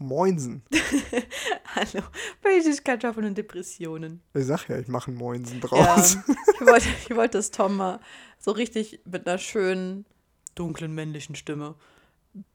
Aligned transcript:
Moinsen. 0.00 0.62
Hallo, 1.74 2.02
Basic 2.42 2.84
Kartoffeln 2.84 3.26
und 3.26 3.38
Depressionen. 3.38 4.22
Ich 4.34 4.46
sag 4.46 4.68
ja, 4.68 4.78
ich 4.78 4.88
mache 4.88 5.10
einen 5.10 5.18
Moinsen 5.18 5.60
Ja, 5.60 5.66
draus. 5.68 6.16
ich 6.54 6.66
wollte, 6.66 6.88
ich 7.08 7.16
wollte 7.16 7.38
das 7.38 7.50
Tom 7.50 7.76
mal 7.76 8.00
so 8.38 8.50
richtig 8.50 9.00
mit 9.04 9.26
einer 9.26 9.38
schönen, 9.38 10.06
dunklen 10.54 10.94
männlichen 10.94 11.36
Stimme. 11.36 11.74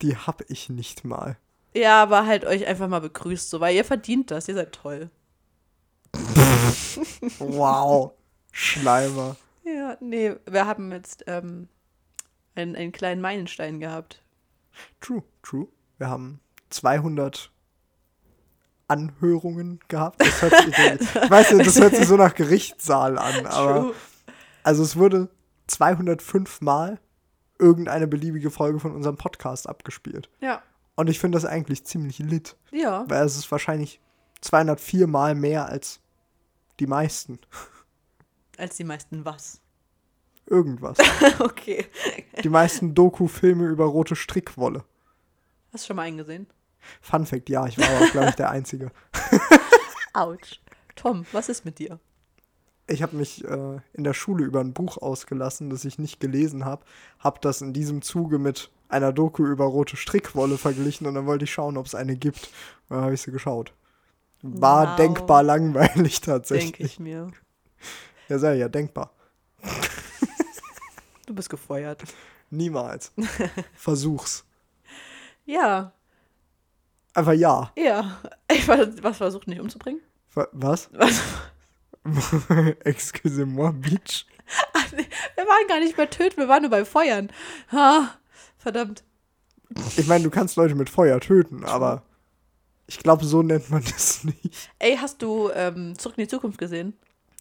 Die 0.01 0.17
hab 0.17 0.49
ich 0.49 0.69
nicht 0.69 1.05
mal. 1.05 1.37
Ja, 1.75 2.01
aber 2.01 2.25
halt 2.25 2.45
euch 2.45 2.65
einfach 2.65 2.87
mal 2.87 3.01
begrüßt, 3.01 3.49
so, 3.49 3.59
weil 3.59 3.75
ihr 3.75 3.85
verdient 3.85 4.31
das, 4.31 4.47
ihr 4.47 4.55
seid 4.55 4.73
toll. 4.73 5.09
Wow. 7.39 8.13
Schleimer. 8.51 9.35
Ja, 9.65 9.97
nee, 9.99 10.33
wir 10.45 10.65
haben 10.65 10.91
jetzt 10.91 11.25
ähm, 11.27 11.67
einen, 12.55 12.75
einen 12.75 12.91
kleinen 12.93 13.19
Meilenstein 13.19 13.79
gehabt. 13.79 14.23
True, 15.01 15.23
true. 15.43 15.67
Wir 15.97 16.09
haben 16.09 16.39
200 16.75 17.51
Anhörungen 18.87 19.79
gehabt. 19.87 20.21
Das 20.21 20.41
hört 20.41 20.55
sich, 20.55 20.67
ich 20.67 21.31
weiß 21.31 21.53
nicht, 21.53 21.67
das 21.67 21.79
hört 21.79 21.95
sich 21.95 22.07
so 22.07 22.17
nach 22.17 22.35
Gerichtssaal 22.35 23.17
an, 23.17 23.45
aber 23.47 23.79
True. 23.81 23.93
also 24.63 24.83
es 24.83 24.95
wurde 24.95 25.29
205 25.67 26.61
Mal 26.61 26.99
irgendeine 27.57 28.07
beliebige 28.07 28.51
Folge 28.51 28.79
von 28.79 28.93
unserem 28.93 29.15
Podcast 29.15 29.67
abgespielt. 29.67 30.29
Ja, 30.41 30.61
Und 30.95 31.09
ich 31.09 31.19
finde 31.19 31.37
das 31.37 31.45
eigentlich 31.45 31.85
ziemlich 31.85 32.19
lit, 32.19 32.57
ja. 32.71 33.05
weil 33.07 33.25
es 33.25 33.37
ist 33.37 33.49
wahrscheinlich 33.51 34.01
204 34.41 35.07
Mal 35.07 35.33
mehr 35.33 35.67
als 35.67 36.01
die 36.79 36.87
meisten. 36.87 37.39
Als 38.57 38.75
die 38.75 38.83
meisten 38.83 39.23
was. 39.23 39.61
Irgendwas. 40.45 40.97
okay. 41.39 41.87
Die 42.43 42.49
meisten 42.49 42.93
Doku-Filme 42.93 43.65
über 43.65 43.85
rote 43.85 44.15
Strickwolle. 44.15 44.83
Hast 45.71 45.85
du 45.85 45.87
schon 45.87 45.95
mal 45.95 46.03
eingesehen? 46.03 46.47
Fun 47.01 47.25
Fact, 47.25 47.49
ja, 47.49 47.65
ich 47.67 47.77
war 47.77 47.87
aber, 47.89 48.07
glaube 48.09 48.29
ich, 48.29 48.35
der 48.35 48.49
Einzige. 48.49 48.91
Autsch. 50.13 50.59
Tom, 50.95 51.25
was 51.31 51.49
ist 51.49 51.65
mit 51.65 51.79
dir? 51.79 51.99
Ich 52.87 53.01
habe 53.03 53.15
mich 53.15 53.43
äh, 53.43 53.79
in 53.93 54.03
der 54.03 54.13
Schule 54.13 54.45
über 54.45 54.59
ein 54.61 54.73
Buch 54.73 54.97
ausgelassen, 54.97 55.69
das 55.69 55.85
ich 55.85 55.97
nicht 55.97 56.19
gelesen 56.19 56.65
habe. 56.65 56.85
Habe 57.19 57.39
das 57.41 57.61
in 57.61 57.73
diesem 57.73 58.01
Zuge 58.01 58.37
mit 58.37 58.69
einer 58.89 59.11
Doku 59.11 59.45
über 59.45 59.65
rote 59.65 59.97
Strickwolle 59.97 60.57
verglichen 60.57 61.07
und 61.07 61.15
dann 61.15 61.25
wollte 61.25 61.45
ich 61.45 61.51
schauen, 61.51 61.77
ob 61.77 61.87
es 61.87 61.95
eine 61.95 62.15
gibt. 62.15 62.49
Und 62.87 62.97
dann 62.97 63.05
habe 63.05 63.13
ich 63.15 63.21
sie 63.21 63.31
geschaut. 63.31 63.73
War 64.43 64.89
Wow. 64.91 64.95
denkbar 64.97 65.41
langweilig 65.43 66.21
tatsächlich. 66.21 66.71
Denke 66.73 66.83
ich 66.85 66.99
mir. 66.99 67.31
Ja, 68.29 68.37
sei 68.39 68.55
ja 68.55 68.69
denkbar. 68.69 69.11
Du 71.25 71.33
bist 71.33 71.49
gefeuert. 71.49 72.03
Niemals. 72.51 73.11
Versuch's. 73.75 74.45
Ja, 75.45 75.93
Einfach 77.15 77.33
ja. 77.33 77.71
ja. 77.77 78.17
Ich 78.51 78.67
war, 78.67 78.77
was 79.01 79.17
versucht 79.17 79.47
nicht 79.47 79.59
umzubringen? 79.59 80.01
Wa- 80.33 80.47
Was? 80.51 80.89
Was? 80.93 81.21
Ach 84.73 84.91
nee, 84.91 85.07
wir 85.35 85.43
waren 85.45 85.67
gar 85.67 85.79
nicht 85.79 85.97
bei 85.97 86.05
Töten, 86.05 86.37
wir 86.37 86.47
waren 86.47 86.61
nur 86.61 86.69
bei 86.69 86.85
Feuern. 86.85 87.31
Ha, 87.71 88.11
verdammt. 88.57 89.03
Ich 89.97 90.05
meine, 90.05 90.23
du 90.23 90.29
kannst 90.29 90.55
Leute 90.55 90.75
mit 90.75 90.89
Feuer 90.89 91.19
töten, 91.19 91.65
aber 91.65 92.03
ich 92.85 92.99
glaube, 92.99 93.25
so 93.25 93.41
nennt 93.41 93.71
man 93.71 93.83
das 93.83 94.23
nicht. 94.23 94.69
Ey, 94.77 94.97
hast 94.97 95.21
du 95.23 95.49
ähm, 95.55 95.97
Zurück 95.97 96.17
in 96.19 96.25
die 96.25 96.29
Zukunft 96.29 96.59
gesehen? 96.59 96.93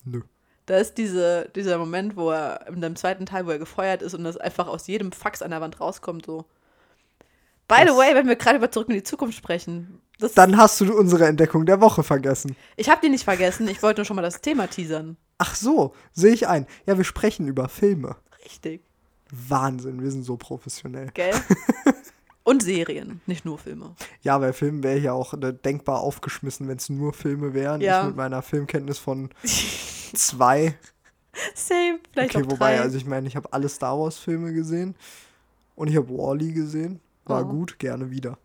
Nö. 0.05 0.23
Da 0.65 0.79
ist 0.79 0.97
diese, 0.97 1.51
dieser 1.55 1.77
Moment, 1.77 2.17
wo 2.17 2.31
er 2.31 2.67
in 2.69 2.81
dem 2.81 2.97
zweiten 2.97 3.27
Teil, 3.27 3.45
wo 3.45 3.51
er 3.51 3.59
gefeuert 3.59 4.01
ist 4.01 4.15
und 4.15 4.25
das 4.25 4.39
einfach 4.39 4.67
aus 4.67 4.87
jedem 4.87 5.13
Fax 5.13 5.43
an 5.43 5.51
der 5.51 5.61
Wand 5.61 5.79
rauskommt, 5.81 6.25
so. 6.25 6.47
By 7.69 7.83
the 7.87 7.95
way, 7.97 8.15
wenn 8.15 8.27
wir 8.29 8.37
gerade 8.37 8.59
über 8.59 8.71
Zurück 8.71 8.89
in 8.89 8.95
die 8.95 9.03
Zukunft 9.03 9.37
sprechen, 9.39 10.01
das, 10.19 10.35
Dann 10.35 10.57
hast 10.57 10.81
du 10.81 10.97
unsere 10.97 11.27
Entdeckung 11.27 11.67
der 11.67 11.81
Woche 11.81 12.03
vergessen. 12.05 12.55
ich 12.77 12.89
habe 12.89 13.01
die 13.03 13.09
nicht 13.09 13.25
vergessen, 13.25 13.67
ich 13.69 13.83
wollte 13.83 14.01
nur 14.01 14.05
schon 14.07 14.17
mal 14.17 14.23
das 14.23 14.41
Thema 14.41 14.69
teasern. 14.69 15.17
Ach 15.39 15.55
so, 15.57 15.93
sehe 16.13 16.33
ich 16.33 16.47
ein. 16.47 16.67
Ja, 16.87 16.97
wir 16.97 17.05
sprechen 17.05 17.49
über 17.49 17.69
Filme. 17.69 18.17
Richtig, 18.45 18.83
Wahnsinn, 19.31 20.01
wir 20.03 20.11
sind 20.13 20.23
so 20.23 20.37
professionell. 20.37 21.11
gell? 21.15 21.33
und 22.45 22.63
Serien, 22.63 23.21
nicht 23.27 23.45
nur 23.45 23.59
Filme. 23.59 23.97
Ja, 24.23 24.39
bei 24.39 24.53
Filmen 24.53 24.83
wäre 24.85 24.99
ich 24.99 25.05
ja 25.05 25.13
auch 25.15 25.35
äh, 25.35 25.53
denkbar 25.53 26.01
aufgeschmissen, 26.01 26.69
wenn 26.69 26.77
es 26.77 26.89
nur 26.91 27.13
Filme 27.13 27.53
wären. 27.55 27.81
Ja. 27.81 28.03
Ich 28.03 28.07
mit 28.09 28.17
meiner 28.17 28.43
Filmkenntnis 28.43 28.99
von 28.99 29.31
zwei. 30.15 30.77
Same, 31.55 31.99
vielleicht 32.13 32.37
Okay, 32.37 32.47
auch 32.47 32.51
wobei, 32.53 32.77
drei. 32.77 32.83
also 32.83 32.97
ich 32.97 33.07
meine, 33.07 33.27
ich 33.27 33.35
habe 33.35 33.53
alle 33.53 33.69
Star 33.69 33.99
Wars-Filme 33.99 34.53
gesehen. 34.53 34.95
Und 35.75 35.89
ich 35.89 35.97
habe 35.97 36.09
Wally 36.11 36.53
gesehen. 36.53 37.01
War 37.27 37.43
Oh. 37.43 37.49
gut, 37.49 37.79
gerne 37.79 38.11
wieder. 38.11 38.39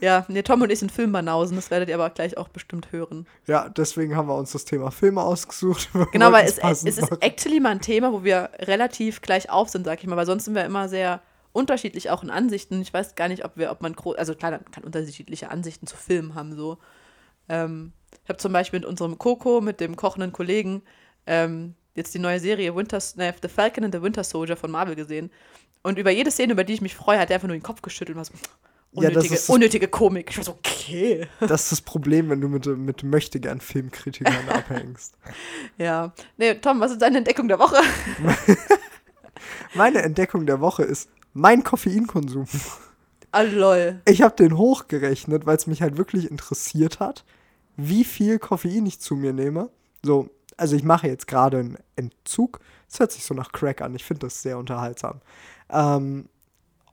Ja, 0.00 0.24
nee, 0.28 0.42
Tom 0.42 0.60
und 0.62 0.70
ich 0.70 0.78
sind 0.78 0.92
Filmbanausen, 0.92 1.56
das 1.56 1.70
werdet 1.70 1.88
ihr 1.88 1.94
aber 1.94 2.10
gleich 2.10 2.36
auch 2.36 2.48
bestimmt 2.48 2.92
hören. 2.92 3.26
Ja, 3.46 3.68
deswegen 3.70 4.14
haben 4.16 4.28
wir 4.28 4.36
uns 4.36 4.52
das 4.52 4.64
Thema 4.64 4.90
Filme 4.90 5.22
ausgesucht. 5.22 5.88
Genau, 6.12 6.30
weil 6.32 6.44
es, 6.44 6.52
es 6.54 6.60
passend 6.60 6.88
ist 6.90 7.00
machen. 7.00 7.18
actually 7.20 7.60
mal 7.60 7.70
ein 7.70 7.80
Thema, 7.80 8.12
wo 8.12 8.22
wir 8.24 8.50
relativ 8.58 9.22
gleich 9.22 9.48
auf 9.50 9.68
sind, 9.70 9.84
sag 9.86 10.00
ich 10.02 10.06
mal, 10.06 10.16
weil 10.16 10.26
sonst 10.26 10.44
sind 10.44 10.54
wir 10.54 10.64
immer 10.64 10.88
sehr 10.88 11.22
unterschiedlich 11.52 12.10
auch 12.10 12.22
in 12.22 12.30
Ansichten. 12.30 12.82
Ich 12.82 12.92
weiß 12.92 13.14
gar 13.14 13.28
nicht, 13.28 13.44
ob 13.44 13.56
wir, 13.56 13.70
ob 13.70 13.80
man 13.80 13.94
groß, 13.94 14.16
also 14.16 14.34
klar, 14.34 14.50
man 14.50 14.70
kann 14.70 14.84
unterschiedliche 14.84 15.50
Ansichten 15.50 15.86
zu 15.86 15.96
Filmen 15.96 16.34
haben, 16.34 16.54
so. 16.54 16.78
Ähm, 17.48 17.92
ich 18.22 18.28
habe 18.28 18.38
zum 18.38 18.52
Beispiel 18.52 18.80
mit 18.80 18.88
unserem 18.88 19.18
Coco, 19.18 19.60
mit 19.60 19.80
dem 19.80 19.96
kochenden 19.96 20.32
Kollegen, 20.32 20.82
ähm, 21.26 21.74
jetzt 21.94 22.12
die 22.14 22.18
neue 22.18 22.40
Serie 22.40 22.74
Winter, 22.74 22.98
ne, 23.16 23.34
The 23.40 23.48
Falcon 23.48 23.84
and 23.84 23.94
the 23.94 24.02
Winter 24.02 24.24
Soldier 24.24 24.56
von 24.56 24.70
Marvel 24.70 24.94
gesehen. 24.96 25.30
Und 25.84 25.98
über 25.98 26.10
jede 26.10 26.30
Szene, 26.32 26.54
über 26.54 26.64
die 26.64 26.72
ich 26.72 26.80
mich 26.80 26.96
freue, 26.96 27.18
hat 27.20 27.30
er 27.30 27.36
einfach 27.36 27.46
nur 27.46 27.56
den 27.56 27.62
Kopf 27.62 27.80
geschüttelt 27.82 28.16
und 28.16 28.18
war 28.18 28.24
so, 28.24 28.32
Ja, 29.00 29.10
das 29.10 29.16
unnötige, 29.16 29.34
ist 29.34 29.48
das- 29.48 29.54
unnötige 29.54 29.88
Komik. 29.88 30.30
Ich 30.30 30.36
war 30.38 30.44
so, 30.44 30.52
okay. 30.52 31.28
Das 31.40 31.62
ist 31.64 31.72
das 31.72 31.80
Problem, 31.82 32.28
wenn 32.30 32.40
du 32.40 32.48
mit, 32.48 32.66
mit 32.66 33.02
möchtegern 33.04 33.60
Filmkritikern 33.60 34.48
abhängst. 34.48 35.14
Ja. 35.78 36.12
Nee, 36.36 36.54
Tom, 36.56 36.80
was 36.80 36.90
ist 36.92 37.02
deine 37.02 37.18
Entdeckung 37.18 37.46
der 37.48 37.58
Woche? 37.60 37.76
Meine 39.74 40.02
Entdeckung 40.02 40.46
der 40.46 40.60
Woche 40.60 40.84
ist 40.84 41.08
mein 41.32 41.64
Koffeinkonsum. 41.64 42.46
Ah, 43.32 43.42
lol. 43.42 44.00
Ich 44.06 44.22
habe 44.22 44.36
den 44.36 44.56
hochgerechnet, 44.56 45.44
weil 45.46 45.56
es 45.56 45.66
mich 45.66 45.82
halt 45.82 45.96
wirklich 45.96 46.30
interessiert 46.30 47.00
hat, 47.00 47.24
wie 47.76 48.04
viel 48.04 48.38
Koffein 48.38 48.86
ich 48.86 49.00
zu 49.00 49.16
mir 49.16 49.32
nehme. 49.32 49.70
So, 50.02 50.28
also 50.56 50.76
ich 50.76 50.84
mache 50.84 51.08
jetzt 51.08 51.26
gerade 51.26 51.58
einen 51.58 51.78
Entzug. 51.96 52.60
Das 52.88 53.00
hört 53.00 53.10
sich 53.12 53.24
so 53.24 53.34
nach 53.34 53.50
Crack 53.50 53.80
an. 53.82 53.94
Ich 53.96 54.04
finde 54.04 54.20
das 54.26 54.40
sehr 54.42 54.56
unterhaltsam. 54.58 55.20
Ähm, 55.70 56.28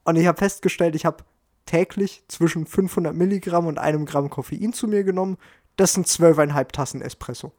und 0.03 0.15
ich 0.15 0.27
habe 0.27 0.37
festgestellt, 0.37 0.95
ich 0.95 1.05
habe 1.05 1.23
täglich 1.65 2.23
zwischen 2.27 2.65
500 2.65 3.15
Milligramm 3.15 3.67
und 3.67 3.77
einem 3.77 4.05
Gramm 4.05 4.29
Koffein 4.29 4.73
zu 4.73 4.87
mir 4.87 5.03
genommen. 5.03 5.37
Das 5.77 5.93
sind 5.93 6.07
12,5 6.07 6.71
Tassen 6.71 7.01
Espresso. 7.01 7.53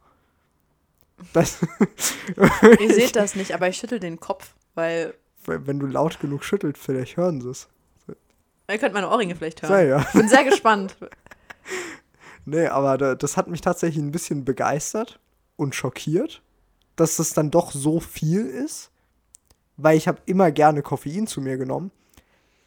Das, 1.31 1.59
Ihr 2.79 2.93
seht 2.93 3.15
das 3.15 3.35
nicht, 3.35 3.53
aber 3.53 3.69
ich 3.69 3.77
schüttel 3.77 3.99
den 3.99 4.19
Kopf, 4.19 4.53
weil 4.75 5.13
wenn 5.45 5.79
du 5.79 5.87
laut 5.87 6.19
genug 6.19 6.43
schüttelt, 6.43 6.77
vielleicht 6.77 7.17
hören 7.17 7.41
sie 7.41 7.49
es. 7.49 7.67
ihr 8.69 8.77
könnt 8.77 8.93
meine 8.93 9.09
Ohrringe 9.09 9.35
vielleicht 9.35 9.61
hören. 9.61 9.71
Sei 9.71 9.87
ja. 9.87 10.01
Ich 10.01 10.13
bin 10.13 10.29
sehr 10.29 10.43
gespannt. 10.43 10.95
Nee, 12.45 12.67
aber 12.67 12.97
da, 12.97 13.15
das 13.15 13.37
hat 13.37 13.47
mich 13.47 13.61
tatsächlich 13.61 14.03
ein 14.03 14.11
bisschen 14.11 14.43
begeistert 14.43 15.17
und 15.55 15.75
schockiert, 15.75 16.41
dass 16.97 17.15
das 17.15 17.33
dann 17.33 17.51
doch 17.51 17.71
so 17.71 18.01
viel 18.01 18.45
ist, 18.45 18.91
weil 19.77 19.97
ich 19.97 20.07
habe 20.07 20.19
immer 20.25 20.51
gerne 20.51 20.81
Koffein 20.81 21.27
zu 21.27 21.41
mir 21.41 21.57
genommen, 21.57 21.91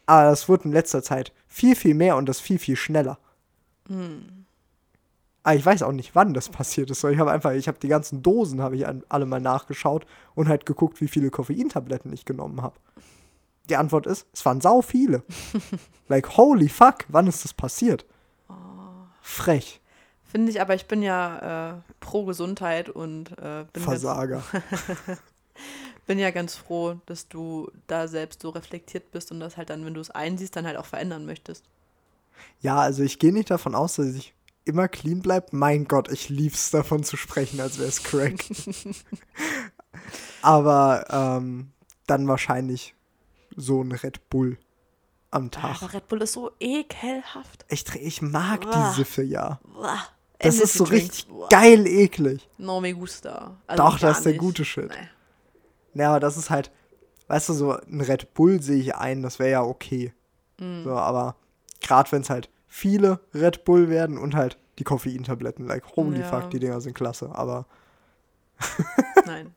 aber 0.05 0.29
das 0.29 0.47
wurde 0.49 0.65
in 0.65 0.71
letzter 0.71 1.03
Zeit 1.03 1.33
viel, 1.47 1.75
viel 1.75 1.93
mehr 1.93 2.15
und 2.15 2.27
das 2.27 2.39
viel, 2.39 2.59
viel 2.59 2.75
schneller. 2.75 3.17
Aber 5.43 5.55
ich 5.55 5.65
weiß 5.65 5.83
auch 5.83 5.91
nicht, 5.91 6.15
wann 6.15 6.33
das 6.33 6.49
passiert 6.49 6.89
ist. 6.91 7.03
Ich 7.03 7.19
habe 7.19 7.31
einfach, 7.31 7.51
ich 7.51 7.67
habe 7.67 7.79
die 7.79 7.87
ganzen 7.87 8.21
Dosen, 8.21 8.61
habe 8.61 8.75
ich 8.75 8.85
alle 9.09 9.25
mal 9.25 9.39
nachgeschaut 9.39 10.05
und 10.35 10.49
halt 10.49 10.65
geguckt, 10.65 10.99
wie 11.01 11.07
viele 11.07 11.29
Koffeintabletten 11.29 12.11
ich 12.11 12.25
genommen 12.25 12.61
habe. 12.61 12.75
Die 13.69 13.75
Antwort 13.75 14.07
ist, 14.07 14.27
es 14.33 14.45
waren 14.45 14.61
sau 14.61 14.81
viele. 14.81 15.23
like, 16.07 16.37
holy 16.37 16.69
fuck, 16.69 17.05
wann 17.09 17.27
ist 17.27 17.43
das 17.43 17.53
passiert? 17.53 18.05
Frech. 19.21 19.81
Finde 20.23 20.51
ich, 20.51 20.61
aber 20.61 20.75
ich 20.75 20.87
bin 20.87 21.01
ja 21.01 21.71
äh, 21.71 21.73
pro 21.99 22.25
Gesundheit 22.25 22.89
und 22.89 23.31
äh, 23.37 23.65
bin, 23.71 23.83
ganz, 23.83 23.85
Versager. 23.85 24.43
bin 26.07 26.17
ja 26.17 26.31
ganz 26.31 26.55
froh, 26.55 26.99
dass 27.05 27.27
du 27.27 27.69
da 27.85 28.07
selbst 28.07 28.41
so 28.41 28.49
reflektiert 28.49 29.11
bist 29.11 29.31
und 29.31 29.39
das 29.39 29.57
halt 29.57 29.69
dann, 29.69 29.85
wenn 29.85 29.93
du 29.93 30.01
es 30.01 30.09
einsiehst, 30.09 30.55
dann 30.55 30.65
halt 30.65 30.77
auch 30.77 30.85
verändern 30.85 31.25
möchtest. 31.25 31.65
Ja, 32.61 32.77
also 32.77 33.03
ich 33.03 33.19
gehe 33.19 33.33
nicht 33.33 33.51
davon 33.51 33.75
aus, 33.75 33.95
dass 33.95 34.07
ich 34.15 34.33
immer 34.65 34.87
clean 34.87 35.21
bleibe. 35.21 35.47
Mein 35.51 35.85
Gott, 35.85 36.11
ich 36.11 36.29
lieb's 36.29 36.71
davon 36.71 37.03
zu 37.03 37.17
sprechen, 37.17 37.59
als 37.59 37.77
wäre 37.77 37.89
es 37.89 38.03
Crack. 38.03 38.39
Aber 40.41 41.05
ähm, 41.09 41.71
dann 42.05 42.27
wahrscheinlich 42.27 42.95
so 43.55 43.81
ein 43.81 43.91
Red 43.91 44.29
Bull 44.29 44.57
am 45.31 45.51
Tag. 45.51 45.81
Aber 45.81 45.93
Red 45.93 46.07
Bull 46.07 46.21
ist 46.21 46.33
so 46.33 46.51
ekelhaft. 46.59 47.65
Ich, 47.69 47.85
ich 47.95 48.21
mag 48.21 48.65
Uah. 48.65 48.89
die 48.89 48.95
Siffe 48.95 49.23
ja. 49.23 49.59
Uah. 49.75 49.99
Das 50.39 50.55
Energy 50.55 50.63
ist 50.63 50.73
so 50.73 50.85
Drinks. 50.85 51.03
richtig 51.03 51.31
Uah. 51.31 51.49
geil 51.49 51.87
eklig. 51.87 52.47
No 52.57 52.79
me 52.79 52.93
gusta. 52.93 53.57
Also 53.65 53.83
Doch, 53.83 53.99
das 53.99 54.17
ist 54.17 54.25
der 54.25 54.33
nicht. 54.33 54.39
gute 54.41 54.63
Shit. 54.63 54.89
Nee. 54.89 55.09
Ja, 55.97 56.09
aber 56.11 56.19
das 56.19 56.37
ist 56.37 56.49
halt, 56.49 56.71
weißt 57.27 57.49
du, 57.49 57.53
so 57.53 57.71
ein 57.73 58.01
Red 58.01 58.33
Bull 58.33 58.61
sehe 58.61 58.77
ich 58.79 58.95
ein, 58.95 59.21
das 59.21 59.39
wäre 59.39 59.51
ja 59.51 59.61
okay. 59.63 60.13
Mhm. 60.59 60.83
So, 60.83 60.91
aber 60.95 61.35
gerade 61.81 62.11
wenn 62.11 62.21
es 62.21 62.29
halt 62.29 62.49
viele 62.67 63.19
Red 63.33 63.65
Bull 63.65 63.89
werden 63.89 64.17
und 64.17 64.35
halt 64.35 64.57
die 64.79 64.83
Koffeintabletten. 64.83 65.65
Like, 65.65 65.95
holy 65.95 66.19
Ja. 66.19 66.25
fuck, 66.25 66.49
die 66.51 66.59
Dinger 66.59 66.81
sind 66.81 66.93
klasse. 66.93 67.31
Aber 67.33 67.65
Nein. 69.25 69.53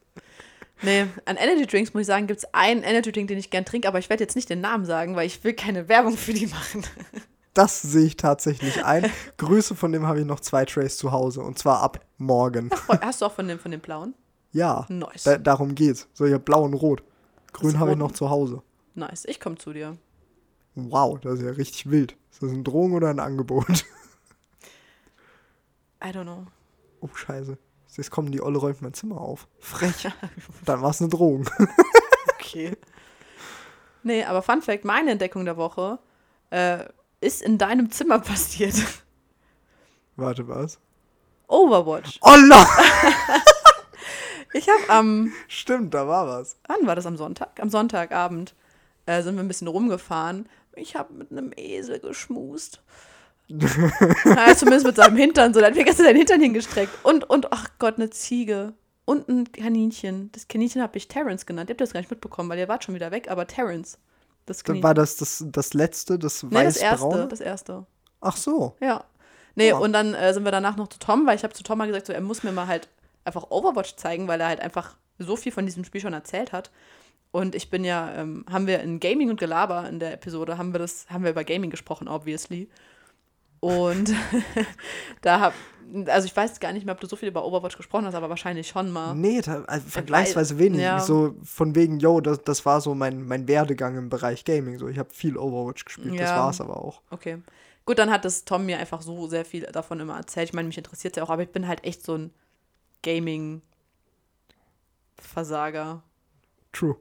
Nee, 0.83 1.07
an 1.27 1.37
Energy 1.37 1.67
Drinks 1.67 1.93
muss 1.93 2.03
ich 2.03 2.07
sagen, 2.07 2.27
gibt 2.27 2.39
es 2.39 2.55
einen 2.55 2.83
Energy 2.83 3.13
Drink, 3.13 3.29
den 3.29 3.39
ich 3.39 3.51
gern 3.51 3.67
trinke, 3.67 3.87
aber 3.87 3.99
ich 3.99 4.09
werde 4.09 4.25
jetzt 4.25 4.35
nicht 4.35 4.49
den 4.49 4.63
Namen 4.63 4.87
sagen, 4.87 5.15
weil 5.15 5.27
ich 5.27 5.45
will 5.45 5.53
keine 5.53 5.89
Werbung 5.91 6.17
für 6.17 6.33
die 6.33 6.47
machen. 6.47 6.85
das 7.55 7.83
sehe 7.83 8.07
ich 8.07 8.17
tatsächlich 8.17 8.83
ein. 8.85 9.11
Grüße 9.37 9.75
von 9.77 9.93
dem 9.93 10.07
habe 10.07 10.21
ich 10.21 10.27
noch 10.27 10.41
zwei 10.41 10.65
Trays 10.65 10.97
zu 10.97 11.13
Hause. 11.13 11.43
Und 11.43 11.59
zwar 11.59 11.81
ab 11.83 12.01
morgen. 12.17 12.71
Hast 12.89 13.21
du 13.21 13.27
auch 13.27 13.33
von 13.33 13.47
dem, 13.47 13.59
von 13.59 13.71
dem 13.71 13.81
blauen? 13.81 14.15
Ja, 14.53 14.85
Nice. 14.89 15.25
da, 15.25 15.39
darum 15.39 15.75
geht's. 15.75 16.09
So, 16.13 16.25
ich 16.25 16.33
habe 16.33 16.43
blau 16.43 16.65
und 16.65 16.75
rot. 16.75 17.03
Grün 17.53 17.79
habe 17.79 17.93
ich 17.93 17.97
noch 17.97 18.13
zu 18.13 18.31
Hause. 18.31 18.63
Nice. 18.95 19.25
Ich 19.27 19.39
komme 19.41 19.57
zu 19.59 19.73
dir. 19.73 19.97
Wow, 20.75 21.19
das 21.21 21.35
ist 21.35 21.43
ja 21.45 21.51
richtig 21.51 21.91
wild. 21.91 22.17
Ist 22.31 22.43
das 22.43 22.51
eine 22.51 22.63
Drohung 22.63 22.93
oder 22.95 23.09
ein 23.11 23.21
Angebot? 23.21 23.85
I 26.03 26.09
don't 26.09 26.23
know. 26.25 26.47
Oh, 27.01 27.09
scheiße. 27.13 27.59
Jetzt 27.97 28.11
kommen 28.11 28.31
die 28.33 28.41
Olle 28.41 28.59
räumt 28.59 28.81
mein 28.83 28.95
Zimmer 28.95 29.21
auf. 29.21 29.47
Frech. 29.59 30.09
Dann 30.65 30.81
war 30.81 30.91
es 30.91 31.01
eine 31.01 31.11
Drohung. 31.11 31.49
Okay. 32.35 32.77
Nee, 34.03 34.25
aber 34.25 34.43
Fun 34.43 34.61
Fact: 34.61 34.85
meine 34.85 35.13
Entdeckung 35.13 35.45
der 35.45 35.57
Woche 35.57 36.01
äh, 36.51 36.85
ist 37.21 37.43
in 37.43 37.59
deinem 37.59 37.93
Zimmer 37.93 38.19
passiert. 38.19 38.75
Warte, 40.17 40.49
was? 40.49 40.81
Overwatch. 41.47 42.19
Allah! 42.23 42.67
Ich 44.53 44.69
habe 44.69 44.89
am, 44.89 45.33
Stimmt, 45.49 45.95
da 45.95 46.07
war 46.09 46.27
was. 46.27 46.57
wann 46.67 46.87
war 46.87 46.97
das 46.97 47.07
am 47.07 47.17
Sonntag? 47.17 47.61
Am 47.61 47.71
Sonntagabend 47.71 48.55
äh, 49.07 49.23
sind 49.23 49.37
wir 49.37 49.43
ein 49.43 49.49
bisschen 49.49 49.69
rumgefahren. 49.69 50.49
Ich 50.75 50.97
habe 50.97 51.13
mit 51.15 51.31
einem 51.31 51.53
Esel 51.57 51.99
geschmust. 52.01 52.83
ja, 53.49 54.55
zumindest 54.57 54.87
mit 54.87 54.97
seinem 54.97 55.17
Hintern. 55.17 55.53
So, 55.53 55.61
dann 55.61 55.71
hat 55.71 55.77
mir 55.77 55.85
gestern 55.85 56.07
seinen 56.07 56.17
Hintern 56.17 56.41
hingestreckt. 56.41 56.93
Und, 57.05 57.29
und, 57.29 57.53
ach 57.53 57.69
Gott, 57.79 57.97
eine 57.97 58.11
Ziege. 58.11 58.75
Und 59.05 59.29
ein 59.29 59.51
Kaninchen. 59.51 60.31
Das 60.33 60.47
Kaninchen 60.47 60.83
habe 60.83 60.97
ich 60.97 61.09
Terrence 61.09 61.47
genannt. 61.47 61.69
Ihr 61.69 61.75
habt 61.75 61.81
das 61.81 61.93
gar 61.93 62.01
nicht 62.01 62.11
mitbekommen, 62.11 62.49
weil 62.49 62.59
ihr 62.61 62.69
wart 62.69 62.85
schon 62.85 62.95
wieder 62.95 63.11
weg. 63.11 63.29
Aber 63.31 63.47
Terrence. 63.49 63.99
Das 64.47 64.59
Dann 64.59 64.67
Kaninchen. 64.67 64.83
war 64.85 64.95
das 64.95 65.17
das, 65.17 65.45
das 65.49 65.75
letzte, 65.75 66.19
das 66.19 66.43
nee, 66.45 66.51
das 66.63 66.77
erste. 66.77 67.05
weiß-braune? 67.07 67.29
Das 67.29 67.41
erste. 67.41 67.87
Ach 68.21 68.37
so. 68.37 68.77
Ja. 68.81 69.05
Nee, 69.57 69.71
Ja. 69.71 69.79
und 69.79 69.93
dann 69.93 70.15
äh, 70.15 70.33
sind 70.33 70.45
wir 70.45 70.53
danach 70.53 70.77
noch 70.77 70.87
zu 70.89 70.99
Tom, 71.01 71.27
weil 71.27 71.35
ich 71.37 71.43
habe 71.43 71.53
zu 71.55 71.65
Tom 71.65 71.79
mal 71.79 71.87
gesagt, 71.89 72.07
so, 72.07 72.13
er 72.13 72.21
muss 72.21 72.45
mir 72.45 72.53
mal 72.53 72.69
halt 72.69 72.89
einfach 73.25 73.51
Overwatch 73.51 73.97
zeigen, 73.97 74.29
weil 74.29 74.41
er 74.41 74.49
halt 74.49 74.61
einfach 74.61 74.97
so 75.19 75.37
viel 75.37 75.53
von 75.53 75.67
diesem 75.67 75.85
Spiel 75.85 76.01
schon 76.01 76.13
erzählt 76.13 76.53
hat. 76.53 76.71
Und 77.33 77.55
ich 77.55 77.71
bin 77.71 77.85
ja, 77.85 78.13
ähm, 78.15 78.45
haben 78.51 78.67
wir 78.67 78.81
in 78.81 78.99
Gaming 78.99 79.31
und 79.31 79.39
Gelaber 79.39 79.89
in 79.89 80.01
der 80.01 80.13
Episode, 80.15 80.59
haben 80.59 80.73
wir 80.73 80.79
das, 80.79 81.09
haben 81.11 81.23
wir 81.23 81.31
über 81.31 81.45
Gaming 81.45 81.71
gesprochen, 81.71 82.09
obviously. 82.09 82.69
Und 83.61 84.13
da 85.21 85.39
hab, 85.41 85.55
also 86.07 86.27
ich 86.27 86.35
weiß 86.35 86.59
gar 86.61 86.73
nicht 86.73 86.87
mehr, 86.87 86.95
ob 86.95 87.01
du 87.01 87.07
so 87.07 87.15
viel 87.15 87.29
über 87.29 87.45
Overwatch 87.45 87.77
gesprochen 87.77 88.07
hast, 88.07 88.15
aber 88.15 88.31
wahrscheinlich 88.31 88.69
schon 88.69 88.91
mal. 88.91 89.15
Nee, 89.15 89.43
da, 89.43 89.63
also 89.65 89.87
vergleichsweise 89.89 90.59
wenig. 90.59 90.81
Ja. 90.81 90.99
So 90.99 91.37
von 91.45 91.75
wegen, 91.75 92.01
yo, 92.01 92.21
das, 92.21 92.43
das 92.43 92.65
war 92.67 92.81
so 92.81 92.95
mein, 92.95 93.23
mein 93.27 93.47
Werdegang 93.47 93.97
im 93.97 94.09
Bereich 94.09 94.45
Gaming. 94.45 94.79
So, 94.79 94.89
ich 94.89 94.99
habe 94.99 95.11
viel 95.13 95.37
Overwatch 95.37 95.85
gespielt, 95.85 96.19
das 96.19 96.31
Ja. 96.31 96.37
war's 96.37 96.61
aber 96.61 96.83
auch. 96.83 97.03
Okay. 97.11 97.39
Gut, 97.85 97.99
dann 97.99 98.11
hat 98.11 98.25
das 98.25 98.45
Tom 98.45 98.67
mir 98.67 98.79
einfach 98.79 99.03
so 99.03 99.27
sehr 99.29 99.45
viel 99.45 99.63
davon 99.63 100.01
immer 100.01 100.17
erzählt. 100.17 100.49
Ich 100.49 100.55
meine, 100.55 100.69
mich 100.69 100.79
interessiert 100.79 101.17
ja 101.17 101.23
auch, 101.23 101.31
aber 101.31 101.43
ich 101.43 101.51
bin 101.51 101.69
halt 101.69 101.85
echt 101.85 102.05
so 102.05 102.17
ein 102.17 102.31
Gaming-Versager. 103.03 106.03
True. 106.73 106.97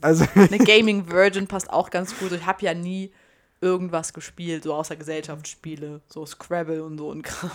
Also, 0.00 0.24
Eine 0.34 0.58
Gaming 0.58 1.10
Virgin 1.10 1.46
passt 1.46 1.70
auch 1.70 1.90
ganz 1.90 2.18
gut. 2.18 2.32
Ich 2.32 2.46
habe 2.46 2.64
ja 2.64 2.74
nie 2.74 3.12
irgendwas 3.60 4.12
gespielt, 4.12 4.64
so 4.64 4.74
außer 4.74 4.96
Gesellschaftsspiele, 4.96 6.00
so 6.08 6.26
Scrabble 6.26 6.82
und 6.84 6.98
so 6.98 7.10
und 7.10 7.22
Kram. 7.22 7.50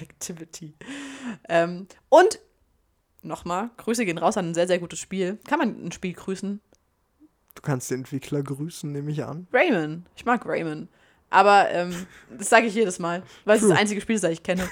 Activity. 0.00 0.74
Ähm, 1.48 1.88
und 2.08 2.38
nochmal, 3.22 3.70
Grüße 3.76 4.04
gehen 4.04 4.18
raus 4.18 4.36
an 4.36 4.50
ein 4.50 4.54
sehr, 4.54 4.66
sehr 4.66 4.78
gutes 4.78 5.00
Spiel. 5.00 5.38
Kann 5.46 5.58
man 5.58 5.86
ein 5.86 5.92
Spiel 5.92 6.12
grüßen? 6.12 6.60
du 7.60 7.62
kannst 7.62 7.90
den 7.90 7.98
Entwickler 7.98 8.42
grüßen, 8.42 8.90
nehme 8.90 9.10
ich 9.10 9.24
an. 9.24 9.46
Rayman. 9.52 10.06
Ich 10.16 10.24
mag 10.24 10.46
Rayman. 10.46 10.88
Aber 11.30 11.70
ähm, 11.70 12.06
das 12.36 12.50
sage 12.50 12.66
ich 12.66 12.74
jedes 12.74 12.98
Mal, 12.98 13.22
weil 13.44 13.56
es 13.56 13.66
das 13.66 13.78
einzige 13.78 14.00
Spiel 14.00 14.16
ist, 14.16 14.24
das 14.24 14.32
ich 14.32 14.42
kenne. 14.42 14.68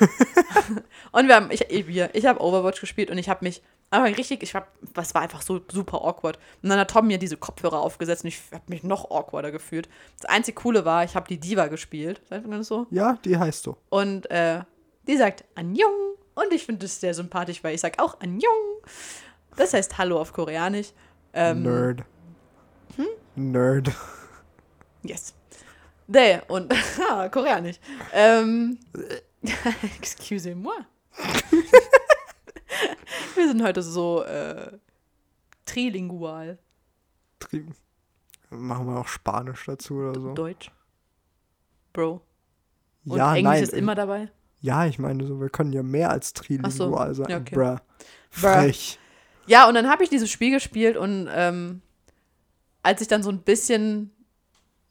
und 1.12 1.28
wir 1.28 1.36
haben, 1.36 1.50
ich, 1.52 1.70
ich, 1.70 1.86
ich 1.88 2.26
habe 2.26 2.42
Overwatch 2.42 2.80
gespielt 2.80 3.10
und 3.10 3.18
ich 3.18 3.28
habe 3.28 3.44
mich 3.44 3.62
einfach 3.90 4.18
richtig, 4.18 4.42
ich 4.42 4.54
hab, 4.54 4.68
das 4.94 5.14
war 5.14 5.22
einfach 5.22 5.42
so 5.42 5.60
super 5.70 6.04
awkward. 6.04 6.38
Und 6.62 6.68
dann 6.68 6.78
hat 6.78 6.90
Tom 6.90 7.06
mir 7.06 7.18
diese 7.18 7.36
Kopfhörer 7.36 7.80
aufgesetzt 7.80 8.24
und 8.24 8.28
ich 8.28 8.40
habe 8.52 8.64
mich 8.66 8.82
noch 8.82 9.10
awkwarder 9.10 9.52
gefühlt. 9.52 9.88
Das 10.20 10.28
einzige 10.28 10.56
Coole 10.56 10.84
war, 10.84 11.04
ich 11.04 11.14
habe 11.14 11.28
die 11.28 11.38
Diva 11.38 11.68
gespielt. 11.68 12.20
Sagt 12.28 12.46
man 12.46 12.58
das 12.58 12.66
so? 12.66 12.86
Ja, 12.90 13.18
die 13.24 13.36
heißt 13.36 13.62
so. 13.62 13.76
Und 13.88 14.30
äh, 14.30 14.62
die 15.06 15.16
sagt 15.16 15.44
Anjong. 15.54 15.92
Und 16.34 16.52
ich 16.52 16.66
finde 16.66 16.86
das 16.86 17.00
sehr 17.00 17.14
sympathisch, 17.14 17.64
weil 17.64 17.74
ich 17.74 17.80
sage 17.80 18.02
auch 18.02 18.20
Anjong. 18.20 18.82
Das 19.56 19.74
heißt 19.74 19.96
Hallo 19.98 20.20
auf 20.20 20.32
Koreanisch. 20.32 20.92
Ähm, 21.32 21.62
Nerd. 21.62 22.02
Hm? 22.96 23.06
Nerd. 23.36 23.90
Yes. 25.02 25.34
De 26.08 26.40
und 26.48 26.72
ah, 27.10 27.28
koreanisch. 27.28 27.76
Ähm, 28.12 28.78
excusez-moi. 30.00 30.74
Wir 33.34 33.48
sind 33.48 33.62
heute 33.62 33.82
so 33.82 34.22
äh, 34.24 34.72
trilingual. 35.64 36.58
Tri- 37.38 37.66
Machen 38.50 38.86
wir 38.86 38.98
auch 38.98 39.08
Spanisch 39.08 39.64
dazu 39.66 39.96
oder 39.96 40.18
so. 40.18 40.32
Deutsch. 40.32 40.70
Bro. 41.92 42.22
Und 43.04 43.18
ja, 43.18 43.34
Englisch 43.34 43.52
nein. 43.52 43.62
ist 43.62 43.74
immer 43.74 43.94
dabei. 43.94 44.30
Ja, 44.60 44.86
ich 44.86 44.98
meine, 44.98 45.26
so, 45.26 45.40
wir 45.40 45.50
können 45.50 45.72
ja 45.72 45.82
mehr 45.82 46.10
als 46.10 46.32
trilingual 46.32 47.14
sein. 47.14 47.28
Ja, 47.28 47.38
okay. 47.38 47.54
Bruh. 47.54 47.74
Bruh. 47.74 47.78
Frech. 48.30 48.98
Ja, 49.46 49.68
und 49.68 49.74
dann 49.74 49.88
habe 49.88 50.02
ich 50.02 50.10
dieses 50.10 50.30
Spiel 50.30 50.50
gespielt 50.50 50.96
und 50.96 51.28
ähm, 51.30 51.82
als 52.82 53.02
ich 53.02 53.08
dann 53.08 53.22
so 53.22 53.30
ein 53.30 53.42
bisschen. 53.42 54.10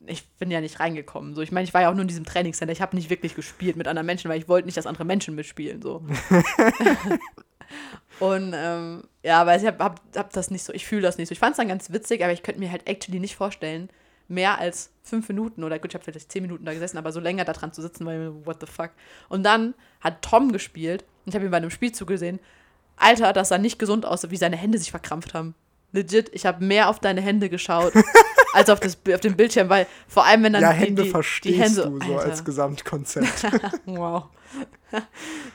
Ich 0.05 0.29
bin 0.37 0.51
ja 0.51 0.61
nicht 0.61 0.79
reingekommen. 0.79 1.33
So. 1.33 1.41
Ich 1.41 1.51
meine, 1.51 1.65
ich 1.65 1.73
war 1.73 1.81
ja 1.81 1.89
auch 1.89 1.93
nur 1.93 2.03
in 2.03 2.07
diesem 2.07 2.25
Trainingscenter. 2.25 2.71
Ich 2.71 2.81
habe 2.81 2.95
nicht 2.95 3.09
wirklich 3.09 3.35
gespielt 3.35 3.75
mit 3.75 3.87
anderen 3.87 4.05
Menschen, 4.05 4.29
weil 4.29 4.39
ich 4.39 4.47
wollte 4.47 4.67
nicht, 4.67 4.77
dass 4.77 4.85
andere 4.85 5.05
Menschen 5.05 5.35
mitspielen. 5.35 5.81
So. 5.81 6.05
und 8.19 8.53
ähm, 8.55 9.03
ja, 9.23 9.41
aber 9.41 9.55
ich 9.55 9.65
habe 9.65 9.83
hab, 9.83 10.01
hab 10.15 10.31
das 10.33 10.51
nicht 10.51 10.63
so, 10.63 10.73
ich 10.73 10.85
fühle 10.85 11.01
das 11.01 11.17
nicht 11.17 11.29
so. 11.29 11.33
Ich 11.33 11.39
fand 11.39 11.51
es 11.51 11.57
dann 11.57 11.67
ganz 11.67 11.91
witzig, 11.91 12.23
aber 12.23 12.31
ich 12.31 12.43
könnte 12.43 12.59
mir 12.59 12.71
halt 12.71 12.87
actually 12.87 13.19
nicht 13.19 13.35
vorstellen, 13.35 13.89
mehr 14.27 14.59
als 14.59 14.91
fünf 15.03 15.27
Minuten 15.29 15.63
oder 15.63 15.79
gut, 15.79 15.91
ich 15.91 15.95
habe 15.95 16.03
vielleicht 16.03 16.31
zehn 16.31 16.43
Minuten 16.43 16.65
da 16.65 16.73
gesessen, 16.73 16.97
aber 16.97 17.11
so 17.11 17.19
länger 17.19 17.45
da 17.45 17.53
dran 17.53 17.73
zu 17.73 17.81
sitzen, 17.81 18.05
weil 18.05 18.45
what 18.45 18.57
the 18.59 18.67
fuck. 18.67 18.91
Und 19.29 19.43
dann 19.43 19.73
hat 20.01 20.21
Tom 20.21 20.51
gespielt 20.51 21.03
und 21.25 21.29
ich 21.29 21.35
habe 21.35 21.45
ihn 21.45 21.51
bei 21.51 21.57
einem 21.57 21.71
Spiel 21.71 21.91
zugesehen. 21.91 22.39
Alter, 22.97 23.31
das 23.31 23.49
sah 23.49 23.57
nicht 23.57 23.79
gesund 23.79 24.05
aus, 24.05 24.29
wie 24.29 24.37
seine 24.37 24.57
Hände 24.57 24.77
sich 24.77 24.91
verkrampft 24.91 25.33
haben. 25.33 25.55
Legit, 25.91 26.29
ich 26.33 26.45
habe 26.45 26.63
mehr 26.63 26.89
auf 26.89 26.99
deine 26.99 27.21
Hände 27.21 27.49
geschaut 27.49 27.93
als 28.53 28.69
auf, 28.69 28.79
das, 28.79 28.97
auf 29.13 29.21
den 29.21 29.35
Bildschirm, 29.35 29.69
weil 29.69 29.87
vor 30.07 30.25
allem, 30.25 30.43
wenn 30.43 30.53
dann 30.53 30.61
Ja, 30.61 30.73
die, 30.73 30.79
Hände 30.79 31.03
die, 31.03 31.09
verstehst 31.09 31.55
die 31.55 31.61
Hände, 31.61 31.83
du 31.99 32.05
so 32.05 32.17
Alter. 32.17 32.31
als 32.31 32.43
Gesamtkonzept. 32.43 33.47
Wow. 33.85 34.25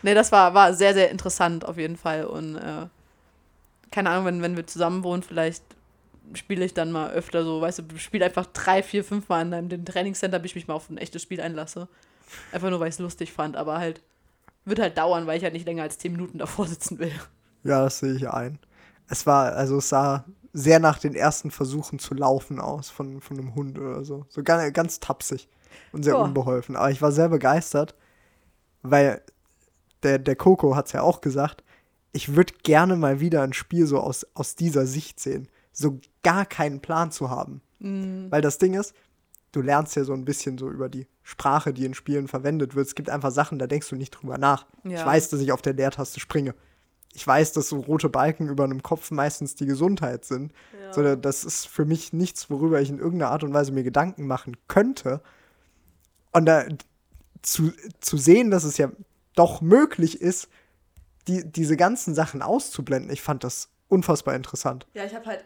nee, 0.03 0.15
das 0.15 0.33
war, 0.33 0.55
war 0.55 0.75
sehr, 0.75 0.95
sehr 0.95 1.11
interessant 1.11 1.65
auf 1.65 1.79
jeden 1.79 1.97
Fall. 1.97 2.25
Und 2.25 2.57
äh, 2.57 2.87
keine 3.91 4.11
Ahnung, 4.11 4.27
wenn, 4.27 4.43
wenn 4.43 4.57
wir 4.57 4.67
zusammen 4.67 5.03
wohnen, 5.05 5.23
vielleicht 5.23 5.63
spiele 6.35 6.65
ich 6.65 6.73
dann 6.75 6.93
mal 6.93 7.11
öfter 7.11 7.45
so, 7.45 7.61
weißt 7.61 7.81
du, 7.81 7.99
spiele 7.99 8.25
einfach 8.25 8.47
drei, 8.47 8.83
vier, 8.83 9.05
fünf 9.05 9.29
Mal 9.29 9.43
in 9.43 9.53
einem 9.55 9.69
dem 9.69 9.85
Trainingscenter, 9.85 10.39
bis 10.39 10.53
ich 10.53 10.57
mich 10.57 10.69
mal 10.69 10.75
auf 10.75 10.89
ein 10.89 10.99
echtes 10.99 11.23
Spiel 11.23 11.41
einlasse. 11.41 11.89
Einfach 12.53 12.71
nur, 12.71 12.81
weil 12.81 12.89
ich 12.89 12.95
es 12.95 12.99
lustig 13.01 13.33
fand, 13.33 13.57
aber 13.57 13.79
halt, 13.79 14.01
wird 14.65 14.79
halt 14.79 14.97
dauern, 14.97 15.27
weil 15.27 15.37
ich 15.37 15.45
halt 15.45 15.53
nicht 15.53 15.67
länger 15.67 15.83
als 15.83 15.99
zehn 15.99 16.13
Minuten 16.13 16.39
davor 16.39 16.67
sitzen 16.67 16.99
will. 16.99 17.13
ja, 17.65 17.83
das 17.85 17.99
sehe 17.99 18.15
ich 18.15 18.29
ein. 18.31 18.59
Es 19.13 19.27
war, 19.27 19.53
also 19.53 19.77
es 19.77 19.91
sah 19.91 20.25
sehr 20.55 20.79
nach 20.79 20.99
den 20.99 21.15
ersten 21.15 21.51
Versuchen 21.51 21.99
zu 21.99 22.15
laufen 22.15 22.59
aus 22.59 22.89
von, 22.89 23.21
von 23.21 23.39
einem 23.39 23.55
Hund 23.55 23.79
oder 23.79 24.05
so. 24.05 24.25
So 24.31 24.43
ganz, 24.43 24.73
ganz 24.73 25.01
tapsig 25.01 25.49
und 25.93 26.03
sehr 26.03 26.15
Ja. 26.15 26.23
unbeholfen. 26.25 26.77
Aber 26.77 26.91
ich 26.91 27.03
war 27.03 27.13
sehr 27.13 27.29
begeistert, 27.29 27.95
weil 28.81 29.21
der, 30.03 30.19
der 30.19 30.35
Coco 30.35 30.75
hat 30.77 30.87
es 30.87 30.93
ja 30.93 31.03
auch 31.03 31.21
gesagt, 31.21 31.63
ich 32.13 32.35
würde 32.37 32.55
gerne 32.63 32.97
mal 32.97 33.21
wieder 33.21 33.43
ein 33.43 33.53
Spiel 33.53 33.87
so 33.87 34.01
aus, 34.01 34.27
aus 34.33 34.57
dieser 34.57 34.87
Sicht 34.87 35.21
sehen. 35.21 35.49
So 35.73 36.01
gar 36.23 36.47
keinen 36.47 36.81
Plan 36.81 37.11
zu 37.11 37.29
haben. 37.29 37.61
Mm, 37.81 38.31
Weil 38.31 38.41
das 38.41 38.57
Ding 38.57 38.73
ist, 38.75 38.95
du 39.53 39.61
lernst 39.61 39.95
ja 39.97 40.05
so 40.05 40.15
ein 40.15 40.25
bisschen 40.25 40.57
so 40.57 40.71
über 40.71 40.89
die 40.89 41.07
Sprache, 41.23 41.75
die 41.75 41.85
in 41.85 41.93
Spielen 41.95 42.29
verwendet 42.29 42.75
wird. 42.75 42.87
Es 42.87 42.95
gibt 42.95 43.11
einfach 43.11 43.31
Sachen, 43.31 43.59
da 43.59 43.67
denkst 43.67 43.91
du 43.91 43.97
nicht 43.97 44.11
drüber 44.13 44.39
nach. 44.39 44.65
Ich 44.85 44.93
Ja. 44.93 45.05
weiß, 45.05 45.29
dass 45.29 45.41
ich 45.41 45.53
auf 45.53 45.61
der 45.63 45.75
Leertaste 45.75 46.19
springe. 46.19 46.55
Ich 47.15 47.27
weiß, 47.27 47.53
dass 47.53 47.69
so 47.69 47.81
rote 47.81 48.09
Balken 48.09 48.49
über 48.49 48.65
einem 48.65 48.83
Kopf 48.83 49.11
meistens 49.11 49.55
die 49.55 49.67
Gesundheit 49.67 50.25
sind. 50.25 50.53
So, 50.93 51.03
da- 51.03 51.17
das 51.17 51.45
ist 51.45 51.67
für 51.69 51.85
mich 51.85 52.13
nichts, 52.13 52.49
worüber 52.51 52.81
ich 52.81 52.89
in 52.91 52.99
irgendeiner 52.99 53.31
Art 53.33 53.45
und 53.45 53.53
Weise 53.53 53.73
mir 53.73 53.83
Gedanken 53.83 54.27
machen 54.27 54.57
könnte. 54.69 55.21
Und 56.33 56.47
da 56.47 56.65
zu, 57.43 57.73
zu 58.01 58.17
sehen, 58.17 58.51
dass 58.51 58.65
es 58.65 58.79
ja 58.79 58.91
doch 59.35 59.61
möglich 59.61 60.21
ist, 60.21 60.49
die, 61.29 61.45
diese 61.51 61.77
ganzen 61.77 62.15
Sachen 62.15 62.43
auszublenden, 62.43 63.11
ich 63.13 63.23
fand 63.23 63.45
das 63.45 63.69
unfassbar 63.89 64.35
interessant. 64.35 64.87
Ja, 64.95 65.05
ich 65.05 65.15
habe 65.15 65.27
halt, 65.27 65.45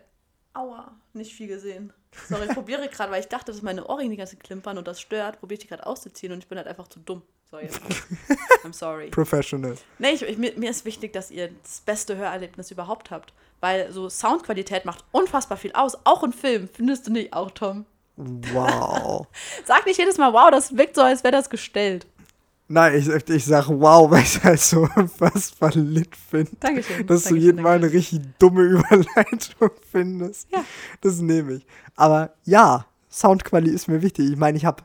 aua, 0.54 0.96
nicht 1.12 1.34
viel 1.34 1.48
gesehen. 1.48 1.92
Sorry, 2.28 2.46
ich 2.48 2.54
probiere 2.54 2.88
gerade, 2.90 3.10
weil 3.12 3.20
ich 3.20 3.28
dachte, 3.28 3.52
dass 3.52 3.60
meine 3.62 3.86
Ohrringe 3.86 4.10
die 4.10 4.16
ganze 4.16 4.36
klimpern 4.36 4.78
und 4.78 4.86
das 4.86 5.00
stört, 5.00 5.40
probiere 5.40 5.54
ich 5.58 5.62
die 5.64 5.68
gerade 5.68 5.86
auszuziehen 5.86 6.32
und 6.32 6.38
ich 6.38 6.48
bin 6.48 6.56
halt 6.58 6.66
einfach 6.68 6.88
zu 6.88 7.00
dumm. 7.00 7.22
So, 7.50 7.60
jetzt. 7.60 7.80
I'm 8.64 8.72
sorry. 8.72 9.08
Professional. 9.10 9.76
Nee, 9.98 10.10
ich, 10.10 10.22
ich, 10.22 10.36
mir, 10.36 10.70
ist 10.70 10.84
wichtig, 10.84 11.12
dass 11.12 11.30
ihr 11.30 11.50
das 11.62 11.80
beste 11.80 12.16
Hörerlebnis 12.16 12.70
überhaupt 12.70 13.10
habt. 13.10 13.32
Weil 13.60 13.90
so 13.92 14.08
Soundqualität 14.08 14.84
macht 14.84 15.04
unfassbar 15.12 15.56
viel 15.56 15.72
aus. 15.72 15.96
Auch 16.04 16.24
in 16.24 16.32
Filmen. 16.32 16.68
Findest 16.72 17.06
du 17.06 17.12
nicht 17.12 17.32
auch, 17.32 17.52
Tom? 17.52 17.86
Wow. 18.16 19.26
Sag 19.64 19.86
nicht 19.86 19.98
jedes 19.98 20.18
Mal, 20.18 20.32
wow, 20.32 20.50
das 20.50 20.76
wirkt 20.76 20.96
so, 20.96 21.02
als 21.02 21.22
wäre 21.22 21.32
das 21.32 21.48
gestellt. 21.48 22.06
Nein, 22.68 22.98
ich, 22.98 23.08
ich 23.08 23.44
sag 23.44 23.68
wow, 23.68 24.10
weil 24.10 24.24
ich 24.24 24.42
halt 24.42 24.60
so 24.60 24.88
unfassbar 24.96 25.70
lit 25.74 26.16
finde. 26.16 26.50
Dankeschön. 26.58 27.06
Dass 27.06 27.22
du 27.22 27.28
Dankeschön, 27.28 27.36
jeden 27.36 27.62
Mal 27.62 27.76
eine 27.76 27.92
richtig 27.92 28.22
dumme 28.40 28.62
Überleitung 28.62 29.70
findest. 29.92 30.50
Ja. 30.50 30.64
Das 31.00 31.18
nehme 31.18 31.54
ich. 31.54 31.66
Aber 31.94 32.34
ja, 32.44 32.86
Soundqualität 33.08 33.74
ist 33.74 33.86
mir 33.86 34.02
wichtig. 34.02 34.32
Ich 34.32 34.36
meine, 34.36 34.58
ich 34.58 34.64
habe 34.64 34.82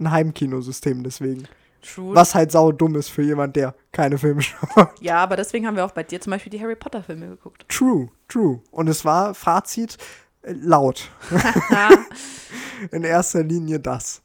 ein 0.00 0.10
Heimkinosystem 0.10 1.04
deswegen. 1.04 1.46
True. 1.82 2.14
Was 2.14 2.34
halt 2.34 2.52
sau 2.52 2.72
dumm 2.72 2.94
ist 2.96 3.08
für 3.08 3.22
jemand, 3.22 3.56
der 3.56 3.74
keine 3.92 4.18
Filme 4.18 4.42
schaut. 4.42 4.90
Ja, 5.00 5.18
aber 5.18 5.36
deswegen 5.36 5.66
haben 5.66 5.76
wir 5.76 5.84
auch 5.84 5.92
bei 5.92 6.02
dir 6.02 6.20
zum 6.20 6.30
Beispiel 6.30 6.50
die 6.50 6.60
Harry 6.60 6.76
Potter-Filme 6.76 7.28
geguckt. 7.28 7.64
True, 7.68 8.08
true. 8.28 8.60
Und 8.70 8.88
es 8.88 9.04
war, 9.04 9.34
Fazit, 9.34 9.96
äh, 10.42 10.52
laut. 10.52 11.10
In 12.90 13.04
erster 13.04 13.42
Linie 13.42 13.80
das. 13.80 14.22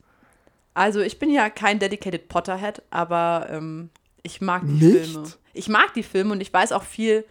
Also 0.73 0.99
ich 1.01 1.19
bin 1.19 1.29
ja 1.29 1.49
kein 1.49 1.79
dedicated 1.79 2.27
Potterhead, 2.27 2.81
aber 2.89 3.47
ähm, 3.49 3.89
ich 4.23 4.41
mag 4.41 4.63
die 4.65 4.85
Nicht? 4.85 5.11
Filme. 5.11 5.27
Ich 5.53 5.69
mag 5.69 5.93
die 5.93 6.03
Filme 6.03 6.33
und 6.33 6.41
ich 6.41 6.53
weiß 6.53 6.73
auch 6.73 6.83
viel 6.83 7.25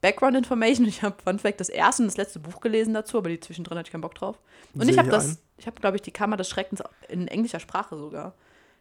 Background 0.00 0.36
Information. 0.36 0.86
Ich 0.86 1.02
habe 1.02 1.16
Fun 1.22 1.38
Fact 1.38 1.60
das 1.60 1.68
erste 1.68 2.02
und 2.02 2.08
das 2.08 2.16
letzte 2.16 2.40
Buch 2.40 2.60
gelesen 2.60 2.94
dazu, 2.94 3.18
aber 3.18 3.28
die 3.28 3.40
zwischendrin 3.40 3.78
hatte 3.78 3.88
ich 3.88 3.92
keinen 3.92 4.00
Bock 4.00 4.14
drauf. 4.14 4.40
Und 4.74 4.82
Sehe 4.82 4.92
ich 4.92 4.98
habe 4.98 5.08
das, 5.10 5.28
ein. 5.28 5.38
ich 5.58 5.66
habe 5.66 5.80
glaube 5.80 5.96
ich 5.96 6.02
die 6.02 6.10
Kammer 6.10 6.36
des 6.36 6.48
Schreckens 6.48 6.82
in 7.08 7.28
englischer 7.28 7.60
Sprache 7.60 7.96
sogar. 7.96 8.34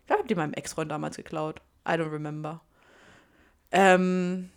Ich 0.07 0.09
glaube, 0.09 0.19
ich 0.19 0.23
habe 0.23 0.27
die 0.29 0.35
meinem 0.35 0.53
Ex-Freund 0.53 0.89
damals 0.89 1.17
geklaut. 1.17 1.59
I 1.85 1.91
don't 1.91 2.11
remember. 2.13 2.61
Ähm, 3.71 4.49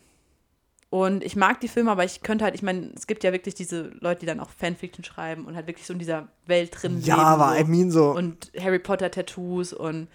und 0.90 1.24
ich 1.24 1.34
mag 1.36 1.60
die 1.60 1.66
Filme, 1.68 1.90
aber 1.90 2.04
ich 2.04 2.22
könnte 2.22 2.44
halt, 2.44 2.54
ich 2.54 2.62
meine, 2.62 2.92
es 2.94 3.06
gibt 3.08 3.24
ja 3.24 3.32
wirklich 3.32 3.54
diese 3.56 3.88
Leute, 4.00 4.20
die 4.20 4.26
dann 4.26 4.40
auch 4.40 4.50
Fanfiction 4.50 5.04
schreiben 5.04 5.46
und 5.46 5.54
halt 5.56 5.66
wirklich 5.66 5.86
so 5.86 5.92
in 5.92 5.98
dieser 5.98 6.28
Welt 6.46 6.70
drin 6.80 7.00
Ja, 7.00 7.16
leben. 7.16 7.26
aber 7.26 7.54
so 7.54 7.60
I 7.60 7.64
mean 7.64 7.90
so. 7.90 8.10
und 8.12 8.52
Harry 8.60 8.78
Potter 8.78 9.10
Tattoos 9.10 9.72
und 9.72 10.08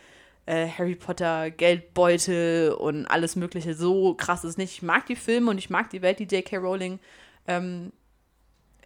äh, 0.45 0.67
Harry 0.69 0.95
Potter 0.95 1.49
Geldbeutel 1.51 2.71
und 2.71 3.05
alles 3.07 3.35
mögliche. 3.35 3.73
So 3.73 4.13
krass 4.13 4.43
ist 4.45 4.51
es 4.51 4.57
nicht. 4.57 4.71
Ich 4.71 4.81
mag 4.83 5.05
die 5.05 5.15
Filme 5.15 5.49
und 5.51 5.57
ich 5.57 5.69
mag 5.69 5.89
die 5.89 6.01
Welt, 6.01 6.19
die 6.19 6.23
J.K. 6.33 6.57
Rowling 6.57 6.99
ähm, 7.47 7.91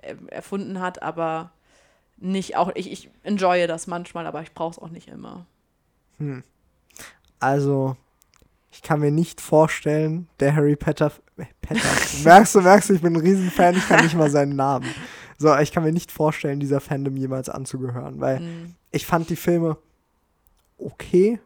er- 0.01 0.17
erfunden 0.31 0.79
hat, 0.79 1.01
aber 1.03 1.51
nicht 2.17 2.55
auch, 2.57 2.71
ich, 2.75 2.91
ich 2.91 3.09
enjoye 3.23 3.67
das 3.67 3.87
manchmal, 3.87 4.25
aber 4.25 4.41
ich 4.41 4.53
brauche 4.53 4.71
es 4.71 4.79
auch 4.79 4.89
nicht 4.89 5.07
immer. 5.09 5.45
Also, 7.39 7.95
ich 8.71 8.81
kann 8.81 8.99
mir 8.99 9.11
nicht 9.11 9.41
vorstellen, 9.41 10.27
der 10.39 10.55
Harry 10.55 10.75
Potter. 10.75 11.11
äh, 11.37 11.45
Potter. 11.61 11.81
merkst 12.23 12.55
du, 12.55 12.61
merkst 12.61 12.89
du, 12.89 12.93
ich 12.95 13.01
bin 13.01 13.13
ein 13.15 13.21
Riesenfan, 13.21 13.75
ich 13.77 13.87
kann 13.87 14.03
nicht 14.03 14.15
mal 14.15 14.29
seinen 14.31 14.55
Namen. 14.55 14.89
So, 15.37 15.55
ich 15.57 15.71
kann 15.71 15.83
mir 15.83 15.91
nicht 15.93 16.11
vorstellen, 16.11 16.59
dieser 16.59 16.81
Fandom 16.81 17.15
jemals 17.15 17.47
anzugehören, 17.49 18.19
weil 18.19 18.39
Mm, 18.41 18.75
ich 18.91 19.05
fand 19.05 19.29
die 19.29 19.37
Filme 19.37 19.77
okay, 20.77 21.39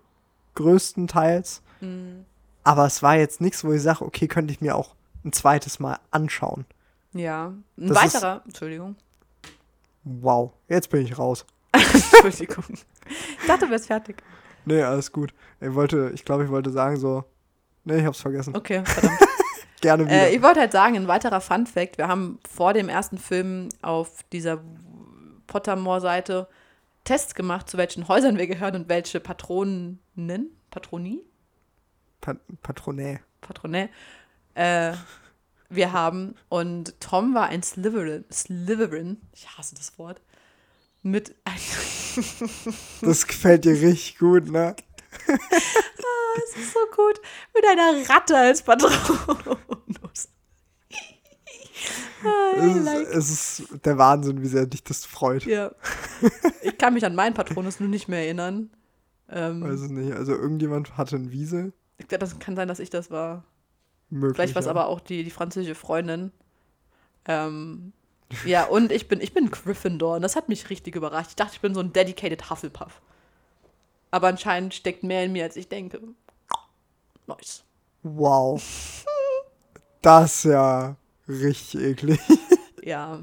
größtenteils, 0.56 1.62
mm, 1.82 2.22
aber 2.64 2.86
es 2.88 3.04
war 3.04 3.16
jetzt 3.18 3.40
nichts, 3.42 3.64
wo 3.64 3.72
ich 3.72 3.82
sage, 3.84 4.04
okay, 4.04 4.28
könnte 4.28 4.52
ich 4.54 4.62
mir 4.62 4.76
auch 4.76 4.96
ein 5.24 5.32
zweites 5.34 5.80
Mal 5.80 6.00
anschauen. 6.12 6.66
ja. 7.14 7.54
Ein 7.78 7.88
Das 7.88 8.04
ist- 8.06 8.16
weiterer, 8.16 8.42
Entschuldigung. 8.46 8.96
Wow, 10.04 10.52
jetzt 10.68 10.90
bin 10.90 11.02
ich 11.06 11.18
raus. 11.18 11.46
Entschuldigung. 11.72 12.66
Ich 12.70 13.48
dachte, 13.48 13.66
du 13.66 13.72
wärst 13.72 13.88
fertig. 13.88 14.22
Nee, 14.66 14.82
alles 14.82 15.12
gut. 15.12 15.34
Ich 15.60 15.74
wollte, 15.74 16.12
ich 16.14 16.26
glaube, 16.26 16.44
ich 16.44 16.50
wollte 16.50 16.72
sagen 16.72 16.98
so, 16.98 17.24
nee, 17.84 18.00
ich 18.00 18.06
hab's 18.06 18.22
vergessen. 18.22 18.56
Okay, 18.56 18.84
verdammt. 18.86 19.20
Gerne 19.82 20.06
wieder. 20.06 20.28
Äh, 20.28 20.36
ich 20.36 20.42
wollte 20.42 20.62
halt 20.62 20.72
sagen, 20.72 20.96
ein 20.96 21.08
weiterer 21.08 21.42
Fun 21.42 21.68
Fact, 21.68 21.98
wir 21.98 22.08
haben 22.08 22.40
vor 22.50 22.74
dem 22.74 22.88
ersten 22.88 23.18
Film 23.18 23.70
auf 23.82 24.24
dieser 24.32 24.62
Pottermore-Seite 25.48 26.48
Tests 27.04 27.36
gemacht, 27.36 27.70
zu 27.70 27.78
welchen 27.78 28.08
Häusern 28.08 28.38
wir 28.38 28.48
gehören 28.48 28.76
und 28.76 28.90
welche 28.90 29.20
Patronen, 29.20 30.00
Patronie, 30.70 31.22
Pa 32.22 32.36
Patronä. 32.62 33.20
Patronä, 33.42 33.90
äh, 34.56 34.94
wir 35.70 35.92
haben. 35.92 36.36
Und 36.48 37.00
Tom 37.02 37.34
war 37.34 37.48
ein 37.48 37.62
Slytherin, 37.62 38.24
Slytherin, 38.32 39.22
ich 39.34 39.58
hasse 39.58 39.76
das 39.76 40.00
Wort, 40.00 40.22
mit, 41.04 41.36
Das 43.02 43.28
gefällt 43.28 43.66
dir 43.66 43.74
richtig 43.74 44.18
gut, 44.18 44.50
ne? 44.50 44.76
das 45.28 46.56
ist 46.56 46.74
so 46.74 46.80
gut, 46.96 47.22
mit 47.54 47.66
einer 47.66 48.10
Ratte 48.10 48.36
als 48.36 48.62
Patronus. 48.62 50.30
Ah, 52.24 52.54
Es 52.58 52.76
ist, 52.76 52.86
like 52.86 53.08
es 53.08 53.30
ist 53.30 53.86
der 53.86 53.98
Wahnsinn, 53.98 54.42
wie 54.42 54.48
sehr 54.48 54.66
dich 54.66 54.84
das 54.84 55.06
freut. 55.06 55.46
Ja. 55.46 55.72
Ich 56.62 56.78
kann 56.78 56.94
mich 56.94 57.06
an 57.06 57.16
meinen 57.16 57.34
Patronus 57.34 57.80
nur 57.80 57.90
nicht 57.90 58.08
mehr 58.08 58.20
erinnern. 58.20 58.70
Ähm, 59.30 59.62
Weiß 59.62 59.82
es 59.82 59.90
nicht. 59.90 60.14
Also 60.14 60.34
irgendjemand 60.34 60.96
hatte 60.96 61.18
einen 61.18 61.32
Wiesel. 61.32 61.74
ich 61.98 62.08
das 62.08 62.40
kann 62.40 62.56
sein, 62.56 62.68
dass 62.68 62.80
ich 62.80 62.90
das 62.90 63.12
war. 63.12 63.44
Möglich. 64.10 64.36
Vielleicht 64.36 64.56
war 64.56 64.60
es 64.62 64.68
ja. 64.68 64.72
aber 64.72 64.88
auch 64.88 65.02
die, 65.02 65.24
die 65.24 65.32
französische 65.32 65.76
Freundin. 65.76 66.32
Ähm, 67.26 67.94
ja, 68.46 68.66
und 68.66 68.92
ich 68.92 69.08
bin, 69.08 69.22
ich 69.22 69.34
bin 69.34 69.52
Gryffindor 69.52 70.16
und 70.16 70.22
das 70.22 70.36
hat 70.36 70.50
mich 70.50 70.70
richtig 70.70 70.96
überrascht. 70.96 71.32
Ich 71.32 71.36
dachte, 71.36 71.54
ich 71.56 71.62
bin 71.62 71.74
so 71.74 71.80
ein 71.80 71.94
dedicated 71.94 72.50
Hufflepuff. 72.50 73.02
Aber 74.12 74.28
anscheinend 74.28 74.74
steckt 74.74 75.04
mehr 75.04 75.24
in 75.24 75.32
mir, 75.32 75.44
als 75.44 75.56
ich 75.56 75.70
denke. 75.70 76.00
Nice. 77.26 77.64
Wow. 78.04 79.06
Das 80.02 80.36
ist 80.38 80.44
ja 80.52 80.96
richtig 81.28 81.82
eklig. 81.82 82.20
Ja. 82.84 83.20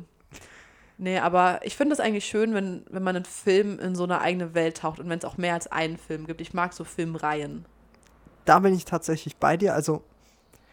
Nee, 0.96 1.18
aber 1.18 1.60
ich 1.64 1.76
finde 1.76 1.94
es 1.94 2.00
eigentlich 2.00 2.24
schön, 2.24 2.54
wenn, 2.54 2.84
wenn 2.90 3.02
man 3.02 3.16
einen 3.16 3.24
Film 3.24 3.78
in 3.78 3.94
so 3.94 4.04
eine 4.04 4.20
eigene 4.20 4.54
Welt 4.54 4.78
taucht 4.78 5.00
und 5.00 5.08
wenn 5.08 5.18
es 5.18 5.24
auch 5.24 5.36
mehr 5.36 5.54
als 5.54 5.66
einen 5.66 5.98
Film 5.98 6.26
gibt. 6.26 6.40
Ich 6.40 6.54
mag 6.54 6.72
so 6.72 6.84
Filmreihen. 6.84 7.64
Da 8.44 8.58
bin 8.58 8.74
ich 8.74 8.84
tatsächlich 8.84 9.36
bei 9.36 9.56
dir. 9.56 9.74
Also, 9.74 10.02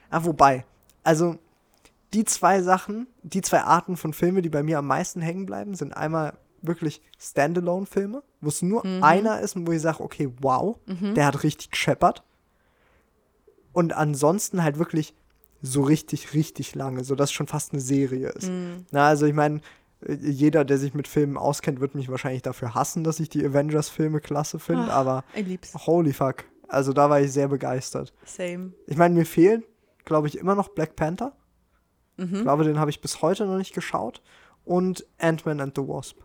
ah, 0.09 0.23
wobei. 0.23 0.65
Also, 1.03 1.37
die 2.13 2.25
zwei 2.25 2.61
Sachen, 2.61 3.07
die 3.23 3.41
zwei 3.41 3.61
Arten 3.61 3.97
von 3.97 4.13
Filmen, 4.13 4.41
die 4.41 4.49
bei 4.49 4.63
mir 4.63 4.79
am 4.79 4.87
meisten 4.87 5.21
hängen 5.21 5.45
bleiben, 5.45 5.75
sind 5.75 5.95
einmal 5.95 6.37
wirklich 6.61 7.01
Standalone-Filme, 7.19 8.23
wo 8.41 8.49
es 8.49 8.61
nur 8.61 8.83
einer 8.85 9.41
ist 9.41 9.55
und 9.55 9.67
wo 9.67 9.71
ich 9.71 9.81
sage, 9.81 10.03
okay, 10.03 10.31
wow, 10.41 10.77
der 10.87 11.25
hat 11.25 11.43
richtig 11.43 11.71
gescheppert. 11.71 12.23
Und 13.73 13.93
ansonsten 13.93 14.63
halt 14.63 14.79
wirklich 14.79 15.13
so 15.61 15.81
richtig, 15.81 16.33
richtig 16.33 16.75
lange, 16.75 17.03
sodass 17.03 17.29
es 17.29 17.33
schon 17.33 17.47
fast 17.47 17.73
eine 17.73 17.81
Serie 17.81 18.29
ist. 18.29 18.49
Na, 18.91 19.07
also 19.07 19.25
ich 19.25 19.33
meine, 19.33 19.61
jeder, 20.07 20.63
der 20.65 20.77
sich 20.77 20.93
mit 20.93 21.07
Filmen 21.07 21.37
auskennt, 21.37 21.79
wird 21.79 21.95
mich 21.95 22.09
wahrscheinlich 22.09 22.43
dafür 22.43 22.75
hassen, 22.75 23.03
dass 23.03 23.19
ich 23.19 23.29
die 23.29 23.45
Avengers-Filme 23.45 24.21
klasse 24.21 24.59
finde, 24.59 24.91
aber 24.91 25.23
holy 25.85 26.13
fuck. 26.13 26.45
Also 26.67 26.93
da 26.93 27.09
war 27.09 27.21
ich 27.21 27.31
sehr 27.31 27.47
begeistert. 27.47 28.13
Same. 28.25 28.73
Ich 28.87 28.97
meine, 28.97 29.15
mir 29.15 29.25
fehlt, 29.25 29.63
glaube 30.05 30.27
ich, 30.27 30.37
immer 30.37 30.55
noch 30.55 30.69
Black 30.69 30.95
Panther. 30.95 31.35
Mhm. 32.17 32.35
Ich 32.35 32.41
glaube, 32.41 32.63
den 32.63 32.79
habe 32.79 32.89
ich 32.89 33.01
bis 33.01 33.21
heute 33.21 33.45
noch 33.45 33.57
nicht 33.57 33.73
geschaut. 33.73 34.21
Und 34.65 35.05
Ant-Man 35.19 35.61
and 35.61 35.75
the 35.77 35.81
Wasp. 35.87 36.17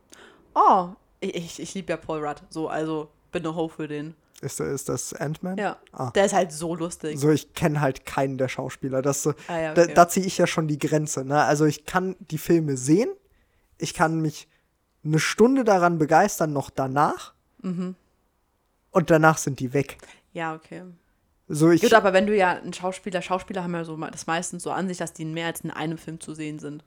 Oh, 0.55 0.89
ich, 1.21 1.35
ich, 1.35 1.61
ich 1.61 1.75
liebe 1.75 1.91
ja 1.93 1.97
Paul 1.97 2.25
Rudd. 2.27 2.43
So, 2.51 2.69
also 2.69 3.09
bin 3.31 3.45
eine 3.47 3.55
Ho 3.55 3.69
für 3.69 3.87
den. 3.87 4.15
Ist, 4.41 4.59
ist 4.59 4.89
das 4.89 5.15
Ant-Man? 5.15 5.57
Ja. 5.59 5.77
Ah. 5.93 6.11
Der 6.11 6.25
ist 6.25 6.33
halt 6.35 6.51
so 6.51 6.75
lustig. 6.75 7.19
So, 7.21 7.31
ich 7.31 7.53
kenne 7.55 7.81
halt 7.81 8.05
keinen 8.05 8.39
der 8.39 8.49
Schauspieler. 8.49 9.01
Das, 9.01 9.23
so- 9.23 9.35
Ah, 9.47 9.59
ja, 9.61 9.75
da, 9.75 9.83
okay. 9.83 9.95
da 9.95 10.09
ziehe 10.09 10.27
ich 10.27 10.37
ja 10.39 10.49
schon 10.49 10.67
die 10.67 10.79
Grenze. 10.81 11.25
Ne? 11.25 11.41
Also 11.45 11.65
ich 11.65 11.85
kann 11.87 12.17
die 12.19 12.39
Filme 12.39 12.77
sehen. 12.77 13.09
Ich 13.79 13.95
kann 13.95 14.21
mich 14.21 14.49
eine 15.05 15.21
Stunde 15.21 15.63
daran 15.63 15.99
begeistern, 15.99 16.53
noch 16.53 16.71
danach. 16.71 17.35
Mhm. 17.61 17.95
Und 18.91 19.11
danach 19.11 19.39
sind 19.39 19.61
die 19.61 19.73
weg. 19.73 19.99
Ja, 20.33 20.55
okay. 20.55 20.83
So, 21.49 21.71
ich, 21.71 21.83
Gut, 21.83 21.93
aber 21.95 22.13
wenn 22.13 22.27
du 22.27 22.37
ja 22.37 22.53
ein 22.63 22.73
Schauspieler, 22.73 23.21
Schauspieler 23.21 23.63
haben 23.65 23.75
ja 23.75 23.85
so 23.85 23.97
das 23.97 24.27
meistens 24.27 24.63
so 24.63 24.71
an 24.71 24.89
sich, 24.89 24.99
dass 24.99 25.13
die 25.13 25.23
in 25.23 25.35
mehr 25.35 25.47
als 25.47 25.61
in 25.63 25.71
einem 25.71 25.99
Film 25.99 26.21
zu 26.21 26.35
sehen 26.35 26.59
sind. 26.59 26.85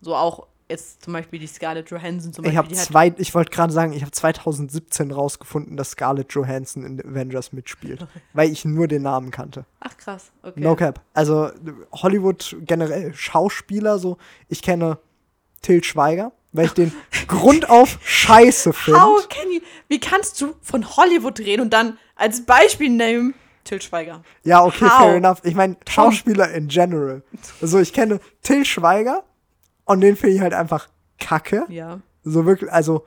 So 0.00 0.14
auch 0.14 0.46
jetzt 0.68 1.02
zum 1.02 1.14
Beispiel 1.14 1.38
die 1.38 1.46
Scarlett 1.46 1.88
Johansson 1.90 2.32
zum 2.32 2.44
ich 2.44 2.50
Beispiel. 2.54 2.58
habe 2.58 2.76
hat- 2.76 2.86
zwei, 2.86 3.14
ich 3.16 3.34
wollte 3.34 3.50
gerade 3.50 3.72
sagen, 3.72 3.92
ich 3.94 4.02
habe 4.02 4.12
2017 4.12 5.10
rausgefunden, 5.10 5.76
dass 5.78 5.92
Scarlett 5.92 6.32
Johansson 6.34 6.84
in 6.84 7.00
Avengers 7.00 7.52
mitspielt, 7.52 8.06
weil 8.34 8.50
ich 8.52 8.64
nur 8.66 8.86
den 8.88 9.02
Namen 9.02 9.30
kannte. 9.30 9.64
Ach 9.80 9.96
krass, 9.96 10.30
okay. 10.42 10.60
No 10.60 10.76
cap. 10.76 11.00
Also 11.14 11.50
Hollywood 11.92 12.56
generell 12.60 13.14
Schauspieler 13.14 13.98
so. 13.98 14.18
Ich 14.48 14.60
kenne 14.60 14.98
Till 15.62 15.82
Schweiger, 15.82 16.32
weil 16.52 16.66
ich 16.66 16.72
den 16.72 16.92
grundauf 17.28 17.98
scheiße 18.02 18.72
finde. 18.74 19.00
How 19.00 19.26
can 19.28 19.50
you, 19.50 19.60
wie 19.88 19.98
kannst 20.00 20.38
du 20.40 20.54
von 20.60 20.86
Hollywood 20.96 21.40
reden 21.40 21.62
und 21.62 21.72
dann 21.72 21.96
als 22.14 22.44
Beispiel 22.44 22.90
nehmen 22.90 23.34
Til 23.68 23.82
Schweiger? 23.82 24.22
Ja, 24.44 24.64
okay, 24.64 24.86
How? 24.86 24.98
fair 24.98 25.16
enough. 25.16 25.40
Ich 25.44 25.54
meine 25.54 25.76
Schauspieler 25.86 26.50
in 26.52 26.68
general. 26.68 27.22
Also 27.60 27.78
ich 27.78 27.92
kenne 27.92 28.18
Till 28.42 28.64
Schweiger 28.64 29.24
und 29.84 30.00
den 30.00 30.16
finde 30.16 30.36
ich 30.36 30.40
halt 30.40 30.54
einfach 30.54 30.88
kacke. 31.18 31.66
Ja. 31.68 32.00
So 32.24 32.46
wirklich, 32.46 32.72
also 32.72 33.04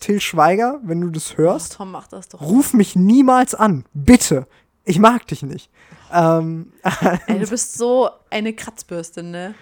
Till 0.00 0.20
Schweiger, 0.20 0.80
wenn 0.82 1.00
du 1.00 1.08
das 1.08 1.38
hörst, 1.38 1.74
Tom 1.74 1.92
macht 1.92 2.12
das 2.12 2.28
doch. 2.28 2.42
ruf 2.42 2.74
mich 2.74 2.94
niemals 2.94 3.54
an. 3.54 3.86
Bitte. 3.94 4.46
Ich 4.84 4.98
mag 4.98 5.26
dich 5.28 5.42
nicht. 5.42 5.70
Ähm, 6.12 6.72
Ey, 7.26 7.38
du 7.38 7.48
bist 7.48 7.78
so 7.78 8.10
eine 8.28 8.52
Kratzbürste, 8.52 9.22
ne? 9.22 9.54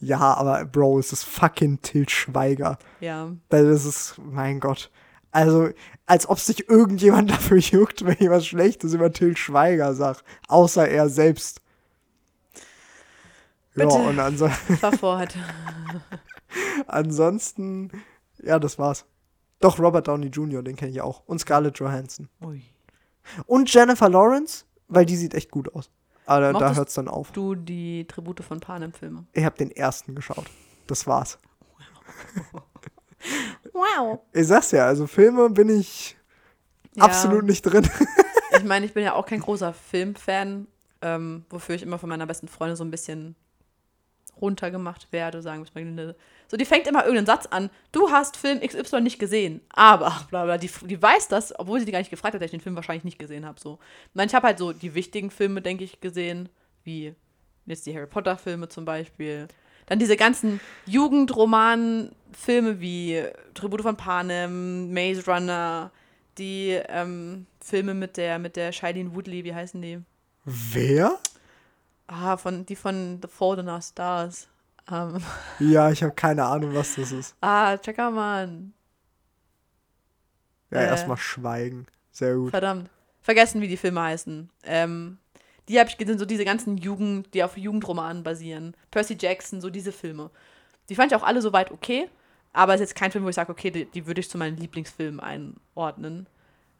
ja, 0.00 0.18
aber 0.18 0.64
Bro, 0.64 0.98
es 0.98 1.12
ist 1.12 1.22
fucking 1.22 1.80
Till 1.82 2.08
Schweiger. 2.08 2.78
Ja. 3.00 3.30
Das 3.48 3.84
ist, 3.84 4.16
mein 4.18 4.58
Gott. 4.58 4.90
Also, 5.36 5.68
als 6.06 6.26
ob 6.30 6.38
sich 6.38 6.66
irgendjemand 6.70 7.30
dafür 7.30 7.58
juckt, 7.58 8.06
wenn 8.06 8.16
ich 8.18 8.30
was 8.30 8.46
Schlechtes 8.46 8.94
über 8.94 9.12
Till 9.12 9.36
Schweiger 9.36 9.92
sag. 9.92 10.22
Außer 10.48 10.88
er 10.88 11.10
selbst. 11.10 11.60
Bitte. 13.74 13.94
Ja, 13.94 14.08
und 14.08 14.18
anso 14.18 14.48
vor 14.98 15.18
heute. 15.18 15.38
ansonsten, 16.86 17.90
ja, 18.42 18.58
das 18.58 18.78
war's. 18.78 19.04
Doch, 19.60 19.78
Robert 19.78 20.08
Downey 20.08 20.28
Jr., 20.28 20.62
den 20.62 20.74
kenne 20.74 20.92
ich 20.92 21.02
auch. 21.02 21.22
Und 21.26 21.38
Scarlett 21.38 21.78
Johansson. 21.78 22.30
Ui. 22.42 22.62
Und 23.44 23.70
Jennifer 23.70 24.08
Lawrence, 24.08 24.64
weil 24.88 25.04
die 25.04 25.16
sieht 25.16 25.34
echt 25.34 25.50
gut 25.50 25.74
aus. 25.74 25.90
Aber 26.24 26.40
da, 26.40 26.46
da 26.46 26.52
Mochtest 26.52 26.78
hört's 26.78 26.94
dann 26.94 27.08
auf. 27.08 27.32
Du 27.32 27.54
die 27.54 28.06
Tribute 28.06 28.42
von 28.42 28.60
Panem-Filme. 28.60 29.26
Ich 29.34 29.44
habe 29.44 29.58
den 29.58 29.70
ersten 29.70 30.14
geschaut. 30.14 30.46
Das 30.86 31.06
war's. 31.06 31.38
Wow. 33.72 34.20
Ich 34.32 34.46
sag's 34.46 34.70
ja, 34.70 34.86
also 34.86 35.06
Filme 35.06 35.50
bin 35.50 35.68
ich 35.68 36.16
Ja. 36.94 37.04
absolut 37.04 37.44
nicht 37.44 37.62
drin. 37.62 37.88
Ich 38.58 38.64
meine, 38.64 38.86
ich 38.86 38.94
bin 38.94 39.04
ja 39.04 39.12
auch 39.12 39.26
kein 39.26 39.40
großer 39.40 39.74
Filmfan, 39.74 40.66
ähm, 41.02 41.44
wofür 41.50 41.74
ich 41.74 41.82
immer 41.82 41.98
von 41.98 42.08
meiner 42.08 42.24
besten 42.26 42.48
Freundin 42.48 42.74
so 42.74 42.84
ein 42.84 42.90
bisschen 42.90 43.36
runtergemacht 44.40 45.12
werde, 45.12 45.42
sagen 45.42 45.66
wir 45.74 45.84
mal. 45.84 46.16
So, 46.48 46.56
die 46.56 46.64
fängt 46.64 46.86
immer 46.86 47.00
irgendeinen 47.00 47.26
Satz 47.26 47.46
an. 47.46 47.70
Du 47.92 48.10
hast 48.10 48.36
Film 48.36 48.60
XY 48.60 49.00
nicht 49.00 49.18
gesehen, 49.18 49.60
aber 49.70 50.26
bla 50.30 50.44
bla. 50.44 50.58
Die, 50.58 50.70
die 50.84 51.00
weiß 51.00 51.28
das, 51.28 51.58
obwohl 51.58 51.80
sie 51.80 51.86
die 51.86 51.92
gar 51.92 51.98
nicht 51.98 52.10
gefragt 52.10 52.34
hat, 52.34 52.40
dass 52.40 52.46
ich 52.46 52.50
den 52.52 52.60
Film 52.60 52.76
wahrscheinlich 52.76 53.04
nicht 53.04 53.18
gesehen 53.18 53.44
habe. 53.44 53.60
So. 53.60 53.78
Nein, 54.14 54.28
ich 54.28 54.34
habe 54.34 54.46
halt 54.46 54.58
so 54.58 54.72
die 54.72 54.94
wichtigen 54.94 55.30
Filme, 55.30 55.60
denke 55.60 55.84
ich, 55.84 56.00
gesehen, 56.00 56.48
wie 56.84 57.14
jetzt 57.66 57.84
die 57.86 57.94
Harry 57.94 58.06
Potter-Filme 58.06 58.68
zum 58.68 58.84
Beispiel. 58.84 59.48
Dann 59.86 59.98
diese 59.98 60.16
ganzen 60.16 60.60
Jugendroman-Filme 60.86 62.80
wie 62.80 63.22
Tribute 63.54 63.82
von 63.82 63.96
Panem, 63.96 64.92
Maze 64.92 65.24
Runner, 65.26 65.90
die 66.38 66.70
ähm, 66.88 67.46
Filme 67.60 67.94
mit 67.94 68.16
der, 68.16 68.38
mit 68.38 68.56
der 68.56 68.72
Shailene 68.72 69.14
Woodley, 69.14 69.44
wie 69.44 69.54
heißen 69.54 69.80
die? 69.80 70.00
Wer? 70.44 71.18
Ah, 72.08 72.36
von, 72.36 72.66
die 72.66 72.76
von 72.76 73.18
The 73.22 73.28
Fault 73.28 73.58
in 73.60 73.68
Our 73.68 73.82
Stars. 73.82 74.48
Ähm, 74.90 75.22
Ja, 75.58 75.90
ich 75.90 76.02
habe 76.02 76.14
keine 76.14 76.44
Ahnung, 76.44 76.74
was 76.74 76.94
das 76.96 77.12
ist. 77.12 77.34
ah, 77.40 77.76
checker 77.78 78.10
mal. 78.10 78.48
Ja, 80.70 80.80
Äh. 80.80 80.86
erstmal 80.86 81.16
schweigen. 81.16 81.86
Sehr 82.12 82.34
gut. 82.34 82.50
Verdammt. 82.50 82.90
Vergessen, 83.22 83.60
wie 83.60 83.68
die 83.68 83.76
Filme 83.76 84.02
heißen. 84.02 84.50
Ähm, 84.64 85.18
die 85.68 85.78
habe 85.78 85.88
ich 85.88 85.98
gesehen, 85.98 86.18
so 86.18 86.24
diese 86.24 86.44
ganzen 86.44 86.76
Jugend, 86.76 87.32
die 87.34 87.42
auf 87.42 87.56
Jugendromanen 87.56 88.22
basieren. 88.22 88.74
Percy 88.90 89.16
Jackson, 89.18 89.60
so 89.60 89.70
diese 89.70 89.92
Filme. 89.92 90.30
Die 90.88 90.94
fand 90.94 91.10
ich 91.10 91.16
auch 91.16 91.24
alle 91.24 91.42
soweit 91.42 91.70
okay, 91.70 92.08
aber 92.52 92.74
es 92.74 92.80
ist 92.80 92.90
jetzt 92.90 92.98
kein 92.98 93.10
Film, 93.10 93.24
wo 93.24 93.28
ich 93.28 93.34
sage, 93.34 93.50
okay, 93.50 93.70
die, 93.70 93.84
die 93.84 94.06
würde 94.06 94.20
ich 94.20 94.30
zu 94.30 94.38
meinen 94.38 94.56
Lieblingsfilmen 94.56 95.20
einordnen. 95.20 96.26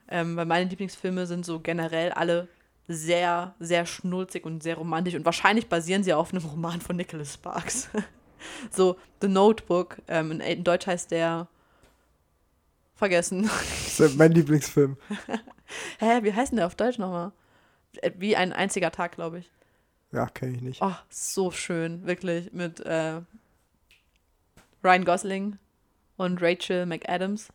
Ähm, 0.09 0.37
weil 0.37 0.47
meine 0.47 0.71
Lieblingsfilme 0.71 1.27
sind 1.27 1.45
so 1.45 1.59
generell 1.59 2.13
alle 2.13 2.49
sehr, 2.89 3.55
sehr 3.59 3.85
schnulzig 3.85 4.45
und 4.45 4.63
sehr 4.63 4.77
romantisch 4.77 5.15
und 5.15 5.25
wahrscheinlich 5.25 5.69
basieren 5.69 6.05
sie 6.05 6.15
auf 6.15 6.33
einem 6.33 6.45
Roman 6.45 6.81
von 6.81 6.97
Nicholas 6.97 7.35
Sparks. 7.35 7.89
so 8.71 8.97
The 9.21 9.29
Notebook, 9.29 9.99
ähm, 10.07 10.41
in, 10.41 10.63
Deutsch 10.63 10.87
heißt 10.87 11.11
der 11.11 11.49
vergessen. 12.95 13.51
Das 13.99 14.01
ist 14.01 14.17
mein 14.17 14.33
Lieblingsfilm. 14.33 14.97
Hä, 15.99 16.23
wie 16.23 16.33
heißt 16.33 16.53
denn 16.53 16.59
der 16.59 16.67
auf 16.67 16.77
Deutsch 16.77 16.99
nochmal? 16.99 17.33
Äh, 18.03 18.13
Wie 18.19 18.37
ein 18.37 18.53
einziger 18.53 18.91
Tag, 18.91 19.13
glaube 19.13 19.39
ich. 19.41 19.51
Ja, 20.13 20.27
kenne 20.27 20.53
ich 20.57 20.63
nicht. 20.63 20.83
Oh, 20.83 20.95
so 21.11 21.51
schön, 21.51 22.07
wirklich. 22.07 22.53
Mit 22.53 22.81
äh, 22.81 23.21
Ryan 24.85 25.05
Gosling 25.05 25.59
und 26.17 26.41
Rachel 26.43 26.87
McAdams. 26.87 27.49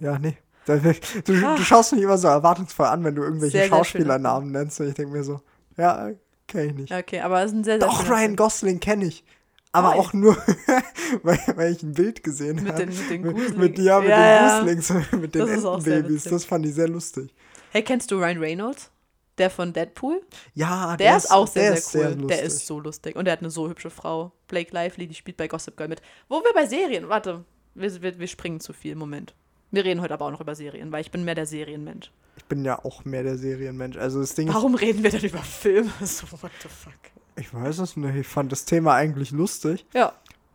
Ja, 0.00 0.18
nee. 0.18 0.36
Du, 0.66 0.78
du 1.24 1.46
Ah. 1.46 1.56
schaust 1.56 1.94
mich 1.94 2.02
immer 2.02 2.18
so 2.18 2.28
erwartungsvoll 2.28 2.86
an, 2.86 3.02
wenn 3.02 3.14
du 3.14 3.22
irgendwelche 3.22 3.52
Sehr, 3.52 3.62
sehr 3.62 3.68
Schauspielernamen 3.70 4.52
nennst. 4.52 4.78
Und 4.80 4.88
ich 4.88 4.94
denke 4.94 5.12
mir 5.12 5.24
so, 5.24 5.40
ja, 5.78 6.10
kenne 6.46 6.66
ich 6.66 6.74
nicht. 6.74 6.92
Okay, 6.92 7.20
aber 7.20 7.40
es 7.42 7.46
ist 7.52 7.56
ein 7.56 7.64
sehr, 7.64 7.78
sehr 7.80 7.88
Doch, 7.88 8.08
Ryan. 8.08 8.36
Gosling 8.36 8.78
kenne 8.78 9.06
ich. 9.06 9.24
Aber 9.72 9.90
Ah, 9.90 9.94
ja. 9.94 10.00
auch 10.00 10.12
nur, 10.12 10.36
weil, 11.22 11.38
weil 11.56 11.72
ich 11.72 11.82
ein 11.82 11.92
Bild 11.94 12.22
gesehen 12.22 12.68
habe. 12.68 12.84
mit 12.86 13.10
den 13.10 13.22
mit, 13.22 13.56
mit, 13.56 13.78
ja, 13.78 14.00
mit 14.00 14.08
Ja, 14.10 14.16
den 14.16 14.24
ja. 14.34 14.58
Goslings, 14.58 15.12
mit 15.12 15.34
den 15.34 15.46
Das 15.46 15.62
sehr 15.62 15.72
Entenbabys. 15.96 16.24
Das 16.24 16.44
fand 16.44 16.66
ich 16.66 16.74
sehr 16.74 16.88
lustig. 16.88 17.34
Hey, 17.70 17.82
kennst 17.82 18.10
du 18.10 18.16
Ryan 18.18 18.38
Reynolds? 18.38 18.90
Der 19.38 19.50
von 19.50 19.72
Deadpool? 19.72 20.20
Ja, 20.54 20.96
Der, 20.96 21.16
ist 21.16 21.30
auch 21.30 21.46
sehr, 21.46 21.72
der 21.72 21.80
sehr 21.80 22.00
cool. 22.10 22.14
lustig. 22.14 22.28
der 22.28 22.42
ist 22.42 22.66
so 22.66 22.80
lustig. 22.80 23.16
Und 23.16 23.24
der 23.26 23.32
hat 23.32 23.40
eine 23.40 23.50
so 23.50 23.68
hübsche 23.68 23.90
Frau. 23.90 24.32
Blake 24.48 24.72
Lively, 24.72 25.06
die 25.06 25.14
spielt 25.14 25.36
bei 25.36 25.46
Gossip 25.48 25.76
Girl 25.76 25.88
mit. 25.88 26.02
Wo 26.28 26.36
wir 26.42 26.52
bei 26.54 26.66
Serien, 26.66 27.08
warte, 27.08 27.44
wir, 27.74 28.02
wir, 28.02 28.18
wir 28.18 28.26
springen 28.26 28.60
zu 28.60 28.72
viel, 28.72 28.94
Moment. 28.96 29.34
Wir 29.70 29.84
reden 29.84 30.00
heute 30.00 30.14
aber 30.14 30.24
auch 30.26 30.30
noch 30.30 30.40
über 30.40 30.54
Serien, 30.54 30.90
weil 30.92 31.02
ich 31.02 31.10
bin 31.10 31.24
mehr 31.24 31.34
der 31.34 31.46
Serienmensch. 31.46 32.10
Ich 32.36 32.44
bin 32.46 32.64
ja 32.64 32.82
auch 32.84 33.04
mehr 33.04 33.22
der 33.22 33.36
Serienmensch. 33.36 33.96
Also 33.96 34.20
das 34.20 34.34
Ding 34.34 34.48
ist, 34.48 34.54
Warum 34.54 34.74
reden 34.74 35.02
wir 35.02 35.10
denn 35.10 35.20
über 35.24 35.38
Filme? 35.42 35.90
So, 36.04 36.26
what 36.42 36.50
the 36.62 36.68
fuck? 36.68 36.94
ich 37.36 37.52
weiß 37.54 37.78
es 37.78 37.96
nicht. 37.96 38.14
Ich 38.16 38.26
fand 38.26 38.50
das 38.50 38.64
Thema 38.64 38.94
eigentlich 38.94 39.30
lustig, 39.30 39.86
Ja. 39.94 40.12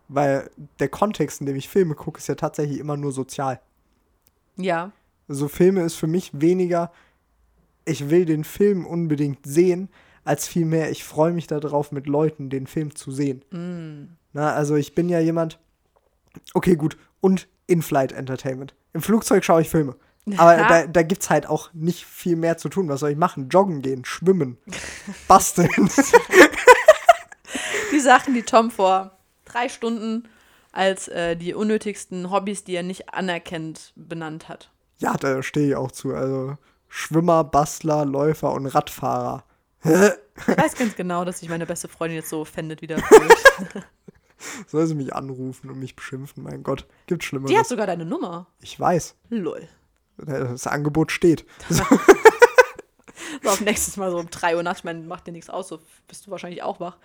weil 0.08 0.50
der 0.80 0.88
Kontext, 0.88 1.40
in 1.40 1.46
dem 1.46 1.56
ich 1.56 1.68
Filme 1.68 1.94
gucke, 1.94 2.18
ist 2.18 2.26
ja 2.26 2.34
tatsächlich 2.34 2.78
immer 2.78 2.96
nur 2.96 3.12
sozial. 3.12 3.60
Ja. 4.56 4.92
Also 5.28 5.48
Filme 5.48 5.82
ist 5.82 5.94
für 5.94 6.06
mich 6.06 6.30
weniger, 6.34 6.92
ich 7.84 8.10
will 8.10 8.24
den 8.24 8.44
Film 8.44 8.86
unbedingt 8.86 9.40
sehen, 9.46 9.88
als 10.24 10.46
vielmehr, 10.48 10.90
ich 10.90 11.04
freue 11.04 11.32
mich 11.32 11.46
darauf, 11.46 11.92
mit 11.92 12.06
Leuten 12.06 12.48
den 12.50 12.66
Film 12.66 12.94
zu 12.96 13.10
sehen. 13.12 13.44
Mm. 13.50 14.16
Na, 14.32 14.52
also 14.54 14.74
ich 14.76 14.94
bin 14.94 15.08
ja 15.08 15.20
jemand, 15.20 15.58
okay, 16.54 16.76
gut, 16.76 16.96
und 17.20 17.46
In-Flight 17.66 18.12
Entertainment. 18.12 18.74
Im 18.94 19.02
Flugzeug 19.02 19.44
schaue 19.44 19.60
ich 19.62 19.68
Filme. 19.70 19.96
Aber 20.38 20.56
Ja. 20.56 20.66
da, 20.68 20.86
da 20.86 21.02
gibt 21.02 21.22
es 21.22 21.28
halt 21.30 21.46
auch 21.46 21.70
nicht 21.74 22.04
viel 22.06 22.36
mehr 22.36 22.56
zu 22.56 22.70
tun. 22.70 22.88
Was 22.88 23.00
soll 23.00 23.10
ich 23.10 23.16
machen? 23.18 23.50
Joggen 23.50 23.82
gehen, 23.82 24.04
schwimmen, 24.06 24.56
basteln. 25.28 25.90
Die 27.92 28.00
Sachen, 28.00 28.34
die 28.34 28.42
Tom 28.42 28.70
vor 28.70 29.18
drei 29.44 29.68
Stunden 29.68 30.24
als 30.72 31.08
äh, 31.08 31.36
die 31.36 31.54
unnötigsten 31.54 32.30
Hobbys, 32.30 32.64
die 32.64 32.74
er 32.74 32.82
nicht 32.82 33.12
anerkennt, 33.14 33.92
benannt 33.94 34.48
hat. 34.48 34.70
ja, 34.98 35.14
da 35.14 35.42
stehe 35.42 35.68
ich 35.68 35.76
auch 35.76 35.92
zu. 35.92 36.14
Also 36.14 36.56
Schwimmer, 36.96 37.42
Bastler, 37.42 38.04
Läufer 38.04 38.52
und 38.52 38.66
Radfahrer. 38.66 39.44
Ich 40.36 40.48
weiß 40.58 40.74
ganz 40.74 40.96
genau, 40.96 41.24
dass 41.24 41.38
sich 41.40 41.48
meine 41.48 41.64
beste 41.64 41.86
Freundin 41.86 42.16
jetzt 42.16 42.28
so 42.28 42.40
offended 42.40 42.82
wieder. 42.82 42.96
Soll 44.66 44.84
sie 44.88 44.96
mich 44.96 45.14
anrufen 45.14 45.70
und 45.70 45.78
mich 45.78 45.94
beschimpfen? 45.94 46.42
Mein 46.42 46.64
Gott, 46.64 46.86
gibt 47.06 47.22
Die 47.22 47.26
hat 47.26 47.28
Schlimmeres. 47.28 47.68
sogar 47.68 47.86
deine 47.86 48.04
Nummer. 48.04 48.48
Ich 48.60 48.78
weiß. 48.78 49.14
Lol. 49.30 49.68
Das 50.16 50.66
Angebot 50.66 51.12
steht. 51.12 51.44
So 53.42 53.50
auf 53.50 53.60
nächstes 53.60 53.96
Mal 53.96 54.10
so 54.10 54.18
um 54.18 54.28
3 54.30 54.56
Uhr 54.56 54.62
nachts, 54.62 54.80
ich 54.80 54.84
meine, 54.84 55.00
macht 55.00 55.26
dir 55.26 55.32
nichts 55.32 55.50
aus, 55.50 55.68
so 55.68 55.78
bist 56.08 56.26
du 56.26 56.30
wahrscheinlich 56.30 56.62
auch 56.62 56.80
wach. 56.80 56.96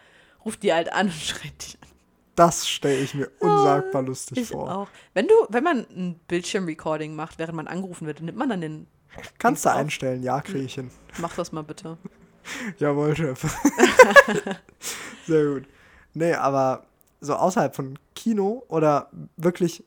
Ruft 0.46 0.64
die 0.64 0.74
halt 0.74 0.92
an 0.94 1.08
und 1.08 1.14
schreit 1.14 1.62
dich 1.62 1.78
an. 1.82 1.90
Das 2.36 2.68
stelle 2.70 2.98
ich 3.00 3.14
mir 3.14 3.30
unsagbar 3.40 4.02
lustig 4.04 4.38
Ich 4.38 4.48
vor. 4.50 4.74
auch. 4.74 4.88
Wenn 5.14 5.28
du, 5.28 5.34
wenn 5.50 5.64
man 5.64 5.80
ein 5.90 6.20
Bildschirmrecording 6.28 7.16
macht, 7.16 7.38
während 7.40 7.56
man 7.56 7.68
angerufen 7.68 8.08
wird, 8.08 8.22
nimmt 8.22 8.38
man 8.38 8.50
dann 8.50 8.62
den. 8.62 8.88
Kannst 9.38 9.66
du 9.66 9.72
einstellen, 9.74 10.24
ja, 10.24 10.42
kriege 10.42 10.60
ich 10.66 10.76
hin. 10.76 10.92
Mach 11.20 11.36
das 11.36 11.52
mal 11.52 11.64
bitte. 11.64 11.98
Jawohl, 12.78 13.16
Chef. 13.16 13.44
Sehr 15.26 15.46
gut. 15.46 15.68
Nee, 16.14 16.34
aber 16.34 16.86
so 17.22 17.36
außerhalb 17.36 17.76
von 17.76 18.00
Kino 18.16 18.64
oder 18.68 19.10
wirklich 19.38 19.84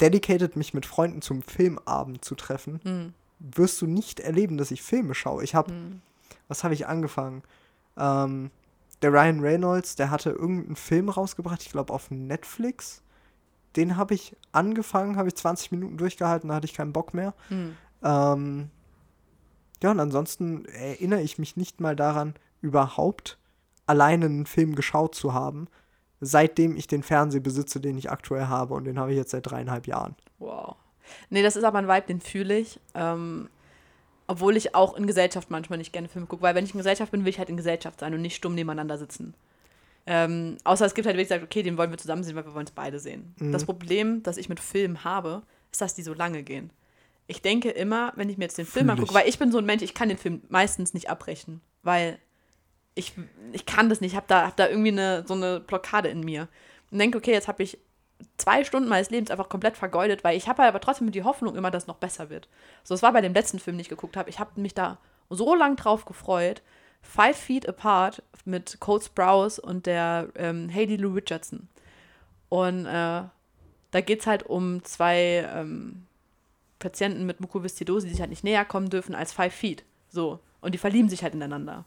dedicated 0.00 0.56
mich 0.56 0.72
mit 0.72 0.86
Freunden 0.86 1.20
zum 1.20 1.42
Filmabend 1.42 2.24
zu 2.24 2.34
treffen, 2.34 2.80
Hm. 2.84 3.12
wirst 3.38 3.80
du 3.82 3.86
nicht 3.86 4.20
erleben, 4.20 4.56
dass 4.56 4.70
ich 4.70 4.82
Filme 4.82 5.14
schaue. 5.14 5.44
Ich 5.44 5.54
habe, 5.54 5.70
Hm. 5.72 6.00
was 6.48 6.64
habe 6.64 6.74
ich 6.74 6.86
angefangen? 6.86 7.42
Ähm, 7.98 8.50
der 9.02 9.12
Ryan 9.12 9.40
Reynolds, 9.40 9.96
der 9.96 10.10
hatte 10.10 10.30
irgendeinen 10.30 10.76
Film 10.76 11.08
rausgebracht, 11.08 11.62
ich 11.62 11.70
glaube 11.72 11.92
auf 11.92 12.10
Netflix. 12.10 13.02
Den 13.76 13.96
habe 13.96 14.14
ich 14.14 14.36
angefangen, 14.52 15.16
habe 15.16 15.28
ich 15.28 15.36
20 15.36 15.70
Minuten 15.72 15.96
durchgehalten, 15.96 16.48
da 16.48 16.56
hatte 16.56 16.66
ich 16.66 16.74
keinen 16.74 16.92
Bock 16.92 17.12
mehr. 17.14 17.34
Hm. 17.48 17.76
Ähm, 18.02 18.70
ja, 19.82 19.90
und 19.90 20.00
ansonsten 20.00 20.64
erinnere 20.66 21.22
ich 21.22 21.38
mich 21.38 21.56
nicht 21.56 21.80
mal 21.80 21.96
daran, 21.96 22.34
überhaupt 22.60 23.38
alleine 23.86 24.26
einen 24.26 24.46
Film 24.46 24.74
geschaut 24.74 25.14
zu 25.14 25.34
haben, 25.34 25.68
seitdem 26.20 26.76
ich 26.76 26.86
den 26.86 27.02
Fernseher 27.02 27.40
besitze, 27.40 27.80
den 27.80 27.96
ich 27.96 28.10
aktuell 28.10 28.46
habe. 28.46 28.74
Und 28.74 28.84
den 28.84 28.98
habe 28.98 29.12
ich 29.12 29.16
jetzt 29.16 29.30
seit 29.30 29.50
dreieinhalb 29.50 29.86
Jahren. 29.86 30.14
Wow. 30.38 30.76
Nee, 31.30 31.42
das 31.42 31.56
ist 31.56 31.64
aber 31.64 31.78
ein 31.78 31.88
Vibe, 31.88 32.06
den 32.06 32.20
fühle 32.20 32.58
ich. 32.58 32.78
Ähm, 32.94 33.48
obwohl 34.26 34.56
ich 34.56 34.76
auch 34.76 34.94
in 34.94 35.08
Gesellschaft 35.08 35.50
manchmal 35.50 35.78
nicht 35.78 35.92
gerne 35.92 36.08
Filme 36.08 36.28
gucke. 36.28 36.42
Weil 36.42 36.54
wenn 36.54 36.64
ich 36.64 36.72
in 36.72 36.78
Gesellschaft 36.78 37.10
bin, 37.10 37.24
will 37.24 37.30
ich 37.30 37.38
halt 37.38 37.48
in 37.48 37.56
Gesellschaft 37.56 38.00
sein 38.00 38.14
und 38.14 38.22
nicht 38.22 38.36
stumm 38.36 38.54
nebeneinander 38.54 38.96
sitzen. 38.96 39.34
Ähm, 40.06 40.56
außer 40.64 40.86
es 40.86 40.94
gibt 40.94 41.06
halt, 41.06 41.16
wie 41.16 41.22
gesagt, 41.22 41.42
okay, 41.42 41.62
den 41.62 41.76
wollen 41.76 41.90
wir 41.90 41.98
zusammen 41.98 42.22
sehen, 42.22 42.36
weil 42.36 42.46
wir 42.46 42.54
wollen 42.54 42.66
es 42.66 42.70
beide 42.72 43.00
sehen. 43.00 43.34
Mhm. 43.38 43.52
Das 43.52 43.64
Problem, 43.64 44.22
das 44.22 44.36
ich 44.36 44.48
mit 44.48 44.60
Filmen 44.60 45.04
habe, 45.04 45.42
ist, 45.72 45.80
dass 45.80 45.94
die 45.94 46.02
so 46.02 46.14
lange 46.14 46.42
gehen. 46.42 46.70
Ich 47.30 47.42
denke 47.42 47.70
immer, 47.70 48.12
wenn 48.16 48.28
ich 48.28 48.38
mir 48.38 48.44
jetzt 48.44 48.58
den 48.58 48.66
Film 48.66 48.90
angucke, 48.90 49.14
weil 49.14 49.28
ich 49.28 49.38
bin 49.38 49.52
so 49.52 49.58
ein 49.58 49.64
Mensch, 49.64 49.82
ich 49.82 49.94
kann 49.94 50.08
den 50.08 50.18
Film 50.18 50.42
meistens 50.48 50.94
nicht 50.94 51.08
abbrechen, 51.08 51.60
weil 51.84 52.18
ich, 52.96 53.14
ich 53.52 53.66
kann 53.66 53.88
das 53.88 54.00
nicht, 54.00 54.12
ich 54.12 54.16
habe 54.16 54.26
da, 54.26 54.48
hab 54.48 54.56
da 54.56 54.68
irgendwie 54.68 54.90
eine, 54.90 55.24
so 55.26 55.34
eine 55.34 55.60
Blockade 55.60 56.08
in 56.08 56.20
mir. 56.20 56.48
Und 56.90 56.98
denke, 56.98 57.18
okay, 57.18 57.30
jetzt 57.30 57.46
habe 57.46 57.62
ich 57.62 57.78
zwei 58.36 58.64
Stunden 58.64 58.88
meines 58.88 59.10
Lebens 59.10 59.30
einfach 59.30 59.48
komplett 59.48 59.76
vergeudet, 59.76 60.24
weil 60.24 60.36
ich 60.36 60.48
habe 60.48 60.64
aber 60.64 60.80
trotzdem 60.80 61.12
die 61.12 61.22
Hoffnung 61.22 61.54
immer, 61.54 61.70
dass 61.70 61.84
es 61.84 61.86
noch 61.86 61.98
besser 61.98 62.30
wird. 62.30 62.48
So, 62.82 62.94
es 62.94 63.02
war 63.02 63.12
bei 63.12 63.20
dem 63.20 63.32
letzten 63.32 63.60
Film, 63.60 63.76
den 63.76 63.82
ich 63.82 63.88
geguckt 63.88 64.16
habe. 64.16 64.28
Ich 64.28 64.40
habe 64.40 64.60
mich 64.60 64.74
da 64.74 64.98
so 65.28 65.54
lang 65.54 65.76
drauf 65.76 66.04
gefreut. 66.04 66.62
Five 67.00 67.36
Feet 67.36 67.68
Apart 67.68 68.24
mit 68.44 68.80
Cole 68.80 69.00
Sprouse 69.00 69.60
und 69.60 69.86
der 69.86 70.28
ähm, 70.34 70.68
Hayley 70.68 70.96
Lou 70.96 71.12
Richardson. 71.14 71.68
Und 72.48 72.86
äh, 72.86 73.22
da 73.92 74.00
geht 74.04 74.20
es 74.20 74.26
halt 74.26 74.42
um 74.42 74.82
zwei 74.84 75.48
ähm, 75.54 76.06
Patienten 76.80 77.24
mit 77.26 77.40
Mukoviszidose, 77.40 78.06
die 78.06 78.12
sich 78.12 78.20
halt 78.20 78.30
nicht 78.30 78.42
näher 78.42 78.64
kommen 78.64 78.90
dürfen 78.90 79.14
als 79.14 79.32
Five 79.32 79.54
Feet. 79.54 79.84
So. 80.08 80.40
Und 80.60 80.74
die 80.74 80.78
verlieben 80.78 81.08
sich 81.08 81.22
halt 81.22 81.34
ineinander. 81.34 81.84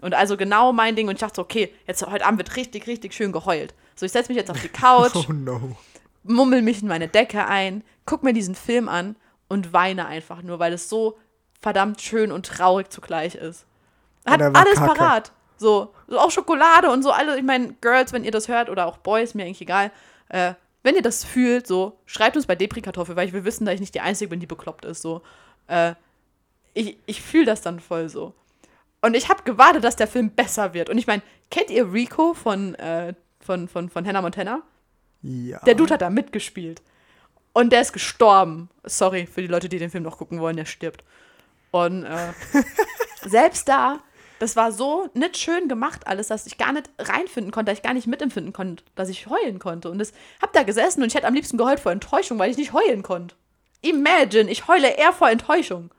Und 0.00 0.14
also 0.14 0.36
genau 0.38 0.72
mein 0.72 0.96
Ding. 0.96 1.08
Und 1.08 1.14
ich 1.14 1.20
dachte 1.20 1.36
so, 1.36 1.42
okay, 1.42 1.72
jetzt 1.86 2.04
heute 2.06 2.24
Abend 2.24 2.38
wird 2.38 2.56
richtig, 2.56 2.86
richtig 2.86 3.12
schön 3.12 3.32
geheult. 3.32 3.74
So, 3.94 4.06
ich 4.06 4.12
setze 4.12 4.30
mich 4.30 4.38
jetzt 4.38 4.50
auf 4.50 4.60
die 4.60 4.68
Couch, 4.70 5.14
Oh 5.14 5.32
no. 5.32 5.76
mummel 6.22 6.62
mich 6.62 6.80
in 6.82 6.88
meine 6.88 7.08
Decke 7.08 7.46
ein, 7.46 7.82
guck 8.06 8.22
mir 8.22 8.32
diesen 8.32 8.54
Film 8.54 8.88
an 8.88 9.16
und 9.48 9.72
weine 9.72 10.06
einfach 10.06 10.42
nur, 10.42 10.58
weil 10.58 10.72
es 10.72 10.88
so 10.88 11.18
verdammt 11.60 12.00
schön 12.00 12.32
und 12.32 12.46
traurig 12.46 12.90
zugleich 12.90 13.34
ist. 13.34 13.66
Hat 14.26 14.40
er 14.40 14.54
alles 14.54 14.74
kacke. 14.78 14.94
parat. 14.94 15.32
So, 15.56 15.94
so 16.06 16.18
auch 16.18 16.30
Schokolade 16.30 16.90
und 16.90 17.02
so 17.02 17.10
alle, 17.12 17.38
ich 17.38 17.44
meine, 17.44 17.72
Girls, 17.80 18.12
wenn 18.12 18.24
ihr 18.24 18.30
das 18.32 18.48
hört, 18.48 18.68
oder 18.68 18.86
auch 18.86 18.98
Boys, 18.98 19.34
mir 19.34 19.44
eigentlich 19.44 19.62
egal, 19.62 19.90
äh, 20.28 20.52
wenn 20.86 20.94
ihr 20.94 21.02
das 21.02 21.24
fühlt, 21.24 21.66
so, 21.66 21.98
schreibt 22.06 22.36
uns 22.36 22.46
bei 22.46 22.54
Depri-Kartoffel, 22.54 23.16
weil 23.16 23.26
ich 23.26 23.34
will 23.34 23.44
wissen, 23.44 23.64
dass 23.66 23.74
ich 23.74 23.80
nicht 23.80 23.94
die 23.96 24.00
Einzige 24.00 24.30
bin, 24.30 24.38
die 24.38 24.46
bekloppt 24.46 24.84
ist, 24.84 25.02
so. 25.02 25.20
Äh, 25.66 25.94
ich 26.74 26.96
ich 27.06 27.20
fühle 27.20 27.44
das 27.44 27.60
dann 27.60 27.80
voll 27.80 28.08
so. 28.08 28.34
Und 29.00 29.14
ich 29.16 29.28
habe 29.28 29.42
gewartet, 29.42 29.82
dass 29.82 29.96
der 29.96 30.06
Film 30.06 30.30
besser 30.30 30.74
wird. 30.74 30.88
Und 30.88 30.96
ich 30.96 31.08
meine, 31.08 31.22
kennt 31.50 31.70
ihr 31.70 31.92
Rico 31.92 32.34
von, 32.34 32.76
äh, 32.76 33.14
von, 33.40 33.66
von, 33.66 33.90
von 33.90 34.06
Hannah 34.06 34.22
Montana? 34.22 34.62
Ja. 35.22 35.58
Der 35.66 35.74
Dude 35.74 35.94
hat 35.94 36.02
da 36.02 36.10
mitgespielt. 36.10 36.82
Und 37.52 37.72
der 37.72 37.80
ist 37.80 37.92
gestorben. 37.92 38.70
Sorry 38.84 39.26
für 39.26 39.40
die 39.42 39.48
Leute, 39.48 39.68
die 39.68 39.78
den 39.78 39.90
Film 39.90 40.04
noch 40.04 40.18
gucken 40.18 40.38
wollen, 40.38 40.56
der 40.56 40.66
stirbt. 40.66 41.02
Und 41.72 42.04
äh, 42.04 42.32
selbst 43.28 43.68
da, 43.68 43.98
das 44.38 44.56
war 44.56 44.72
so 44.72 45.08
nicht 45.14 45.36
schön 45.36 45.68
gemacht 45.68 46.06
alles, 46.06 46.28
dass 46.28 46.46
ich 46.46 46.58
gar 46.58 46.72
nicht 46.72 46.90
reinfinden 46.98 47.52
konnte, 47.52 47.70
dass 47.70 47.78
ich 47.78 47.84
gar 47.84 47.94
nicht 47.94 48.06
mitempfinden 48.06 48.52
konnte, 48.52 48.84
dass 48.94 49.08
ich 49.08 49.26
heulen 49.28 49.58
konnte. 49.58 49.90
Und 49.90 49.98
das 49.98 50.12
hab 50.42 50.52
da 50.52 50.62
gesessen 50.62 51.02
und 51.02 51.08
ich 51.08 51.14
hätte 51.14 51.26
am 51.26 51.34
liebsten 51.34 51.56
geheult 51.56 51.80
vor 51.80 51.92
Enttäuschung, 51.92 52.38
weil 52.38 52.50
ich 52.50 52.56
nicht 52.56 52.72
heulen 52.72 53.02
konnte. 53.02 53.34
Imagine, 53.82 54.50
ich 54.50 54.68
heule 54.68 54.96
eher 54.96 55.12
vor 55.12 55.30
Enttäuschung. 55.30 55.90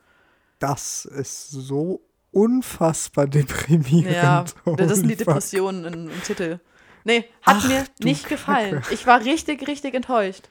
Das 0.59 1.05
ist 1.05 1.49
so 1.51 2.01
unfassbar 2.31 3.27
deprimierend. 3.27 4.15
Ja, 4.15 4.45
das 4.75 4.97
sind 4.97 5.07
die. 5.07 5.15
Depressionen 5.15 5.85
im, 5.85 6.09
im 6.09 6.23
Titel. 6.23 6.59
Nee, 7.03 7.25
hat 7.41 7.57
Ach, 7.59 7.67
mir 7.67 7.85
nicht 7.99 8.27
gefallen. 8.27 8.81
Kacke. 8.81 8.93
Ich 8.93 9.07
war 9.07 9.23
richtig, 9.23 9.67
richtig 9.67 9.93
enttäuscht. 9.93 10.49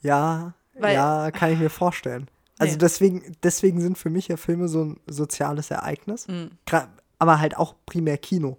Ja, 0.00 0.54
Weil- 0.74 0.94
ja, 0.94 1.30
kann 1.30 1.52
ich 1.52 1.58
mir 1.58 1.70
vorstellen. 1.70 2.28
Also 2.58 2.74
Nee. 2.74 2.78
deswegen, 2.78 3.36
deswegen 3.42 3.80
sind 3.80 3.98
für 3.98 4.10
mich 4.10 4.28
ja 4.28 4.36
Filme 4.36 4.68
so 4.68 4.84
ein 4.84 5.00
soziales 5.06 5.70
Ereignis. 5.70 6.26
Gra- 6.66 6.88
Aber 7.18 7.40
halt 7.40 7.56
auch 7.56 7.74
primär 7.86 8.18
Kino. 8.18 8.58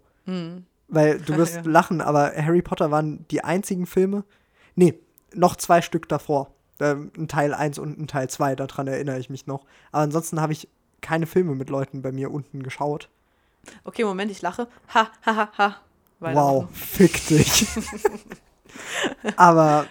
Weil 0.88 1.20
du 1.20 1.38
wirst 1.38 1.56
Ja. 1.56 1.62
lachen, 1.66 2.02
aber 2.02 2.34
Harry 2.36 2.62
Potter 2.62 2.92
waren 2.92 3.26
die 3.32 3.44
einzigen 3.44 3.86
Filme. 3.86 4.24
Nee, 4.76 5.00
noch 5.34 5.56
zwei 5.56 5.82
Stück 5.82 6.10
davor. 6.10 6.52
Ähm, 6.82 7.12
ein 7.18 7.28
Teil 7.30 7.54
1 7.54 7.80
und 7.80 7.98
ein 7.98 8.08
Teil 8.08 8.30
2, 8.30 8.56
daran 8.56 8.88
erinnere 8.88 9.18
ich 9.20 9.30
mich 9.30 9.48
noch. 9.48 9.66
Aber 9.94 10.04
ansonsten 10.04 10.42
habe 10.42 10.52
ich 10.52 10.68
keine 11.02 11.26
Filme 11.26 11.56
mit 11.56 11.70
Leuten 11.70 12.02
bei 12.02 12.12
mir 12.12 12.32
unten 12.32 12.64
geschaut. 12.64 13.10
Okay, 13.86 14.04
Moment, 14.04 14.30
ich 14.32 14.42
lache. 14.42 14.68
Ha, 14.94 15.10
ha, 15.26 15.36
ha, 15.36 15.50
ha. 15.58 15.76
Wow, 16.20 16.68
fick 16.74 17.28
dich. 17.28 17.68
Aber 19.38 19.86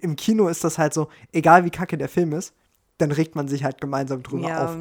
im 0.00 0.16
Kino 0.16 0.48
ist 0.48 0.64
das 0.64 0.78
halt 0.78 0.92
so, 0.94 1.08
egal 1.32 1.64
wie 1.64 1.70
kacke 1.70 1.96
der 1.96 2.08
Film 2.08 2.32
ist, 2.32 2.52
dann 2.98 3.10
regt 3.12 3.34
man 3.34 3.48
sich 3.48 3.64
halt 3.64 3.80
gemeinsam 3.80 4.22
drüber 4.22 4.48
Ja, 4.48 4.64
auf. 4.64 4.76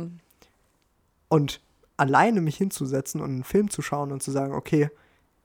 Und 1.30 1.62
alleine 1.98 2.42
mich 2.42 2.58
hinzusetzen 2.58 3.22
und 3.22 3.30
einen 3.30 3.44
Film 3.44 3.70
zu 3.70 3.82
schauen 3.82 4.12
und 4.12 4.22
zu 4.24 4.32
sagen, 4.32 4.54
okay, 4.54 4.90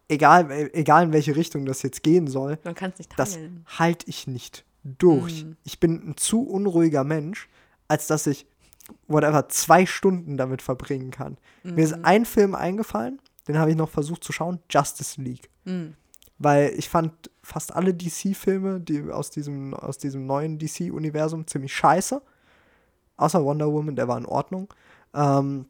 egal, 0.09 0.51
egal 0.73 1.05
in 1.05 1.13
welche 1.13 1.37
Richtung 1.37 1.65
das 1.67 1.83
jetzt 1.83 2.03
gehen 2.03 2.27
soll, 2.27 2.59
das 3.17 3.39
halte 3.79 4.09
ich 4.09 4.27
nicht 4.27 4.65
durch. 4.85 5.45
Mhm. 5.45 5.57
Ich 5.65 5.81
bin 5.81 6.11
ein 6.11 6.17
zu 6.17 6.43
unruhiger 6.43 7.05
Mensch, 7.05 7.49
als 7.89 8.07
dass 8.07 8.27
ich 8.27 8.47
whatever 9.09 9.49
zwei 9.49 9.85
Stunden 9.85 10.37
damit 10.37 10.63
verbringen 10.63 11.11
kann. 11.11 11.37
Mir 11.63 11.73
Mhm. 11.73 11.79
ist 11.79 12.05
ein 12.05 12.25
Film 12.25 12.55
eingefallen, 12.55 13.21
den 13.49 13.59
habe 13.59 13.71
ich 13.71 13.77
noch 13.77 13.91
versucht 13.91 14.23
zu 14.25 14.33
schauen, 14.33 14.61
Justice 14.71 15.21
League. 15.21 15.51
Mhm. 15.65 15.95
Weil 16.39 16.73
ich 16.77 16.89
fand 16.89 17.31
fast 17.43 17.75
alle 17.75 17.95
DC-Filme, 17.95 18.81
die 18.81 19.11
aus 19.11 19.31
diesem, 19.31 19.73
aus 19.75 19.99
diesem 19.99 20.27
neuen 20.27 20.59
DC-Universum 20.59 21.47
ziemlich 21.47 21.75
scheiße. 21.75 22.21
Außer 23.17 23.45
Wonder 23.45 23.73
Woman, 23.73 23.97
der 23.97 24.09
war 24.09 24.19
in 24.19 24.27
Ordnung. 24.27 24.73
Ähm, 25.15 25.67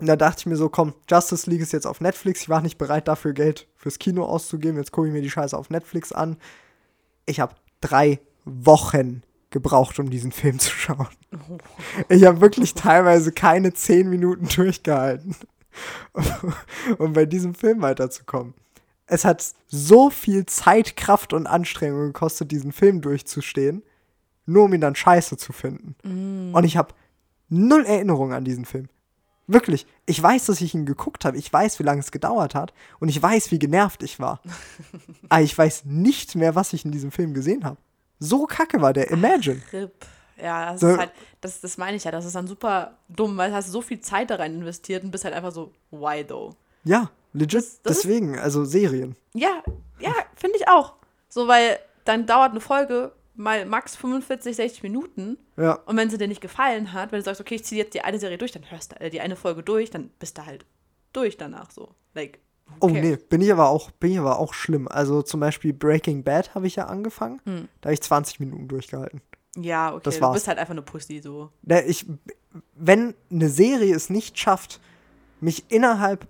und 0.00 0.06
da 0.06 0.16
dachte 0.16 0.40
ich 0.40 0.46
mir 0.46 0.56
so, 0.56 0.68
komm, 0.68 0.94
Justice 1.10 1.50
League 1.50 1.60
ist 1.60 1.72
jetzt 1.72 1.86
auf 1.86 2.00
Netflix. 2.00 2.42
Ich 2.42 2.48
war 2.48 2.60
nicht 2.60 2.78
bereit 2.78 3.08
dafür, 3.08 3.32
Geld 3.32 3.66
fürs 3.76 3.98
Kino 3.98 4.24
auszugeben. 4.24 4.78
Jetzt 4.78 4.92
gucke 4.92 5.08
ich 5.08 5.12
mir 5.12 5.22
die 5.22 5.30
Scheiße 5.30 5.56
auf 5.56 5.70
Netflix 5.70 6.12
an. 6.12 6.36
Ich 7.26 7.40
habe 7.40 7.54
drei 7.80 8.20
Wochen 8.44 9.22
gebraucht, 9.50 9.98
um 9.98 10.10
diesen 10.10 10.32
Film 10.32 10.58
zu 10.58 10.70
schauen. 10.70 11.08
Ich 12.08 12.24
habe 12.24 12.40
wirklich 12.40 12.74
teilweise 12.74 13.32
keine 13.32 13.72
zehn 13.72 14.08
Minuten 14.08 14.48
durchgehalten, 14.54 15.34
um 16.98 17.12
bei 17.12 17.26
diesem 17.26 17.54
Film 17.54 17.82
weiterzukommen. 17.82 18.54
Es 19.06 19.24
hat 19.24 19.54
so 19.66 20.10
viel 20.10 20.44
Zeit, 20.46 20.96
Kraft 20.96 21.32
und 21.32 21.46
Anstrengung 21.46 22.08
gekostet, 22.08 22.50
diesen 22.50 22.72
Film 22.72 23.00
durchzustehen, 23.00 23.82
nur 24.48 24.64
um 24.64 24.74
ihn 24.74 24.80
dann 24.80 24.94
scheiße 24.94 25.36
zu 25.36 25.52
finden. 25.52 26.52
Und 26.54 26.64
ich 26.64 26.76
habe 26.76 26.94
null 27.48 27.84
Erinnerung 27.84 28.32
an 28.32 28.44
diesen 28.44 28.64
Film. 28.64 28.88
Wirklich. 29.46 29.86
Ich 30.04 30.22
weiß, 30.22 30.46
dass 30.46 30.60
ich 30.60 30.74
ihn 30.74 30.84
geguckt 30.84 31.24
habe. 31.24 31.36
Ich 31.38 31.50
weiß, 31.52 31.78
wie 31.78 31.82
lange 31.82 32.00
es 32.00 32.10
gedauert 32.10 32.54
hat. 32.54 32.74
Und 33.00 33.08
ich 33.08 33.22
weiß, 33.22 33.50
wie 33.50 33.58
genervt 33.58 34.02
ich 34.02 34.20
war. 34.20 34.40
Aber 35.30 35.40
ich 35.42 35.56
weiß 35.56 35.84
nicht 35.86 36.34
mehr, 36.34 36.54
was 36.54 36.72
ich 36.74 36.84
in 36.84 36.92
diesem 36.92 37.10
Film 37.12 37.32
gesehen 37.32 37.64
habe. 37.64 37.78
So 38.18 38.46
kacke 38.46 38.80
war 38.82 38.92
der. 38.92 39.10
Imagine. 39.10 39.60
RIP. 39.72 40.04
Ja, 40.42 40.72
das 40.72 40.80
So- 40.80 40.88
ist 40.88 40.98
halt, 40.98 41.12
das, 41.40 41.60
das 41.60 41.78
meine 41.78 41.96
ich 41.96 42.04
ja, 42.04 42.10
das 42.10 42.24
ist 42.24 42.34
dann 42.34 42.46
super 42.46 42.98
dumm, 43.08 43.36
weil 43.38 43.50
du 43.50 43.56
hast 43.56 43.70
so 43.72 43.80
viel 43.82 44.00
Zeit 44.00 44.30
da 44.30 44.36
rein 44.36 44.54
investiert 44.54 45.02
und 45.02 45.10
bist 45.10 45.24
halt 45.24 45.34
einfach 45.34 45.52
so, 45.52 45.72
why 45.90 46.22
though? 46.24 46.54
Ja, 46.84 47.10
legit. 47.32 47.54
Das- 47.54 47.82
das 47.82 47.96
ist- 47.96 48.04
Deswegen, 48.04 48.38
also 48.38 48.64
Serien. 48.64 49.16
Ja, 49.34 49.62
ja, 49.98 50.12
finde 50.36 50.56
ich 50.58 50.68
auch. 50.68 50.92
So, 51.28 51.48
weil 51.48 51.78
dann 52.04 52.26
dauert 52.26 52.50
eine 52.52 52.60
Folge 52.60 53.12
mal 53.38 53.64
max 53.66 53.96
45, 53.96 54.56
60 54.56 54.82
Minuten 54.82 55.38
Ja. 55.56 55.74
und 55.86 55.96
wenn 55.96 56.10
sie 56.10 56.18
dir 56.18 56.28
nicht 56.28 56.40
gefallen 56.40 56.92
hat, 56.92 57.12
wenn 57.12 57.20
du 57.20 57.24
sagst, 57.24 57.40
okay, 57.40 57.54
ich 57.54 57.64
ziehe 57.64 57.82
jetzt 57.82 57.94
die 57.94 58.02
eine 58.02 58.18
Serie 58.18 58.36
durch, 58.38 58.52
dann 58.52 58.70
hörst 58.70 58.92
du 58.92 59.00
äh, 59.00 59.10
die 59.10 59.20
eine 59.20 59.36
Folge 59.36 59.62
durch, 59.62 59.90
dann 59.90 60.10
bist 60.18 60.36
du 60.38 60.44
halt 60.46 60.66
durch 61.12 61.36
danach 61.36 61.70
so. 61.70 61.94
Like, 62.14 62.40
Oh 62.80 62.88
nee, 62.88 63.16
bin 63.16 63.40
ich 63.40 63.50
aber 63.50 63.70
auch, 63.70 63.90
bin 63.92 64.12
ich 64.12 64.18
aber 64.18 64.38
auch 64.38 64.52
schlimm. 64.52 64.88
Also 64.88 65.22
zum 65.22 65.40
Beispiel 65.40 65.72
Breaking 65.72 66.22
Bad 66.22 66.54
habe 66.54 66.66
ich 66.66 66.76
ja 66.76 66.84
angefangen. 66.84 67.40
Hm. 67.46 67.66
Da 67.80 67.86
habe 67.86 67.94
ich 67.94 68.02
20 68.02 68.40
Minuten 68.40 68.68
durchgehalten. 68.68 69.22
Ja, 69.56 69.92
okay, 69.94 70.02
Das 70.04 70.16
du 70.16 70.20
war's. 70.20 70.34
bist 70.34 70.48
halt 70.48 70.58
einfach 70.58 70.72
eine 70.72 70.82
Pussy 70.82 71.20
so. 71.22 71.50
Ne, 71.62 71.82
Ich, 71.86 72.04
wenn 72.74 73.14
eine 73.30 73.48
Serie 73.48 73.94
es 73.94 74.10
nicht 74.10 74.38
schafft, 74.38 74.80
mich 75.40 75.64
innerhalb 75.70 76.26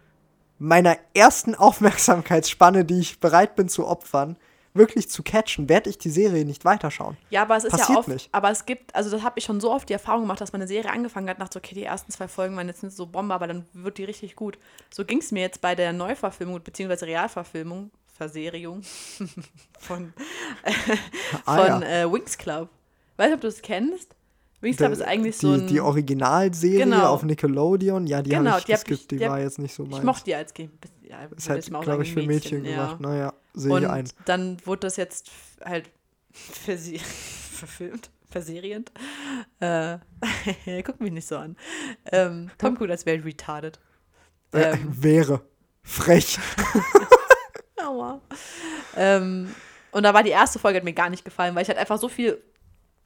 meiner 0.60 0.96
ersten 1.12 1.54
Aufmerksamkeitsspanne, 1.56 2.84
die 2.84 3.00
ich 3.00 3.18
bereit 3.18 3.56
bin 3.56 3.68
zu 3.68 3.86
opfern, 3.86 4.36
wirklich 4.78 5.10
zu 5.10 5.22
catchen, 5.22 5.68
werde 5.68 5.90
ich 5.90 5.98
die 5.98 6.10
Serie 6.10 6.44
nicht 6.44 6.64
weiterschauen. 6.64 7.16
Ja, 7.30 7.42
aber 7.42 7.56
es 7.56 7.64
ist 7.64 7.72
Passiert 7.72 7.90
ja 7.90 7.98
oft, 7.98 8.08
nicht. 8.08 8.28
aber 8.32 8.50
es 8.50 8.64
gibt, 8.64 8.94
also 8.94 9.10
das 9.10 9.22
habe 9.22 9.38
ich 9.38 9.44
schon 9.44 9.60
so 9.60 9.70
oft 9.72 9.88
die 9.88 9.92
Erfahrung 9.92 10.22
gemacht, 10.22 10.40
dass 10.40 10.52
man 10.52 10.62
eine 10.62 10.68
Serie 10.68 10.90
angefangen 10.90 11.28
hat, 11.28 11.40
dachte, 11.40 11.58
okay, 11.58 11.74
die 11.74 11.84
ersten 11.84 12.10
zwei 12.12 12.28
Folgen 12.28 12.56
waren 12.56 12.68
jetzt 12.68 12.82
nicht 12.82 12.96
so 12.96 13.06
Bombe, 13.06 13.34
aber 13.34 13.46
dann 13.46 13.66
wird 13.74 13.98
die 13.98 14.04
richtig 14.04 14.36
gut. 14.36 14.58
So 14.90 15.04
ging 15.04 15.18
es 15.18 15.30
mir 15.32 15.40
jetzt 15.42 15.60
bei 15.60 15.74
der 15.74 15.92
Neuverfilmung 15.92 16.60
bzw. 16.60 17.04
Realverfilmung, 17.04 17.90
Verseriung 18.16 18.82
von, 19.78 20.12
Ah, 21.44 21.56
von 21.56 21.82
ja. 21.82 22.02
äh, 22.04 22.12
Wings 22.12 22.36
Club. 22.38 22.68
Weiß 23.16 23.26
nicht, 23.26 23.34
ob 23.36 23.40
du 23.42 23.48
es 23.48 23.62
kennst. 23.62 24.14
Wings 24.60 24.76
Club 24.76 24.90
ist 24.92 25.02
eigentlich 25.02 25.38
die, 25.38 25.46
so 25.46 25.52
ein. 25.52 25.66
die 25.68 25.80
Originalserie 25.80 26.78
Genau. 26.84 27.10
auf 27.12 27.22
Nickelodeon, 27.22 28.06
ja, 28.08 28.22
die 28.22 28.30
Genau, 28.30 28.50
habe 28.50 28.58
ich 28.60 28.64
die 28.66 28.72
hab 28.74 28.80
geskippt, 28.84 29.00
ich- 29.02 29.08
die, 29.08 29.16
die 29.18 29.24
hab- 29.24 29.30
war 29.32 29.40
jetzt 29.40 29.58
nicht 29.60 29.72
so 29.74 29.84
meins. 29.84 29.98
ich 29.98 30.02
mochte 30.02 30.24
die 30.24 30.34
als 30.34 30.52
Kind. 30.52 30.72
Ja, 31.08 31.20
Ist 31.36 31.48
halt, 31.48 31.64
glaube 31.82 32.02
ich, 32.02 32.12
für 32.12 32.22
Mädchen 32.22 32.64
ja. 32.64 32.70
gemacht. 32.72 33.00
Naja, 33.00 33.32
sehe 33.58 33.72
Und 33.72 33.82
ich 33.82 33.88
ein. 33.88 34.08
dann 34.24 34.56
wurde 34.66 34.80
das 34.80 34.96
jetzt 34.96 35.30
halt 35.64 35.90
versi 36.32 36.98
verfilmt, 37.52 38.10
verserient. 38.30 38.92
Äh, 39.60 39.98
guck 40.84 41.00
mich 41.00 41.12
nicht 41.12 41.26
so 41.28 41.36
an. 41.38 41.56
Ähm, 42.12 42.50
Tom 42.58 42.76
Cruise 42.76 42.90
als 42.92 43.06
wäre 43.06 43.24
retarded. 43.24 43.78
Äh, 44.52 44.72
Ähm, 44.72 45.02
wäre. 45.02 45.42
Frech. 45.82 46.38
Aua. 47.82 48.20
Ähm, 48.96 49.54
und 49.90 50.02
da 50.02 50.12
war 50.14 50.22
die 50.22 50.30
erste 50.30 50.58
Folge 50.58 50.78
hat 50.78 50.84
mir 50.84 50.92
gar 50.92 51.10
nicht 51.10 51.24
gefallen, 51.24 51.54
weil 51.54 51.62
ich 51.62 51.68
halt 51.68 51.78
einfach 51.78 51.98
so 51.98 52.08
viel 52.08 52.42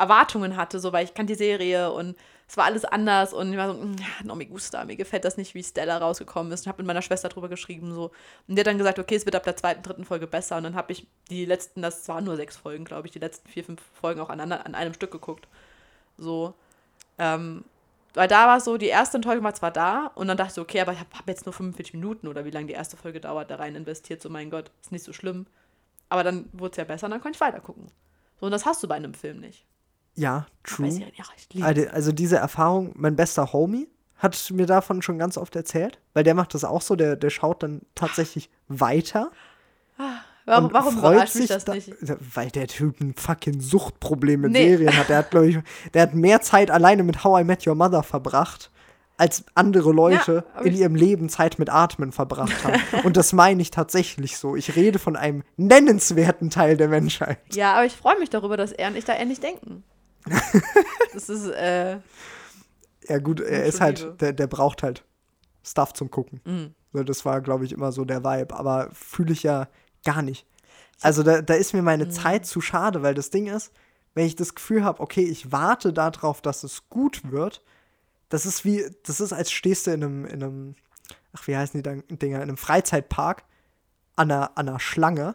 Erwartungen 0.02 0.56
hatte, 0.56 0.80
so 0.80 0.92
weil 0.92 1.04
ich 1.04 1.14
kannte 1.14 1.32
die 1.32 1.38
Serie 1.38 1.92
und 1.92 2.16
es 2.48 2.56
war 2.56 2.64
alles 2.66 2.84
anders 2.84 3.32
und 3.32 3.52
ich 3.52 3.56
war 3.56 3.72
so, 3.72 3.80
"Mm, 3.80 3.96
no 4.24 4.34
me 4.34 4.46
gusta, 4.46 4.84
mir 4.84 4.96
gefällt 4.96 5.24
das 5.24 5.36
nicht, 5.36 5.54
wie 5.54 5.62
Stella 5.62 5.98
rausgekommen 5.98 6.52
ist. 6.52 6.60
Und 6.60 6.64
ich 6.64 6.68
habe 6.68 6.82
mit 6.82 6.86
meiner 6.86 7.02
Schwester 7.02 7.28
drüber 7.28 7.48
geschrieben 7.48 7.94
so 7.94 8.10
und 8.48 8.56
die 8.56 8.60
hat 8.60 8.66
dann 8.66 8.78
gesagt, 8.78 8.98
okay, 8.98 9.14
es 9.14 9.24
wird 9.24 9.36
ab 9.36 9.44
der 9.44 9.56
zweiten, 9.56 9.82
dritten 9.82 10.04
Folge 10.04 10.26
besser 10.26 10.56
und 10.56 10.64
dann 10.64 10.74
habe 10.74 10.92
ich 10.92 11.06
die 11.30 11.44
letzten, 11.44 11.82
das 11.82 12.06
waren 12.08 12.24
nur 12.24 12.36
sechs 12.36 12.56
Folgen, 12.56 12.84
glaube 12.84 13.06
ich, 13.06 13.12
die 13.12 13.20
letzten 13.20 13.48
vier, 13.48 13.64
fünf 13.64 13.80
Folgen 13.94 14.20
auch 14.20 14.28
an, 14.30 14.40
an 14.40 14.74
einem 14.74 14.94
Stück 14.94 15.12
geguckt. 15.12 15.48
So, 16.18 16.54
ähm, 17.18 17.64
weil 18.14 18.28
da 18.28 18.46
war 18.46 18.60
so, 18.60 18.76
die 18.76 18.86
erste 18.88 19.16
Enttäuschung 19.16 19.44
war 19.44 19.54
zwar 19.54 19.70
da 19.70 20.10
und 20.14 20.28
dann 20.28 20.36
dachte 20.36 20.50
ich 20.50 20.54
so, 20.54 20.62
okay, 20.62 20.80
aber 20.80 20.92
ich 20.92 21.00
habe 21.00 21.10
hab 21.16 21.28
jetzt 21.28 21.46
nur 21.46 21.52
45 21.54 21.94
Minuten 21.94 22.28
oder 22.28 22.44
wie 22.44 22.50
lange 22.50 22.66
die 22.66 22.74
erste 22.74 22.96
Folge 22.96 23.20
dauert, 23.20 23.50
da 23.50 23.56
rein 23.56 23.74
investiert, 23.76 24.20
so 24.22 24.28
mein 24.28 24.50
Gott, 24.50 24.70
ist 24.82 24.92
nicht 24.92 25.04
so 25.04 25.12
schlimm. 25.12 25.46
Aber 26.10 26.24
dann 26.24 26.48
wurde 26.52 26.72
es 26.72 26.76
ja 26.76 26.84
besser 26.84 27.06
und 27.06 27.12
dann 27.12 27.22
konnte 27.22 27.36
ich 27.36 27.40
weiter 27.40 27.60
gucken. 27.60 27.86
So, 28.38 28.46
und 28.46 28.52
das 28.52 28.66
hast 28.66 28.82
du 28.82 28.88
bei 28.88 28.96
einem 28.96 29.14
Film 29.14 29.40
nicht. 29.40 29.64
Ja, 30.14 30.46
true. 30.64 30.90
Serien, 30.90 31.12
ja, 31.16 31.25
ich 31.55 31.64
Also, 31.64 31.83
also 31.90 32.12
diese 32.12 32.37
Erfahrung, 32.37 32.92
mein 32.96 33.16
bester 33.16 33.53
Homie 33.53 33.88
hat 34.18 34.51
mir 34.53 34.66
davon 34.66 35.03
schon 35.03 35.18
ganz 35.18 35.37
oft 35.37 35.57
erzählt, 35.57 35.98
weil 36.14 36.22
der 36.25 36.35
macht 36.35 36.55
das 36.55 36.64
auch 36.64 36.83
so, 36.83 36.94
der, 36.96 37.16
der 37.16 37.31
schaut 37.31 37.62
dann 37.62 37.81
tatsächlich 37.94 38.51
weiter. 38.68 39.31
Warum, 40.44 40.66
und 40.66 40.72
warum 40.75 40.98
freut 40.98 41.20
mich 41.20 41.31
sich 41.31 41.46
das 41.48 41.64
da- 41.64 41.75
nicht? 41.75 41.92
Weil 42.35 42.51
der 42.51 42.66
Typ 42.66 43.01
ein 43.01 43.14
fucking 43.16 43.61
Suchtproblem 43.61 44.40
mit 44.42 44.53
Nee. 44.53 44.68
Serien 44.77 44.96
hat. 44.96 45.09
Der 45.09 45.18
hat, 45.18 45.31
glaube 45.31 45.48
ich, 45.48 45.59
der 45.94 46.03
hat 46.03 46.14
mehr 46.14 46.40
Zeit 46.40 46.70
alleine 46.70 47.05
mit 47.05 47.22
How 47.25 47.40
I 47.40 47.44
Met 47.44 47.66
Your 47.66 47.77
Mother 47.77 48.03
verbracht, 48.03 48.70
als 49.16 49.44
andere 49.55 49.92
Leute 49.92 50.44
aber 50.55 50.66
in 50.66 50.75
ich- 50.75 50.81
ihrem 50.81 50.96
Leben 50.96 51.29
Zeit 51.29 51.59
mit 51.61 51.70
Atmen 51.70 52.11
verbracht 52.12 52.64
haben. 52.64 52.81
und 53.05 53.16
das 53.16 53.33
meine 53.33 53.62
ich 53.62 53.70
tatsächlich 53.70 54.37
so. 54.37 54.57
Ich 54.57 54.75
rede 54.75 54.98
von 54.98 55.14
einem 55.16 55.44
nennenswerten 55.57 56.51
Teil 56.51 56.77
der 56.77 56.88
Menschheit. 56.88 57.38
Ja, 57.53 57.75
aber 57.75 57.87
ich 57.87 57.94
freue 57.94 58.18
mich 58.18 58.31
darüber, 58.31 58.57
dass 58.57 58.72
er 58.72 58.88
und 58.88 58.96
ich 58.96 59.05
da 59.05 59.14
ähnlich 59.14 59.38
denken. 59.40 59.85
Das 61.12 61.28
ist, 61.28 61.46
äh, 61.48 61.98
Ja, 63.08 63.18
gut, 63.18 63.40
er 63.40 63.64
ist 63.64 63.80
halt, 63.80 64.20
der, 64.20 64.32
der 64.32 64.46
braucht 64.46 64.82
halt 64.82 65.04
Stuff 65.64 65.92
zum 65.92 66.11
Gucken. 66.11 66.40
Mhm. 66.44 66.74
Das 67.06 67.24
war, 67.24 67.40
glaube 67.40 67.64
ich, 67.64 67.72
immer 67.72 67.90
so 67.92 68.04
der 68.04 68.22
Vibe. 68.24 68.54
Aber 68.54 68.90
fühle 68.92 69.32
ich 69.32 69.42
ja 69.42 69.68
gar 70.04 70.22
nicht. 70.22 70.46
Also 71.00 71.22
da, 71.22 71.42
da 71.42 71.54
ist 71.54 71.72
mir 71.72 71.82
meine 71.82 72.04
Mhm. 72.06 72.11
Zeit 72.11 72.46
zu 72.46 72.61
schade, 72.61 73.02
weil 73.02 73.14
das 73.14 73.30
Ding 73.30 73.46
ist, 73.46 73.72
wenn 74.14 74.26
ich 74.26 74.37
das 74.37 74.54
Gefühl 74.54 74.85
habe, 74.85 75.00
okay, 75.00 75.24
ich 75.24 75.50
warte 75.52 75.92
darauf, 75.92 76.42
dass 76.42 76.64
es 76.64 76.88
gut 76.88 77.30
wird, 77.30 77.62
das 78.28 78.46
ist 78.46 78.64
wie, 78.64 78.85
das 79.04 79.20
ist, 79.20 79.32
als 79.32 79.50
stehst 79.50 79.87
du 79.87 79.90
in 79.92 80.04
einem, 80.04 80.24
in 80.26 80.42
einem, 80.42 80.74
ach, 81.32 81.46
wie 81.46 81.56
heißen 81.56 81.82
die 81.82 82.16
Dinger, 82.16 82.37
in 82.37 82.42
einem 82.42 82.56
Freizeitpark 82.56 83.44
an 84.16 84.30
einer, 84.30 84.56
an 84.56 84.68
einer 84.68 84.80
Schlange 84.80 85.35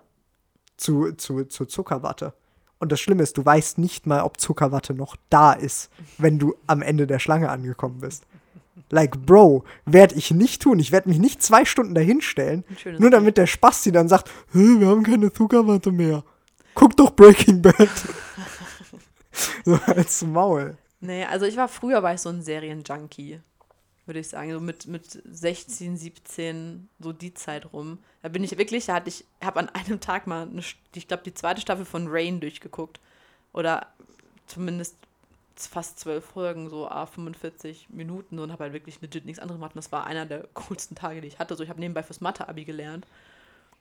zu, 0.78 1.12
zu, 1.14 1.46
zu 1.46 1.66
Zuckerwatte. 1.66 2.34
Und 2.80 2.92
das 2.92 3.00
Schlimme 3.00 3.24
ist, 3.24 3.38
du 3.38 3.46
weißt 3.46 3.78
nicht 3.78 4.06
mal, 4.06 4.22
ob 4.22 4.40
Zuckerwatte 4.40 4.94
noch 4.94 5.16
da 5.30 5.54
ist, 5.54 5.90
wenn 6.18 6.38
du 6.40 6.56
am 6.68 6.82
Ende 6.82 7.08
der 7.08 7.20
Schlange 7.20 7.50
angekommen 7.50 8.00
bist. 8.00 8.26
Like, 8.90 9.26
Bro, 9.26 9.64
werde 9.86 10.16
ich 10.16 10.32
nicht 10.32 10.62
tun. 10.62 10.80
Ich 10.80 10.92
werde 10.92 11.10
mich 11.10 11.18
nicht 11.20 11.42
zwei 11.42 11.66
Stunden 11.66 11.96
dahinstellen, 11.96 12.64
nur 13.00 13.10
damit 13.10 13.38
der 13.38 13.48
Spasti 13.48 13.92
dann 13.92 14.08
sagt, 14.08 14.30
"Hä, 14.54 14.80
wir 14.80 14.88
haben 14.88 15.04
keine 15.04 15.34
Zuckerwatte 15.34 15.92
mehr. 15.92 16.24
Guck 16.74 16.96
doch 16.96 17.12
Breaking 17.12 17.62
Bad. 17.62 17.90
so 19.66 19.80
als 19.88 20.24
Maul. 20.24 20.78
nee, 21.00 21.26
also 21.26 21.46
ich 21.46 21.58
war 21.58 21.68
früher, 21.68 22.04
war 22.04 22.14
ich 22.14 22.22
so 22.22 22.30
ein 22.30 22.42
Serienjunkie, 22.42 23.42
würde 24.08 24.20
ich 24.20 24.30
sagen. 24.30 24.52
So 24.52 24.60
mit, 24.60 24.88
mit 24.88 25.22
16, 25.26 25.98
17, 25.98 26.90
so 27.00 27.14
die 27.14 27.34
Zeit 27.34 27.74
rum. 27.74 28.00
Da 28.22 28.30
bin 28.30 28.44
ich 28.44 28.58
wirklich, 28.58 28.86
da 28.86 28.96
hatte 28.96 29.10
ich, 29.10 29.26
habe 29.44 29.60
an 29.60 29.70
einem 29.70 30.00
Tag 30.00 30.28
mal, 30.28 30.44
eine, 30.44 30.62
ich 30.94 31.08
glaube, 31.08 31.24
die 31.24 31.34
zweite 31.34 31.62
Staffel 31.62 31.86
von 31.86 32.08
Rain 32.10 32.40
durchgeguckt. 32.40 33.00
Oder 33.54 33.88
zumindest 34.48 34.96
fast 35.56 36.00
zwölf 36.00 36.24
Folgen, 36.24 36.70
so 36.70 36.88
a 36.88 37.06
45 37.06 37.90
Minuten 37.90 38.38
und 38.38 38.52
habe 38.52 38.66
halt 38.66 38.74
wirklich 38.74 39.02
legit 39.02 39.26
nichts 39.26 39.40
anderes 39.40 39.58
gemacht. 39.58 39.76
Und 39.76 39.84
das 39.84 39.92
war 39.92 40.06
einer 40.06 40.26
der 40.26 40.48
coolsten 40.54 40.96
Tage, 40.96 41.22
die 41.22 41.28
ich 41.28 41.40
hatte. 41.40 41.56
So, 41.56 41.64
ich 41.64 41.70
habe 41.70 41.80
nebenbei 41.80 42.04
fürs 42.04 42.22
Mathe-Abi 42.22 42.66
gelernt. 42.66 43.08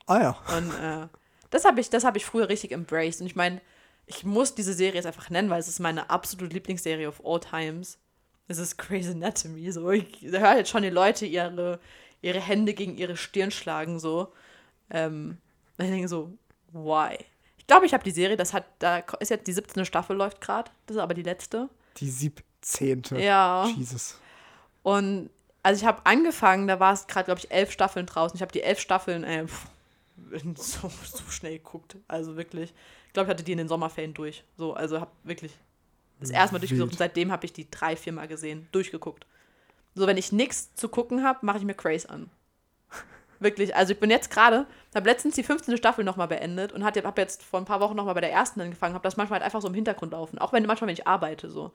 Ah 0.07 0.19
ja. 0.19 0.37
Und 0.57 0.73
äh, 0.73 1.07
das 1.49 1.65
habe 1.65 1.79
ich, 1.79 1.89
das 1.89 2.03
hab 2.03 2.15
ich 2.15 2.25
früher 2.25 2.49
richtig 2.49 2.71
embraced. 2.71 3.21
Und 3.21 3.27
ich 3.27 3.35
meine, 3.35 3.61
ich 4.07 4.23
muss 4.23 4.55
diese 4.55 4.73
Serie 4.73 4.95
jetzt 4.95 5.05
einfach 5.05 5.29
nennen, 5.29 5.49
weil 5.49 5.59
es 5.59 5.67
ist 5.67 5.79
meine 5.79 6.09
absolute 6.09 6.53
Lieblingsserie 6.53 7.07
of 7.07 7.21
all 7.23 7.39
times. 7.39 7.99
Es 8.47 8.57
ist 8.57 8.77
Grey's 8.77 9.09
Anatomy. 9.09 9.71
So, 9.71 9.91
ich 9.91 10.21
höre 10.21 10.57
jetzt 10.57 10.69
schon 10.69 10.83
die 10.83 10.89
Leute 10.89 11.25
ihre, 11.25 11.79
ihre 12.21 12.39
Hände 12.39 12.73
gegen 12.73 12.97
ihre 12.97 13.17
Stirn 13.17 13.51
schlagen. 13.51 13.99
So. 13.99 14.33
Ähm, 14.89 15.37
und 15.77 15.85
ich 15.85 15.91
denke 15.91 16.07
so, 16.07 16.31
why? 16.71 17.17
Ich 17.57 17.67
glaube, 17.67 17.85
ich 17.85 17.93
habe 17.93 18.03
die 18.03 18.11
Serie, 18.11 18.37
das 18.37 18.53
hat, 18.53 18.65
da 18.79 18.99
ist 19.19 19.29
jetzt 19.29 19.47
die 19.47 19.53
17. 19.53 19.85
Staffel 19.85 20.15
läuft 20.15 20.39
gerade. 20.39 20.71
Das 20.85 20.95
ist 20.95 21.01
aber 21.01 21.13
die 21.13 21.23
letzte. 21.23 21.69
Die 21.97 22.09
17. 22.09 23.03
Ja. 23.17 23.67
Jesus. 23.75 24.19
Und 24.83 25.29
also 25.63 25.81
ich 25.81 25.85
habe 25.85 26.05
angefangen, 26.05 26.67
da 26.67 26.79
war 26.79 26.93
es 26.93 27.07
gerade, 27.07 27.25
glaube 27.25 27.41
ich, 27.43 27.51
elf 27.51 27.71
Staffeln 27.71 28.05
draußen. 28.05 28.37
Ich 28.37 28.41
habe 28.41 28.53
die 28.53 28.61
elf 28.61 28.79
Staffeln 28.79 29.25
äh, 29.25 29.45
pff, 29.45 29.67
so, 30.55 30.89
so 30.89 31.29
schnell 31.29 31.57
geguckt. 31.57 31.97
Also 32.07 32.37
wirklich. 32.37 32.73
Ich 33.07 33.13
glaube, 33.13 33.27
ich 33.27 33.31
hatte 33.31 33.43
die 33.43 33.51
in 33.51 33.57
den 33.57 33.67
Sommerferien 33.67 34.13
durch. 34.13 34.45
So, 34.55 34.73
also 34.73 35.01
habe 35.01 35.11
wirklich 35.23 35.51
das 36.19 36.29
erste 36.29 36.53
Mal 36.53 36.59
durchgesucht. 36.59 36.87
Wild. 36.87 36.93
Und 36.93 36.97
seitdem 36.97 37.31
habe 37.31 37.45
ich 37.45 37.53
die 37.53 37.69
drei, 37.69 37.95
vier 37.95 38.13
Mal 38.13 38.27
gesehen, 38.27 38.67
durchgeguckt. 38.71 39.25
So, 39.95 40.07
wenn 40.07 40.17
ich 40.17 40.31
nichts 40.31 40.73
zu 40.75 40.89
gucken 40.89 41.23
habe, 41.23 41.45
mache 41.45 41.57
ich 41.57 41.63
mir 41.63 41.73
Craze 41.73 42.09
an. 42.09 42.29
Wirklich. 43.39 43.75
Also 43.75 43.93
ich 43.93 43.99
bin 43.99 44.09
jetzt 44.09 44.29
gerade, 44.29 44.65
habe 44.93 45.09
letztens 45.09 45.35
die 45.35 45.43
15. 45.43 45.77
Staffel 45.77 46.03
nochmal 46.03 46.27
beendet 46.27 46.71
und 46.71 46.83
habe 46.83 47.01
jetzt 47.17 47.43
vor 47.43 47.59
ein 47.59 47.65
paar 47.65 47.79
Wochen 47.79 47.95
nochmal 47.95 48.13
bei 48.13 48.21
der 48.21 48.31
ersten 48.31 48.61
angefangen, 48.61 48.93
habe 48.93 49.03
das 49.03 49.17
manchmal 49.17 49.39
halt 49.39 49.45
einfach 49.45 49.61
so 49.61 49.67
im 49.67 49.73
Hintergrund 49.73 50.11
laufen. 50.11 50.37
Auch 50.39 50.53
wenn 50.53 50.65
manchmal, 50.65 50.87
wenn 50.87 50.93
ich 50.93 51.07
arbeite, 51.07 51.49
so. 51.49 51.71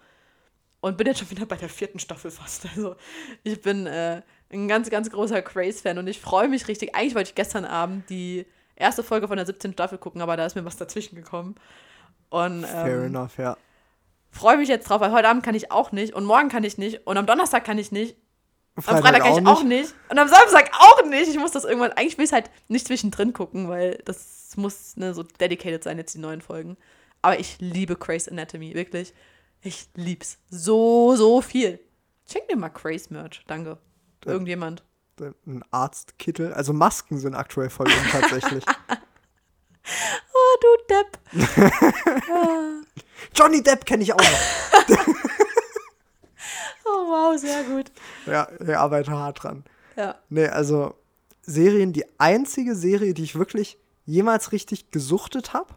Und 0.80 0.96
bin 0.96 1.06
jetzt 1.06 1.20
schon 1.20 1.30
wieder 1.30 1.46
bei 1.46 1.56
der 1.56 1.68
vierten 1.68 1.98
Staffel 1.98 2.30
fast. 2.30 2.66
Also 2.76 2.96
ich 3.44 3.60
bin 3.60 3.86
äh, 3.86 4.22
ein 4.52 4.68
ganz, 4.68 4.90
ganz 4.90 5.10
großer 5.10 5.40
Craze-Fan 5.42 5.98
und 5.98 6.06
ich 6.06 6.20
freue 6.20 6.48
mich 6.48 6.68
richtig. 6.68 6.94
Eigentlich 6.94 7.14
wollte 7.14 7.30
ich 7.30 7.34
gestern 7.34 7.64
Abend 7.64 8.10
die 8.10 8.46
erste 8.76 9.02
Folge 9.02 9.28
von 9.28 9.36
der 9.36 9.46
17. 9.46 9.72
Staffel 9.72 9.98
gucken, 9.98 10.20
aber 10.20 10.36
da 10.36 10.44
ist 10.46 10.56
mir 10.56 10.64
was 10.64 10.76
dazwischen 10.76 11.16
gekommen. 11.16 11.54
Und 12.30 12.64
Fair 12.66 12.86
ähm, 12.86 13.04
enough, 13.04 13.38
ja. 13.38 13.56
Freue 14.32 14.56
mich 14.56 14.68
jetzt 14.68 14.88
drauf, 14.88 15.00
weil 15.00 15.12
heute 15.12 15.28
Abend 15.28 15.44
kann 15.44 15.54
ich 15.54 15.70
auch 15.70 15.92
nicht 15.92 16.14
und 16.14 16.24
morgen 16.24 16.48
kann 16.48 16.64
ich 16.64 16.78
nicht 16.78 17.06
und 17.06 17.16
am 17.16 17.26
Donnerstag 17.26 17.64
kann 17.64 17.78
ich 17.78 17.92
nicht. 17.92 18.16
Am 18.74 18.82
Freitag 18.82 19.22
kann 19.22 19.38
ich 19.38 19.46
auch 19.46 19.62
nicht 19.62 19.94
und 20.08 20.18
am 20.18 20.28
Samstag 20.28 20.70
auch 20.78 21.04
nicht. 21.04 21.28
Ich 21.28 21.38
muss 21.38 21.52
das 21.52 21.64
irgendwann, 21.64 21.92
eigentlich 21.92 22.16
will 22.16 22.24
ich 22.24 22.30
es 22.30 22.32
halt 22.32 22.50
nicht 22.68 22.86
zwischendrin 22.86 23.32
gucken, 23.32 23.68
weil 23.68 24.00
das 24.04 24.56
muss 24.56 24.96
ne, 24.96 25.14
so 25.14 25.22
dedicated 25.22 25.84
sein, 25.84 25.98
jetzt 25.98 26.14
die 26.14 26.18
neuen 26.18 26.40
Folgen. 26.40 26.76
Aber 27.20 27.38
ich 27.38 27.58
liebe 27.60 27.96
Craze 27.96 28.30
Anatomy, 28.30 28.74
wirklich. 28.74 29.14
Ich 29.60 29.88
lieb's. 29.94 30.38
So, 30.50 31.14
so 31.14 31.40
viel. 31.40 31.78
Schenk 32.30 32.48
mir 32.48 32.56
mal 32.56 32.70
Craze 32.70 33.12
Merch, 33.12 33.44
danke. 33.46 33.78
Ja. 34.24 34.32
Irgendjemand. 34.32 34.82
Ein 35.46 35.62
Arztkittel. 35.70 36.52
Also 36.52 36.72
Masken 36.72 37.18
sind 37.18 37.34
aktuell 37.34 37.70
voll 37.70 37.86
tatsächlich. 38.10 38.64
Du 40.62 40.68
Depp. 40.88 41.18
Johnny 43.34 43.62
Depp 43.62 43.84
kenne 43.84 44.02
ich 44.04 44.12
auch 44.12 44.18
noch. 44.18 44.96
Oh, 46.84 47.06
wow, 47.08 47.38
sehr 47.38 47.62
gut. 47.62 47.86
Ja, 48.26 48.42
er 48.58 48.80
arbeitet 48.80 49.14
hart 49.14 49.42
dran. 49.42 49.64
Ja. 49.96 50.16
Nee, 50.28 50.48
also 50.48 50.94
Serien, 51.42 51.92
die 51.92 52.04
einzige 52.18 52.74
Serie, 52.74 53.14
die 53.14 53.22
ich 53.22 53.36
wirklich 53.36 53.78
jemals 54.04 54.52
richtig 54.52 54.90
gesuchtet 54.90 55.54
habe, 55.54 55.74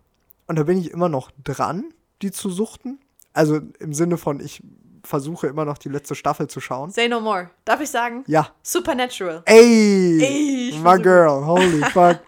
und 0.48 0.58
da 0.60 0.64
bin 0.64 0.78
ich 0.80 0.92
immer 0.92 1.08
noch 1.08 1.32
dran, 1.44 1.94
die 2.22 2.32
zu 2.32 2.50
suchten. 2.50 3.00
Also 3.34 3.62
im 3.80 3.94
Sinne 3.94 4.18
von, 4.18 4.40
ich 4.40 4.62
versuche 5.04 5.48
immer 5.48 5.64
noch 5.64 5.78
die 5.78 5.90
letzte 5.90 6.16
Staffel 6.16 6.48
zu 6.48 6.60
schauen. 6.60 6.92
Say 6.92 7.08
no 7.08 7.22
more. 7.22 7.50
Darf 7.66 7.82
ich 7.82 7.90
sagen? 7.90 8.24
Ja. 8.28 8.50
Supernatural. 8.64 9.44
Ey! 9.46 10.22
Ey, 10.22 10.70
ich 10.70 10.80
my 10.82 11.00
girl, 11.00 11.46
holy 11.46 11.84
fuck. 11.94 12.20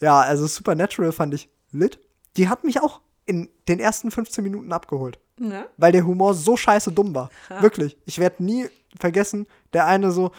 Ja, 0.00 0.20
also 0.20 0.46
Supernatural 0.46 1.12
fand 1.12 1.34
ich 1.34 1.48
lit. 1.74 1.98
Die 2.36 2.48
hat 2.48 2.64
mich 2.64 2.80
auch 2.80 3.00
in 3.26 3.48
den 3.68 3.80
ersten 3.80 4.10
15 4.10 4.42
Minuten 4.42 4.72
abgeholt. 4.72 5.18
Ne? 5.36 5.66
weil 5.76 5.90
der 5.90 6.06
Humor 6.06 6.32
so 6.34 6.56
scheiße 6.56 6.92
dumm 6.92 7.12
war. 7.12 7.28
Wirklich. 7.60 7.96
Ich 8.04 8.20
werde 8.20 8.44
nie 8.44 8.68
vergessen, 8.98 9.48
der 9.72 9.86
eine 9.86 10.12
so, 10.12 10.30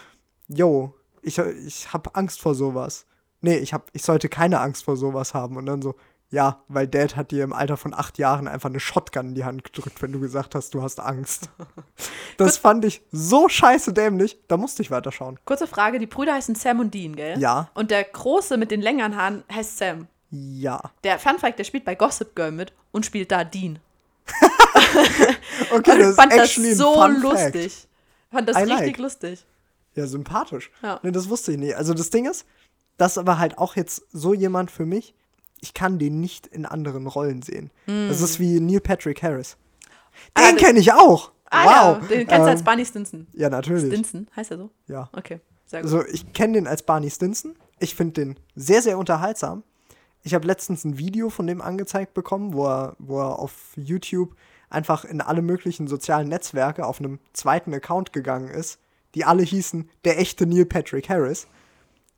yo, 0.48 0.94
ich, 1.22 1.38
ich 1.38 1.92
habe 1.92 2.16
Angst 2.16 2.40
vor 2.40 2.56
sowas. 2.56 3.06
Nee, 3.42 3.58
ich, 3.58 3.74
hab, 3.74 3.90
ich 3.92 4.04
sollte 4.04 4.30
keine 4.30 4.62
Angst 4.62 4.86
vor 4.86 4.96
sowas 4.96 5.34
haben. 5.34 5.58
Und 5.58 5.66
dann 5.66 5.82
so, 5.82 5.96
ja, 6.30 6.64
weil 6.70 6.88
Dad 6.88 7.18
hat 7.18 7.32
dir 7.32 7.44
im 7.44 7.52
Alter 7.52 7.76
von 7.76 7.94
acht 7.94 8.18
Jahren 8.18 8.48
einfach 8.48 8.70
eine 8.70 8.80
Shotgun 8.80 9.28
in 9.28 9.36
die 9.36 9.44
Hand 9.44 9.66
gedrückt, 9.66 10.02
wenn 10.02 10.14
du 10.14 10.20
gesagt 10.22 10.56
hast, 10.56 10.74
du 10.74 10.82
hast 10.82 11.00
Angst. 11.00 11.50
Das 12.38 12.58
fand 12.58 12.84
ich 12.84 13.02
so 13.14 13.48
scheiße 13.48 13.94
dämlich, 13.94 14.38
da 14.50 14.58
musste 14.58 14.82
ich 14.82 14.92
weiterschauen. 14.92 15.40
Kurze 15.46 15.68
Frage, 15.68 16.00
die 16.00 16.06
Brüder 16.06 16.34
heißen 16.34 16.56
Sam 16.56 16.82
und 16.82 16.94
Dean, 16.94 17.16
gell? 17.16 17.40
Ja. 17.40 17.70
Und 17.76 17.92
der 17.92 18.04
Große 18.04 18.58
mit 18.58 18.72
den 18.72 18.82
längeren 18.82 19.16
Haaren 19.16 19.46
heißt 19.50 19.78
Sam. 19.78 20.10
Ja. 20.32 20.82
Der 21.04 21.20
Fun 21.20 21.38
Fact, 21.40 21.60
der 21.60 21.64
spielt 21.64 21.86
bei 21.86 21.96
Gossip 21.96 22.36
Girl 22.36 22.52
mit 22.52 22.74
und 22.92 23.06
spielt 23.06 23.32
da 23.32 23.44
Dean. 23.44 23.80
Okay, 25.72 25.98
das 25.98 26.00
ich 26.00 26.06
ist 26.10 26.16
fand 26.16 26.32
das 26.34 26.56
so 26.78 27.08
lustig. 27.08 27.74
Fact. 27.74 27.88
Fand 28.32 28.50
das 28.50 28.58
I 28.58 28.62
richtig 28.62 28.80
like. 28.80 28.98
lustig. 28.98 29.46
Ja, 29.96 30.08
sympathisch. 30.08 30.72
Ja. 30.82 31.00
Nee, 31.04 31.12
das 31.12 31.30
wusste 31.30 31.52
ich 31.54 31.58
nie. 31.58 31.74
Also 31.74 31.94
das 31.94 32.10
Ding 32.10 32.26
ist, 32.30 32.46
das 32.98 33.14
ist 33.14 33.18
aber 33.18 33.40
halt 33.40 33.58
auch 33.58 33.76
jetzt 33.76 34.04
so 34.12 34.34
jemand 34.34 34.72
für 34.72 34.86
mich, 34.86 35.14
ich 35.62 35.74
kann 35.74 36.00
den 36.00 36.20
nicht 36.22 36.48
in 36.48 36.66
anderen 36.66 37.08
Rollen 37.08 37.42
sehen. 37.42 37.72
Das 37.88 38.22
ist 38.22 38.40
wie 38.40 38.60
Neil 38.60 38.82
Patrick 38.82 39.24
Harris. 39.24 39.58
Ah, 40.34 40.42
Den 40.48 40.56
das- 40.56 40.64
kenne 40.66 40.80
ich 40.80 40.92
auch. 40.94 41.32
Ah, 41.50 41.64
wow. 41.64 42.02
ja, 42.02 42.08
den 42.08 42.28
kennst 42.28 42.46
du 42.46 42.50
als 42.50 42.60
Ähm, 42.62 42.66
Barney 42.66 42.86
Stinson. 42.86 43.28
ja, 43.34 43.50
natürlich. 43.50 43.86
Stinson, 43.94 44.28
heißt 44.36 44.52
er 44.52 44.58
so? 44.58 44.70
Ja. 44.88 45.10
Okay, 45.14 45.40
sehr 45.66 45.82
gut. 45.82 45.92
Also 45.94 46.06
ich 46.12 46.34
kenne 46.34 46.54
den 46.54 46.68
als 46.68 46.84
Barney 46.84 47.10
Stinson. 47.10 47.56
Ich 47.80 47.96
finde 47.96 48.14
den 48.14 48.40
sehr, 48.56 48.82
sehr 48.82 48.98
unterhaltsam. 48.98 49.64
Ich 50.26 50.34
habe 50.34 50.48
letztens 50.48 50.84
ein 50.84 50.98
Video 50.98 51.30
von 51.30 51.46
dem 51.46 51.62
angezeigt 51.62 52.16
bekommen, 52.16 52.54
wo 52.56 52.66
er, 52.68 52.96
wo 52.98 53.20
er 53.20 53.38
auf 53.38 53.54
YouTube 53.76 54.36
einfach 54.72 55.06
in 55.06 55.22
alle 55.22 55.44
möglichen 55.44 55.88
sozialen 55.88 56.28
Netzwerke 56.30 56.84
auf 56.88 57.00
einem 57.00 57.20
zweiten 57.32 57.72
Account 57.76 58.12
gegangen 58.12 58.48
ist, 58.50 58.80
die 59.14 59.24
alle 59.24 59.44
hießen 59.44 59.88
der 60.04 60.20
echte 60.20 60.48
Neil 60.48 60.66
Patrick 60.66 61.10
Harris. 61.10 61.48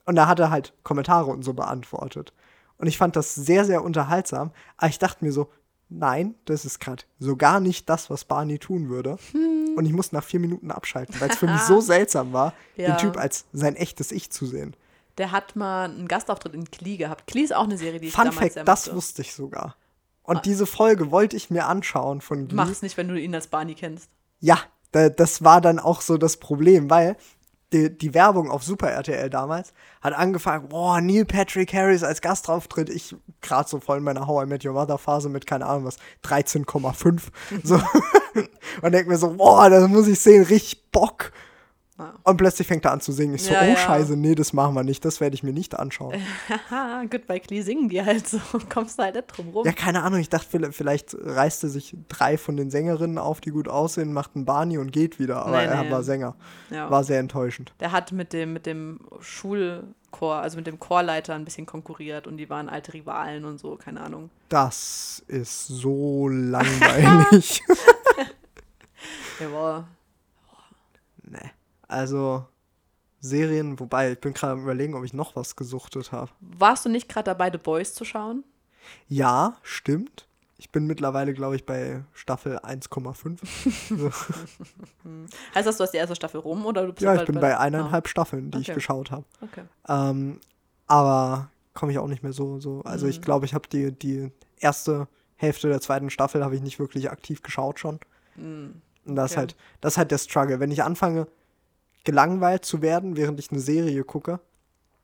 Und 0.05 0.15
da 0.15 0.27
hat 0.27 0.39
er 0.39 0.51
halt 0.51 0.73
Kommentare 0.83 1.29
und 1.29 1.43
so 1.43 1.51
beantwortet. 1.53 2.31
Und 2.77 2.87
ich 2.87 2.97
fand 2.97 3.17
das 3.17 3.35
sehr, 3.35 3.65
sehr 3.65 3.83
unterhaltsam. 3.83 4.51
Aber 4.77 4.87
ich 4.87 4.99
dachte 4.99 5.25
mir 5.25 5.33
so, 5.33 5.49
nein, 5.89 6.35
das 6.45 6.63
ist 6.63 6.79
gerade 6.79 7.03
so 7.19 7.35
gar 7.35 7.59
nicht 7.59 7.89
das, 7.89 8.09
was 8.09 8.23
Barney 8.23 8.57
tun 8.57 8.87
würde. 8.87 9.17
Und 9.75 9.85
ich 9.85 9.91
musste 9.91 10.15
nach 10.15 10.23
vier 10.23 10.39
Minuten 10.39 10.71
abschalten, 10.71 11.19
weil 11.19 11.29
es 11.31 11.35
für 11.37 11.47
mich 11.47 11.59
so 11.67 11.81
seltsam 11.81 12.31
war, 12.31 12.53
Ja. 12.77 12.87
den 12.95 12.97
Typ 12.99 13.17
als 13.17 13.43
sein 13.51 13.75
echtes 13.75 14.13
Ich 14.13 14.29
zu 14.31 14.45
sehen. 14.45 14.77
Der 15.17 15.31
hat 15.31 15.55
mal 15.55 15.85
einen 15.85 16.07
Gastauftritt 16.07 16.53
in 16.53 16.69
Klee 16.69 16.97
gehabt. 16.97 17.27
Klee 17.27 17.41
ist 17.41 17.55
auch 17.55 17.63
eine 17.63 17.77
Serie, 17.77 17.99
die 17.99 18.07
ich 18.07 18.13
Fun 18.13 18.25
damals 18.25 18.53
Fact, 18.53 18.67
das 18.67 18.93
wusste 18.93 19.21
ich 19.21 19.33
sogar. 19.33 19.75
Und 20.23 20.45
diese 20.45 20.65
Folge 20.65 21.09
wollte 21.09 21.37
ich 21.37 21.49
mir 21.49 21.67
anschauen 21.67 22.21
von 22.21 22.47
Glee. 22.47 22.55
Mach's 22.55 22.81
nicht, 22.81 22.97
wenn 22.97 23.07
du 23.07 23.19
ihn 23.19 23.33
als 23.33 23.47
Barney 23.47 23.75
kennst. 23.75 24.09
Ja, 24.39 24.59
da, 24.91 25.09
das 25.09 25.43
war 25.43 25.61
dann 25.61 25.79
auch 25.79 26.01
so 26.01 26.17
das 26.17 26.37
Problem, 26.37 26.89
weil 26.89 27.15
die, 27.73 27.97
die 27.97 28.13
Werbung 28.13 28.49
auf 28.51 28.63
Super 28.63 28.89
RTL 28.91 29.29
damals 29.29 29.73
hat 30.01 30.13
angefangen, 30.13 30.69
boah, 30.69 31.01
Neil 31.01 31.25
Patrick 31.25 31.73
Harris 31.73 32.03
als 32.03 32.21
Gastauftritt. 32.21 32.89
Ich 32.89 33.15
gerade 33.41 33.67
so 33.67 33.79
voll 33.79 33.97
in 33.97 34.03
meiner 34.03 34.27
How 34.27 34.43
I 34.43 34.47
Met 34.47 34.65
Your 34.65 34.73
Mother 34.73 34.97
Phase 34.97 35.29
mit, 35.29 35.47
keine 35.47 35.65
Ahnung 35.65 35.85
was, 35.85 35.97
13,5. 36.23 37.23
so. 37.63 37.81
Und 38.81 38.91
denk 38.91 39.07
mir 39.07 39.17
so, 39.17 39.33
boah, 39.33 39.69
das 39.69 39.87
muss 39.87 40.07
ich 40.07 40.19
sehen, 40.19 40.43
richtig 40.43 40.91
Bock. 40.91 41.31
Ja. 41.99 42.13
Und 42.23 42.37
plötzlich 42.37 42.67
fängt 42.67 42.85
er 42.85 42.91
an 42.91 43.01
zu 43.01 43.11
singen. 43.11 43.33
Ich 43.33 43.43
so, 43.43 43.53
Ja, 43.53 43.61
oh 43.63 43.65
ja. 43.69 43.75
scheiße, 43.75 44.15
nee, 44.15 44.35
das 44.35 44.53
machen 44.53 44.75
wir 44.75 44.83
nicht, 44.83 45.03
das 45.03 45.19
werde 45.19 45.33
ich 45.33 45.41
mir 45.41 45.51
nicht 45.53 45.77
anschauen. 45.79 46.13
Bei 47.27 47.39
Klee 47.39 47.61
singen 47.63 47.89
die 47.89 48.03
halt 48.05 48.27
so. 48.27 48.39
Kommst 48.69 48.99
du 48.99 49.03
halt 49.03 49.15
nicht 49.15 49.27
drum 49.35 49.49
rum. 49.49 49.65
Ja, 49.65 49.71
keine 49.71 50.03
Ahnung, 50.03 50.19
ich 50.19 50.29
dachte, 50.29 50.71
vielleicht- 50.71 51.15
reißt 51.19 51.63
er 51.63 51.69
sich 51.69 51.97
drei 52.07 52.37
von 52.37 52.55
den 52.55 52.69
Sängerinnen 52.69 53.17
auf, 53.17 53.41
die 53.41 53.49
gut 53.49 53.67
aussehen, 53.67 54.13
macht 54.13 54.35
einen 54.35 54.45
Barney 54.45 54.77
und 54.77 54.91
geht 54.91 55.17
wieder. 55.17 55.43
Aber 55.45 55.57
Nee, 55.57 55.65
er 55.65 55.83
nee. 55.85 55.91
war 55.91 56.03
Sänger. 56.03 56.35
Ja. 56.69 56.91
War 56.91 57.03
sehr 57.03 57.19
enttäuschend. 57.19 57.73
Der 57.79 57.91
hat 57.91 58.11
mit 58.11 58.31
dem, 58.31 58.53
mit 58.53 58.67
dem 58.67 58.99
Schulchor, 59.19 60.35
also 60.35 60.57
mit 60.57 60.67
dem 60.67 60.79
Chorleiter 60.79 61.33
ein 61.33 61.45
bisschen 61.45 61.65
konkurriert 61.65 62.27
und 62.27 62.37
die 62.37 62.47
waren 62.49 62.69
alte 62.69 62.93
Rivalen 62.93 63.43
und 63.43 63.57
so, 63.59 63.75
keine 63.75 64.01
Ahnung. 64.01 64.29
Das 64.49 65.23
ist 65.27 65.67
so 65.67 66.27
langweilig. 66.27 67.63
Ja, 69.39 69.85
nee. 71.23 71.51
Also, 71.87 72.45
Serien, 73.19 73.79
wobei, 73.79 74.11
ich 74.13 74.19
bin 74.19 74.33
gerade 74.33 74.53
am 74.53 74.63
überlegen, 74.63 74.93
ob 74.93 75.03
ich 75.03 75.13
noch 75.13 75.35
was 75.35 75.55
gesuchtet 75.55 76.11
habe. 76.11 76.31
Warst 76.39 76.85
du 76.85 76.89
nicht 76.89 77.09
gerade 77.09 77.25
dabei, 77.25 77.49
The 77.51 77.57
Boys 77.57 77.93
zu 77.93 78.05
schauen? 78.05 78.43
Ja, 79.07 79.57
stimmt. 79.63 80.27
Ich 80.59 80.71
bin 80.71 80.87
mittlerweile, 80.87 81.33
glaube 81.33 81.55
ich, 81.55 81.65
bei 81.65 82.03
Staffel 82.13 82.57
1,5. 82.59 83.37
So. 83.95 84.09
Heißt 85.55 85.67
das, 85.67 85.77
du 85.77 85.83
hast 85.83 85.91
die 85.91 85.97
erste 85.97 86.15
Staffel 86.15 86.39
rum 86.39 86.65
oder 86.65 86.85
du 86.87 86.93
bist 86.93 87.03
ja, 87.03 87.15
ich 87.15 87.25
bin 87.25 87.39
bei 87.39 87.57
eineinhalb 87.57 88.07
Staffeln, 88.07 88.49
die 88.51 88.59
ich 88.59 88.69
Okay. 88.69 88.75
geschaut 88.75 89.11
habe. 89.11 89.25
Okay. 89.41 89.63
Ähm, 89.87 90.39
aber 90.87 91.49
komme 91.73 91.91
ich 91.91 91.99
auch 91.99 92.07
nicht 92.07 92.23
mehr 92.23 92.33
so. 92.33 92.59
so. 92.59 92.81
Also 92.85 93.05
Mhm. 93.05 93.11
ich 93.11 93.21
glaube, 93.21 93.45
ich 93.45 93.53
habe 93.53 93.67
die, 93.69 93.91
die 93.91 94.31
erste 94.59 95.07
Hälfte 95.35 95.67
der 95.69 95.79
zweiten 95.81 96.09
Staffel 96.09 96.43
habe 96.43 96.55
ich 96.55 96.61
nicht 96.61 96.79
wirklich 96.79 97.11
aktiv 97.11 97.43
geschaut 97.43 97.79
schon. 97.79 97.99
Und 98.35 98.81
das 99.05 99.31
ist 99.31 99.37
halt, 99.37 99.55
das 99.81 99.93
ist 99.93 99.97
halt 99.97 100.11
der 100.11 100.17
Struggle. 100.17 100.59
Wenn 100.59 100.71
ich 100.71 100.81
anfange, 100.83 101.27
gelangweilt 102.07 102.63
zu 102.63 102.81
werden, 102.81 103.17
während 103.17 103.37
ich 103.37 103.51
eine 103.51 103.59
Serie 103.59 104.05
gucke, 104.05 104.39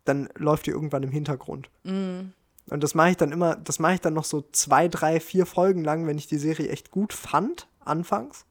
dann 0.05 0.29
läuft 0.35 0.67
die 0.67 0.71
irgendwann 0.71 1.03
im 1.03 1.11
Hintergrund. 1.11 1.69
Mhm. 1.83 2.31
Und 2.69 2.81
das 2.81 2.95
mache 2.95 3.09
ich 3.09 3.17
dann 3.17 3.33
immer, 3.33 3.57
das 3.57 3.79
mache 3.79 3.95
ich 3.95 4.01
dann 4.01 4.13
noch 4.13 4.23
so 4.23 4.45
zwei, 4.53 4.87
drei, 4.87 5.19
vier 5.19 5.45
Folgen 5.45 5.83
lang, 5.83 6.07
wenn 6.07 6.17
ich 6.17 6.27
die 6.27 6.37
Serie 6.37 6.69
echt 6.69 6.91
gut 6.91 7.11
fand, 7.11 7.67
anfangs. 7.83 8.45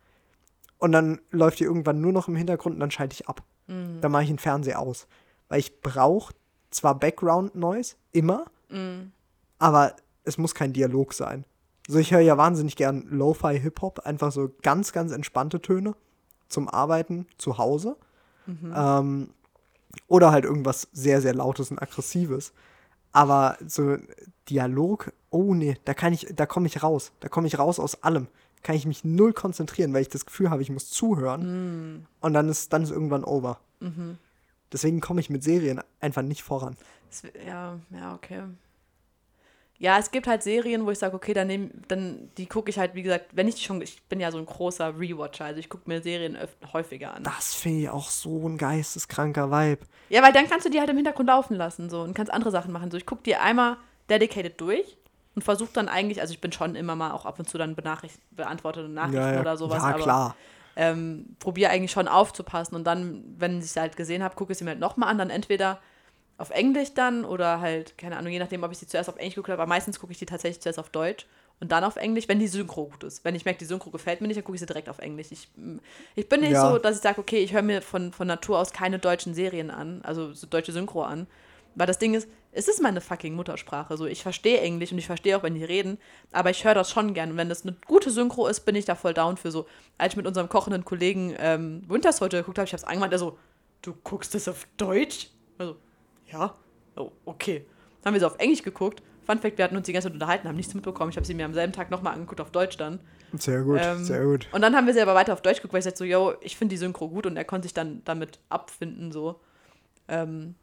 Und 0.76 0.92
dann 0.92 1.18
läuft 1.30 1.60
die 1.60 1.64
irgendwann 1.64 2.02
nur 2.02 2.12
noch 2.12 2.28
im 2.28 2.36
Hintergrund 2.36 2.74
und 2.74 2.80
dann 2.80 2.90
schalte 2.90 3.14
ich 3.14 3.26
ab. 3.26 3.42
Mhm. 3.68 4.02
Dann 4.02 4.12
mache 4.12 4.24
ich 4.24 4.28
den 4.28 4.38
Fernseher 4.38 4.80
aus. 4.80 5.06
Weil 5.48 5.60
ich 5.60 5.80
brauche 5.80 6.34
zwar 6.70 6.98
Background 6.98 7.54
Noise, 7.54 7.94
immer, 8.12 8.44
Mhm. 8.68 9.12
aber 9.58 9.96
es 10.24 10.36
muss 10.36 10.54
kein 10.54 10.74
Dialog 10.74 11.14
sein. 11.14 11.46
Also 11.88 11.98
ich 11.98 12.12
höre 12.12 12.20
ja 12.20 12.36
wahnsinnig 12.36 12.76
gern 12.76 13.06
Lo-Fi 13.10 13.58
Hip-Hop, 13.58 14.00
einfach 14.00 14.30
so 14.30 14.50
ganz, 14.62 14.92
ganz 14.92 15.10
entspannte 15.12 15.60
Töne 15.60 15.94
zum 16.48 16.68
Arbeiten 16.68 17.26
zu 17.38 17.56
Hause. 17.56 17.96
Ähm, 18.46 19.30
oder 20.08 20.32
halt 20.32 20.44
irgendwas 20.44 20.88
sehr, 20.92 21.20
sehr 21.20 21.34
Lautes 21.34 21.70
und 21.70 21.80
Aggressives. 21.80 22.52
Aber 23.12 23.58
so 23.66 23.96
Dialog, 24.48 25.12
oh 25.30 25.54
nee, 25.54 25.76
da 25.84 25.94
kann 25.94 26.12
ich, 26.12 26.28
da 26.34 26.46
komme 26.46 26.66
ich 26.66 26.82
raus. 26.82 27.12
Da 27.20 27.28
komme 27.28 27.46
ich 27.46 27.58
raus 27.58 27.78
aus 27.78 28.02
allem. 28.02 28.28
Kann 28.62 28.76
ich 28.76 28.86
mich 28.86 29.04
null 29.04 29.32
konzentrieren, 29.32 29.92
weil 29.92 30.02
ich 30.02 30.08
das 30.08 30.24
Gefühl 30.24 30.50
habe, 30.50 30.62
ich 30.62 30.70
muss 30.70 30.88
zuhören. 30.90 32.06
Und 32.20 32.32
dann 32.32 32.48
ist, 32.48 32.72
dann 32.72 32.82
ist 32.84 32.90
irgendwann 32.90 33.24
over. 33.24 33.60
Deswegen 34.72 35.00
komme 35.00 35.20
ich 35.20 35.28
mit 35.28 35.42
Serien 35.42 35.80
einfach 36.00 36.22
nicht 36.22 36.42
voran. 36.42 36.76
Ja, 37.46 37.78
ja, 37.90 38.14
okay. 38.14 38.42
Ja, 39.82 39.98
es 39.98 40.12
gibt 40.12 40.28
halt 40.28 40.44
Serien, 40.44 40.86
wo 40.86 40.92
ich 40.92 40.98
sage, 41.00 41.16
okay, 41.16 41.34
dann, 41.34 41.48
nehm, 41.48 41.72
dann 41.88 42.30
die 42.38 42.46
gucke 42.46 42.70
ich 42.70 42.78
halt, 42.78 42.94
wie 42.94 43.02
gesagt, 43.02 43.30
wenn 43.32 43.48
ich 43.48 43.56
die 43.56 43.64
schon, 43.64 43.82
ich 43.82 44.00
bin 44.04 44.20
ja 44.20 44.30
so 44.30 44.38
ein 44.38 44.46
großer 44.46 44.96
Rewatcher, 44.96 45.46
also 45.46 45.58
ich 45.58 45.68
gucke 45.68 45.90
mir 45.90 46.00
Serien 46.00 46.38
häufiger 46.72 47.12
an. 47.12 47.24
Das 47.24 47.52
finde 47.52 47.80
ich 47.80 47.88
auch 47.88 48.08
so 48.08 48.48
ein 48.48 48.58
geisteskranker 48.58 49.50
Vibe. 49.50 49.84
Ja, 50.08 50.22
weil 50.22 50.32
dann 50.32 50.48
kannst 50.48 50.64
du 50.64 50.70
die 50.70 50.78
halt 50.78 50.88
im 50.88 50.94
Hintergrund 50.94 51.26
laufen 51.26 51.56
lassen 51.56 51.90
so 51.90 52.02
und 52.02 52.14
kannst 52.14 52.32
andere 52.32 52.52
Sachen 52.52 52.72
machen. 52.72 52.92
So, 52.92 52.96
ich 52.96 53.06
gucke 53.06 53.24
die 53.24 53.34
einmal 53.34 53.76
dedicated 54.08 54.60
durch 54.60 54.96
und 55.34 55.42
versuche 55.42 55.72
dann 55.72 55.88
eigentlich, 55.88 56.20
also 56.20 56.32
ich 56.32 56.40
bin 56.40 56.52
schon 56.52 56.76
immer 56.76 56.94
mal 56.94 57.10
auch 57.10 57.26
ab 57.26 57.40
und 57.40 57.48
zu 57.48 57.58
dann 57.58 57.74
benachricht, 57.74 58.20
beantwortete 58.30 58.88
Nachrichten 58.88 59.40
oder 59.40 59.56
sowas, 59.56 59.82
ja 59.82 59.88
aber 59.88 59.98
klar. 60.04 60.36
ähm, 60.76 61.34
probiere 61.40 61.72
eigentlich 61.72 61.90
schon 61.90 62.06
aufzupassen 62.06 62.76
und 62.76 62.84
dann, 62.84 63.24
wenn 63.36 63.58
ich 63.58 63.64
es 63.64 63.76
halt 63.76 63.96
gesehen 63.96 64.22
habe, 64.22 64.36
gucke 64.36 64.52
ich 64.52 64.58
sie 64.58 64.64
mir 64.64 64.70
halt 64.70 64.80
nochmal 64.80 65.08
an, 65.08 65.18
dann 65.18 65.30
entweder 65.30 65.80
auf 66.42 66.50
Englisch 66.50 66.92
dann 66.94 67.24
oder 67.24 67.60
halt, 67.60 67.96
keine 67.96 68.16
Ahnung, 68.16 68.32
je 68.32 68.38
nachdem, 68.38 68.62
ob 68.64 68.72
ich 68.72 68.78
sie 68.78 68.86
zuerst 68.86 69.08
auf 69.08 69.16
Englisch 69.16 69.36
geguckt 69.36 69.50
habe, 69.50 69.62
aber 69.62 69.68
meistens 69.68 69.98
gucke 69.98 70.12
ich 70.12 70.18
die 70.18 70.26
tatsächlich 70.26 70.60
zuerst 70.60 70.78
auf 70.78 70.90
Deutsch 70.90 71.26
und 71.60 71.70
dann 71.72 71.84
auf 71.84 71.96
Englisch, 71.96 72.28
wenn 72.28 72.40
die 72.40 72.48
Synchro 72.48 72.86
gut 72.86 73.04
ist. 73.04 73.24
Wenn 73.24 73.34
ich 73.34 73.44
merke, 73.44 73.60
die 73.60 73.64
Synchro 73.64 73.90
gefällt 73.90 74.20
mir 74.20 74.26
nicht, 74.26 74.36
dann 74.36 74.44
gucke 74.44 74.56
ich 74.56 74.60
sie 74.60 74.66
direkt 74.66 74.88
auf 74.88 74.98
Englisch. 74.98 75.28
Ich, 75.30 75.48
mm, 75.56 75.78
ich 76.16 76.28
bin 76.28 76.40
nicht 76.40 76.52
Ja. 76.52 76.70
so, 76.72 76.78
dass 76.78 76.96
ich 76.96 77.02
sage, 77.02 77.20
okay, 77.20 77.38
ich 77.38 77.52
höre 77.52 77.62
mir 77.62 77.80
von, 77.80 78.12
von 78.12 78.26
Natur 78.26 78.58
aus 78.58 78.72
keine 78.72 78.98
deutschen 78.98 79.34
Serien 79.34 79.70
an, 79.70 80.02
also 80.02 80.32
so 80.32 80.46
deutsche 80.46 80.72
Synchro 80.72 81.02
an. 81.04 81.26
Weil 81.74 81.86
das 81.86 81.98
Ding 81.98 82.12
ist, 82.14 82.28
es 82.50 82.68
ist 82.68 82.82
meine 82.82 83.00
fucking 83.00 83.34
Muttersprache. 83.34 83.96
So, 83.96 84.04
ich 84.04 84.22
verstehe 84.22 84.60
Englisch 84.60 84.92
und 84.92 84.98
ich 84.98 85.06
verstehe 85.06 85.36
auch, 85.38 85.42
wenn 85.42 85.54
die 85.54 85.64
reden, 85.64 85.96
aber 86.32 86.50
ich 86.50 86.64
höre 86.64 86.74
das 86.74 86.90
schon 86.90 87.14
gern. 87.14 87.30
Und 87.30 87.36
wenn 87.38 87.48
das 87.48 87.62
eine 87.62 87.74
gute 87.86 88.10
Synchro 88.10 88.46
ist, 88.46 88.60
bin 88.60 88.74
ich 88.74 88.84
da 88.84 88.94
voll 88.94 89.14
down 89.14 89.36
für 89.38 89.50
so. 89.50 89.66
Als 89.96 90.12
ich 90.12 90.16
mit 90.18 90.26
unserem 90.26 90.48
kochenden 90.50 90.84
Kollegen 90.84 91.34
ähm, 91.38 91.82
Winter 91.88 92.12
Soldier 92.12 92.40
geguckt 92.40 92.58
habe, 92.58 92.66
ich 92.66 92.72
habe 92.72 92.82
es 92.82 92.84
angemacht, 92.88 93.12
der 93.12 93.20
so, 93.20 93.38
du 93.80 93.94
guckst 94.04 94.34
das 94.34 94.48
auf 94.48 94.66
Deutsch? 94.76 95.28
Also, 95.56 95.76
ja. 96.32 96.54
Oh, 96.96 97.10
okay. 97.24 97.64
Dann 98.02 98.10
haben 98.10 98.14
wir 98.14 98.20
so 98.20 98.26
auf 98.26 98.38
Englisch 98.38 98.62
geguckt. 98.62 99.02
Fun 99.24 99.38
Fact, 99.38 99.56
wir 99.56 99.64
hatten 99.64 99.76
uns 99.76 99.86
die 99.86 99.92
ganze 99.92 100.08
Zeit 100.08 100.14
unterhalten, 100.14 100.48
haben 100.48 100.56
nichts 100.56 100.74
mitbekommen. 100.74 101.10
Ich 101.10 101.16
habe 101.16 101.26
sie 101.26 101.34
mir 101.34 101.44
am 101.44 101.54
selben 101.54 101.72
Tag 101.72 101.90
nochmal 101.90 102.14
angeguckt 102.14 102.40
auf 102.40 102.50
Deutsch 102.50 102.76
dann. 102.76 102.98
Sehr 103.34 103.62
gut, 103.62 103.78
Ähm, 103.80 104.04
sehr 104.04 104.24
gut. 104.24 104.48
Und 104.52 104.60
dann 104.62 104.74
haben 104.74 104.86
wir 104.86 104.92
sie 104.92 105.00
aber 105.00 105.14
weiter 105.14 105.32
auf 105.32 105.42
Deutsch 105.42 105.58
geguckt, 105.58 105.72
weil 105.72 105.78
ich 105.78 105.84
sagte 105.84 105.98
so, 105.98 106.04
yo, 106.04 106.34
ich 106.40 106.56
finde 106.56 106.72
die 106.74 106.78
Synchro 106.78 107.08
gut 107.08 107.26
und 107.26 107.36
er 107.36 107.44
konnte 107.44 107.66
sich 107.66 107.74
dann 107.74 108.02
damit 108.04 108.40
abfinden, 108.48 109.12
so. 109.12 109.40
Ähm, 110.08 110.56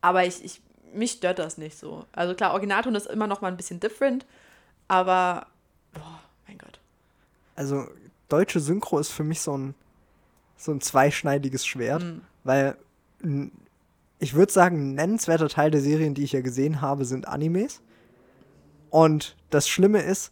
aber 0.00 0.24
ich, 0.24 0.44
ich, 0.44 0.62
mich 0.94 1.12
stört 1.12 1.38
das 1.40 1.58
nicht 1.58 1.76
so. 1.76 2.06
Also 2.12 2.34
klar, 2.34 2.52
Originalton 2.52 2.94
ist 2.94 3.06
immer 3.08 3.26
noch 3.26 3.40
mal 3.40 3.48
ein 3.48 3.56
bisschen 3.56 3.80
different, 3.80 4.24
aber, 4.88 5.46
boah, 5.92 6.20
mein 6.46 6.58
Gott. 6.58 6.78
Also, 7.56 7.86
deutsche 8.28 8.60
Synchro 8.60 8.98
ist 9.00 9.10
für 9.10 9.24
mich 9.24 9.40
so 9.40 9.56
ein, 9.58 9.74
so 10.56 10.70
ein 10.72 10.80
zweischneidiges 10.80 11.66
Schwert, 11.66 12.04
weil 12.44 12.76
n- 13.22 13.50
ich 14.22 14.34
würde 14.34 14.52
sagen, 14.52 14.76
ein 14.76 14.94
nennenswerter 14.94 15.48
Teil 15.48 15.70
der 15.72 15.80
Serien, 15.80 16.14
die 16.14 16.22
ich 16.22 16.32
ja 16.32 16.40
gesehen 16.42 16.80
habe, 16.80 17.04
sind 17.04 17.26
Animes. 17.26 17.82
Und 18.90 19.36
das 19.50 19.68
Schlimme 19.68 20.00
ist, 20.00 20.30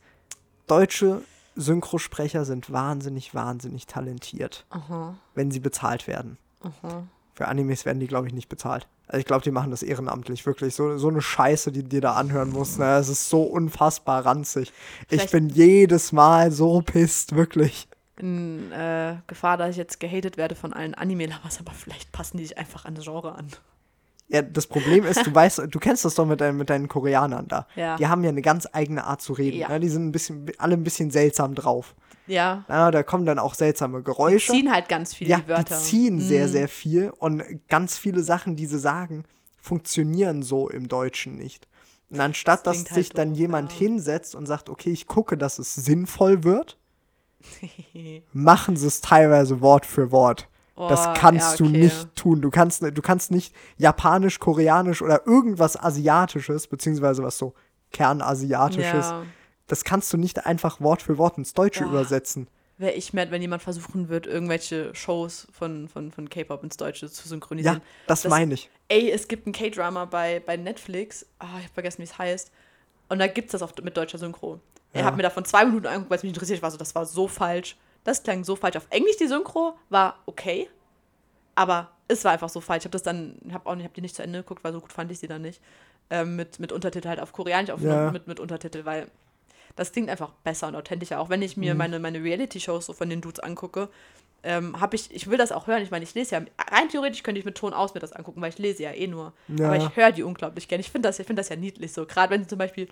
deutsche 0.67 1.23
Synchrosprecher 1.57 2.45
sind 2.45 2.71
wahnsinnig, 2.73 3.35
wahnsinnig 3.35 3.87
talentiert, 3.87 4.65
Aha, 4.71 5.15
wenn 5.35 5.51
sie 5.51 5.61
bezahlt 5.61 6.07
werden. 6.07 6.39
aha. 6.63 7.05
Für 7.35 7.49
Animes 7.49 7.85
werden 7.87 8.01
die, 8.01 8.07
glaube 8.07 8.27
ich, 8.29 8.35
nicht 8.35 8.49
bezahlt. 8.49 8.87
Also 9.07 9.19
ich 9.21 9.25
glaube, 9.25 9.43
die 9.43 9.51
machen 9.51 9.71
das 9.71 9.83
ehrenamtlich, 9.83 10.45
wirklich. 10.47 10.75
So, 10.75 10.99
so 10.99 11.09
eine 11.09 11.23
Scheiße, 11.23 11.73
die 11.73 11.83
dir 11.83 12.01
da 12.03 12.13
anhören 12.15 12.51
musst. 12.51 12.79
Ne? 12.79 12.97
Es 12.97 13.09
ist 13.09 13.29
so 13.31 13.43
unfassbar 13.43 14.25
ranzig. 14.27 14.73
Ich 15.03 15.07
Vielleicht- 15.09 15.33
bin 15.33 15.49
jedes 15.49 16.13
Mal 16.13 16.53
so 16.53 16.81
pisst, 16.83 17.35
wirklich. 17.35 17.89
In 18.19 18.71
äh, 18.73 19.17
Gefahr, 19.27 19.57
dass 19.57 19.71
ich 19.71 19.77
jetzt 19.79 19.99
gehatet 20.01 20.37
werde 20.37 20.55
von 20.55 20.75
allen 20.75 20.95
Anime-Lovers, 20.95 21.59
aber 21.61 21.73
vielleicht 21.73 22.13
passen 22.13 22.37
die 22.37 22.45
sich 22.45 22.59
einfach 22.59 22.85
an 22.85 22.95
das 22.95 23.05
Genre 23.05 23.35
an. 23.35 23.47
Ja, 24.33 24.43
das 24.43 24.69
Problem 24.69 25.05
ist, 25.05 25.27
du 25.27 25.35
weißt, 25.35 25.63
du 25.69 25.79
kennst 25.81 26.05
das 26.05 26.15
doch 26.15 26.25
mit, 26.25 26.41
deinen, 26.41 26.57
mit 26.57 26.71
deinen 26.71 26.87
Koreanern 26.87 27.49
da. 27.49 27.67
Ja. 27.75 27.97
Die 27.97 28.07
haben 28.07 28.23
ja 28.23 28.31
eine 28.31 28.43
ganz 28.43 28.69
eigene 28.71 29.05
Art 29.05 29.21
zu 29.21 29.33
reden. 29.33 29.59
Ja. 29.59 29.69
Ne? 29.69 29.81
Die 29.81 29.89
sind 29.89 30.07
ein 30.07 30.13
bisschen, 30.13 30.51
alle 30.59 30.75
ein 30.75 30.85
bisschen 30.85 31.11
seltsam 31.11 31.57
drauf. 31.57 31.97
Ja. 32.29 32.65
Ja, 32.69 32.93
da 32.93 33.03
kommen 33.03 33.27
dann 33.27 33.41
auch 33.41 33.55
seltsame 33.55 34.03
Geräusche. 34.03 34.53
Ziehen 34.53 34.73
halt 34.73 34.89
ganz 34.89 35.15
viele 35.15 35.31
ja, 35.31 35.39
die 35.41 35.49
Wörter. 35.49 35.77
die 35.77 35.83
ziehen 35.83 36.21
sehr, 36.21 36.47
Mhm. 36.47 36.51
sehr 36.53 36.69
viel 36.69 37.11
und 37.19 37.43
ganz 37.69 37.99
viele 37.99 38.23
Sachen, 38.23 38.55
die 38.55 38.67
sie 38.67 38.79
sagen, 38.79 39.25
funktionieren 39.57 40.43
so 40.43 40.69
im 40.69 40.87
Deutschen 40.87 41.37
nicht. 41.37 41.67
Und 42.09 42.21
anstatt, 42.21 42.67
dass 42.67 42.77
klingt 42.77 42.91
halt 42.91 43.05
sich 43.05 43.11
dann 43.11 43.31
doof, 43.31 43.39
jemand 43.39 43.73
ja. 43.73 43.79
hinsetzt 43.79 44.37
und 44.37 44.47
sagt, 44.47 44.69
okay, 44.69 44.91
ich 44.91 45.07
gucke, 45.09 45.37
dass 45.37 45.59
es 45.59 45.75
sinnvoll 45.75 46.45
wird, 46.45 46.79
machen 48.33 48.77
sie 48.77 48.87
es 48.87 49.01
teilweise 49.01 49.61
Wort 49.61 49.87
für 49.87 50.13
Wort. 50.13 50.49
Das 50.89 51.07
Oh, 51.07 51.13
kannst 51.17 51.53
ja, 51.53 51.57
du 51.59 51.65
okay. 51.71 51.79
nicht 51.79 52.17
tun. 52.17 52.41
Du 52.41 52.51
kannst, 52.51 52.83
du 52.83 53.03
kannst 53.03 53.31
nicht 53.31 53.55
Japanisch, 53.77 54.39
Koreanisch 54.39 55.03
oder 55.03 55.27
irgendwas 55.27 55.77
Asiatisches, 55.81 56.67
beziehungsweise 56.67 57.23
was 57.23 57.39
so 57.39 57.55
Kernasiatisches, 57.93 59.07
Ja. 59.07 59.23
das 59.67 59.85
kannst 59.85 60.13
du 60.13 60.17
nicht 60.17 60.47
einfach 60.47 60.81
Wort 60.81 61.03
für 61.03 61.19
Wort 61.19 61.39
ins 61.39 61.55
Deutsche 61.55 61.85
Boah. 61.85 61.91
übersetzen. 61.91 62.49
Wäre 62.79 62.93
ich 62.93 63.13
mad, 63.13 63.31
wenn 63.31 63.43
jemand 63.43 63.63
versuchen 63.63 64.09
wird, 64.09 64.27
irgendwelche 64.27 64.95
Shows 64.95 65.47
von, 65.53 65.87
von, 65.89 66.11
von 66.11 66.31
K-Pop 66.31 66.65
ins 66.65 66.77
Deutsche 66.79 67.11
zu 67.11 67.25
Ja, 67.25 67.29
synchronisieren. 67.29 67.83
das, 68.07 68.23
Das- 68.23 68.31
meine 68.31 68.55
ich. 68.55 68.71
Ey, 68.89 69.11
es 69.11 69.29
gibt 69.29 69.47
ein 69.47 69.53
K-Drama 69.53 70.07
bei, 70.07 70.41
bei 70.45 70.57
Netflix. 70.57 71.27
Ah, 71.39 71.47
ich 71.59 71.65
habe 71.65 71.75
vergessen, 71.75 71.99
wie 71.99 72.05
es 72.05 72.17
heißt. 72.19 72.51
Und 73.09 73.19
da 73.19 73.27
gibt 73.27 73.49
es 73.49 73.53
das 73.53 73.63
auf, 73.63 73.75
mit 73.83 73.97
deutscher 73.97 74.19
Synchro. 74.19 74.61
Er 74.93 75.03
Ja. 75.03 75.07
hat 75.07 75.17
mir 75.17 75.23
davon 75.23 75.45
zwei 75.45 75.65
Minuten 75.65 75.87
angeguckt, 75.87 76.11
weil 76.11 76.17
es 76.17 76.23
mich 76.25 76.31
interessiert. 76.33 76.63
War 76.63 76.71
so, 76.71 76.79
das 76.79 76.95
war 76.95 77.05
so 77.05 77.29
falsch. 77.29 77.77
Das 78.05 78.23
klang 78.23 78.45
so 78.45 78.57
falsch. 78.57 78.77
Auf 78.77 78.87
Englisch 78.91 79.17
die 79.17 79.27
Synchro 79.27 79.77
war 79.91 80.19
okay, 80.27 80.69
aber 81.55 81.91
es 82.09 82.25
war 82.25 82.33
einfach 82.33 82.49
so 82.49 82.61
falsch. 82.61 82.81
Ich 82.83 82.85
habe 82.87 82.93
das 82.93 83.03
dann, 83.03 83.37
habe 83.53 83.69
auch 83.69 83.75
nicht, 83.75 83.85
hab 83.85 83.95
die 83.95 84.01
nicht 84.01 84.17
zu 84.17 84.23
Ende 84.23 84.41
geguckt, 84.41 84.65
weil 84.65 84.73
so 84.73 84.81
gut 84.81 84.93
fand 84.93 85.11
ich 85.13 85.19
sie 85.19 85.29
dann 85.29 85.43
nicht. 85.43 85.61
Ähm, 86.09 86.35
mit, 86.37 86.59
mit 86.59 86.73
Untertitel 86.73 87.09
halt 87.09 87.21
auf 87.21 87.33
Koreanisch 87.33 87.71
aufgenommen, 87.71 88.07
Ja. 88.07 88.11
mit, 88.11 88.27
mit 88.27 88.41
Untertitel, 88.41 88.85
weil 88.85 89.07
das 89.77 89.93
klingt 89.93 90.11
einfach 90.11 90.33
besser 90.43 90.67
und 90.67 90.75
authentischer. 90.75 91.21
Auch 91.21 91.29
wenn 91.29 91.43
ich 91.43 91.57
Mhm. 91.57 91.61
mir 91.65 91.75
meine, 91.77 91.99
meine 92.01 92.23
Reality-Shows 92.23 92.87
so 92.87 92.93
von 92.93 93.09
den 93.09 93.21
Dudes 93.21 93.39
angucke, 93.41 93.89
ähm, 94.43 94.81
habe 94.81 94.97
ich, 94.97 95.15
ich 95.15 95.29
will 95.29 95.37
das 95.39 95.53
auch 95.53 95.67
hören. 95.67 95.83
Ich 95.83 95.91
meine, 95.91 96.03
ich 96.05 96.15
lese 96.15 96.35
ja, 96.37 96.43
rein 96.71 96.89
theoretisch 96.89 97.23
könnte 97.23 97.39
ich 97.39 97.45
mit 97.45 97.57
Ton 97.57 97.73
aus 97.75 97.93
mir 97.95 98.01
das 98.01 98.13
angucken, 98.13 98.41
weil 98.41 98.49
ich 98.51 98.59
lese 98.59 98.83
ja 98.83 98.93
eh 98.93 99.07
nur. 99.07 99.33
Ja. 99.49 99.67
Aber 99.67 99.77
ich 99.77 99.97
höre 99.97 100.13
die 100.13 100.23
unglaublich 100.23 100.67
gerne. 100.69 100.81
Ich 100.81 100.91
finde 100.91 101.09
das, 101.09 101.19
ich 101.19 101.27
find 101.27 101.39
das 101.39 101.49
ja 101.51 101.57
niedlich 101.57 101.93
so. 101.93 102.07
Gerade 102.07 102.31
wenn 102.33 102.49
zum 102.49 102.59
Beispiel 102.59 102.89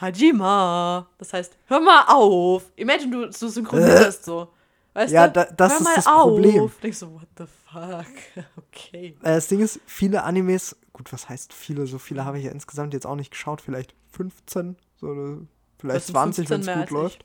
Hajima, 0.00 1.06
das 1.18 1.32
heißt, 1.32 1.56
hör 1.66 1.80
mal 1.80 2.04
auf. 2.08 2.64
Imagine, 2.76 3.10
du, 3.10 3.26
du 3.26 3.48
synchronisierst 3.48 4.24
so. 4.24 4.48
Weißt 4.92 5.12
Ja, 5.12 5.28
du? 5.28 5.34
da- 5.34 5.44
das 5.44 5.72
hör 5.72 5.78
ist 5.78 5.84
mal 5.84 5.94
das 5.94 6.06
auf. 6.06 6.22
Problem. 6.22 6.70
Denkst 6.82 6.98
so, 6.98 7.12
what 7.14 7.28
the 7.38 7.44
fuck? 7.70 8.44
Okay. 8.72 9.16
Äh, 9.22 9.34
Das 9.34 9.46
Ding 9.48 9.60
ist, 9.60 9.80
viele 9.86 10.24
Animes, 10.24 10.76
gut, 10.92 11.12
was 11.12 11.28
heißt 11.28 11.52
viele? 11.52 11.86
So 11.86 11.98
viele 11.98 12.24
habe 12.24 12.38
ich 12.38 12.44
ja 12.44 12.50
insgesamt 12.50 12.94
jetzt 12.94 13.06
auch 13.06 13.14
nicht 13.14 13.30
geschaut. 13.30 13.60
Vielleicht 13.60 13.94
15, 14.10 14.76
so, 15.00 15.38
vielleicht 15.78 15.96
Das 15.96 16.06
sind 16.06 16.14
20, 16.14 16.50
wenn 16.50 16.62
15 16.64 16.82
es 16.82 16.88
gut 16.90 16.98
als 17.04 17.12
ich. 17.14 17.18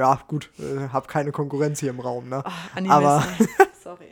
Ja, 0.00 0.18
gut, 0.26 0.48
äh, 0.58 0.88
hab 0.88 1.08
keine 1.08 1.30
Konkurrenz 1.30 1.80
hier 1.80 1.90
im 1.90 2.00
Raum, 2.00 2.30
ne? 2.30 2.40
Ach, 2.42 2.74
Animes, 2.74 2.96
Aber- 2.96 3.22
sorry. 3.84 4.06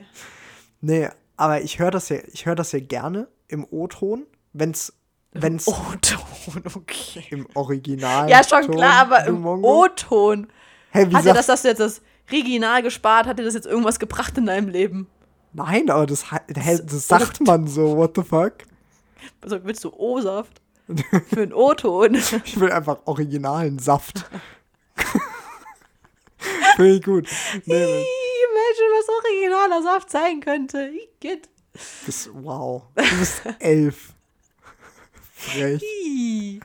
Nee, 0.83 1.09
aber 1.39 1.63
ich 1.63 1.79
höre 1.79 1.91
das 1.91 2.11
ja, 2.11 2.19
ich 2.31 2.45
höre 2.45 2.57
das 2.57 2.73
ja 2.73 2.81
gerne 2.81 3.27
im 3.49 3.67
O-Ton, 3.71 4.27
wenn's, 4.53 4.93
wenn's 5.33 5.67
O-Ton, 5.67 6.63
okay. 6.75 7.25
im 7.31 7.47
Original. 7.55 8.29
Ja, 8.29 8.45
schon 8.45 8.71
klar, 8.71 9.07
aber 9.07 9.25
im. 9.25 9.47
O-Ton. 9.47 10.49
Hey, 10.91 11.11
wie 11.11 11.17
Hat 11.17 11.25
dir 11.25 11.33
das, 11.33 11.47
dass 11.47 11.63
du 11.63 11.69
jetzt 11.69 11.81
das 11.81 12.03
Original 12.31 12.83
gespart? 12.83 13.27
Hat 13.27 13.39
dir 13.39 13.45
das 13.45 13.55
jetzt 13.55 13.67
irgendwas 13.67 13.99
gebracht 13.99 14.37
in 14.37 14.45
deinem 14.45 14.69
Leben? 14.69 15.07
Nein, 15.55 15.89
aber 15.89 16.05
das, 16.05 16.31
hä, 16.31 16.37
das 16.55 17.09
sagt 17.09 17.41
man 17.47 17.67
so, 17.67 17.97
what 17.97 18.13
the 18.15 18.23
fuck? 18.23 18.53
Also 19.41 19.65
willst 19.65 19.83
du 19.85 19.93
O-Saft? 19.97 20.61
Für 21.31 21.41
einen 21.41 21.55
O-Ton? 21.55 22.15
Ich 22.15 22.61
will 22.61 22.73
einfach 22.73 22.99
originalen 23.07 23.79
Saft. 23.79 24.27
Finde 26.79 26.95
ich 26.95 27.03
gut. 27.03 27.29
Nee, 27.65 27.75
Imagine, 27.75 28.91
was 28.95 29.09
originaler 29.09 29.83
Saft 29.83 30.11
sein 30.11 30.41
könnte. 30.41 30.91
Igitt. 31.21 31.49
das, 32.07 32.31
wow. 32.33 32.85
Du 32.95 33.03
bist 33.19 33.43
elf. 33.59 34.13
Frech. 35.35 35.83
Ih. 35.83 36.61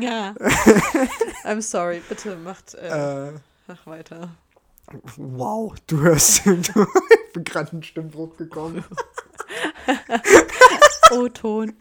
Ja. 0.00 0.34
I'm 1.44 1.62
sorry, 1.62 2.02
bitte 2.06 2.36
macht, 2.36 2.74
äh, 2.74 3.28
Äh, 3.28 3.32
mach 3.66 3.86
weiter. 3.86 4.36
wow, 5.16 5.74
du 5.86 6.00
hörst. 6.00 6.42
Du, 6.44 6.52
ich 7.26 7.32
bin 7.32 7.44
gerade 7.44 7.74
in 7.74 7.82
Stimmbruch 7.82 8.36
gekommen. 8.36 8.84
O-Ton. 11.10 11.72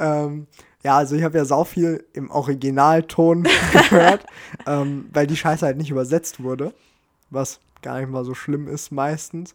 ähm, 0.00 0.48
ja, 0.82 0.96
also 0.96 1.14
ich 1.14 1.22
habe 1.22 1.36
ja 1.36 1.44
sau 1.44 1.64
viel 1.64 2.04
im 2.12 2.30
Originalton 2.30 3.42
gehört, 3.72 4.26
ähm, 4.66 5.08
weil 5.12 5.26
die 5.26 5.36
Scheiße 5.36 5.64
halt 5.66 5.76
nicht 5.76 5.90
übersetzt 5.90 6.42
wurde, 6.42 6.72
was 7.28 7.60
gar 7.82 8.00
nicht 8.00 8.10
mal 8.10 8.24
so 8.24 8.34
schlimm 8.34 8.68
ist 8.68 8.90
meistens. 8.90 9.54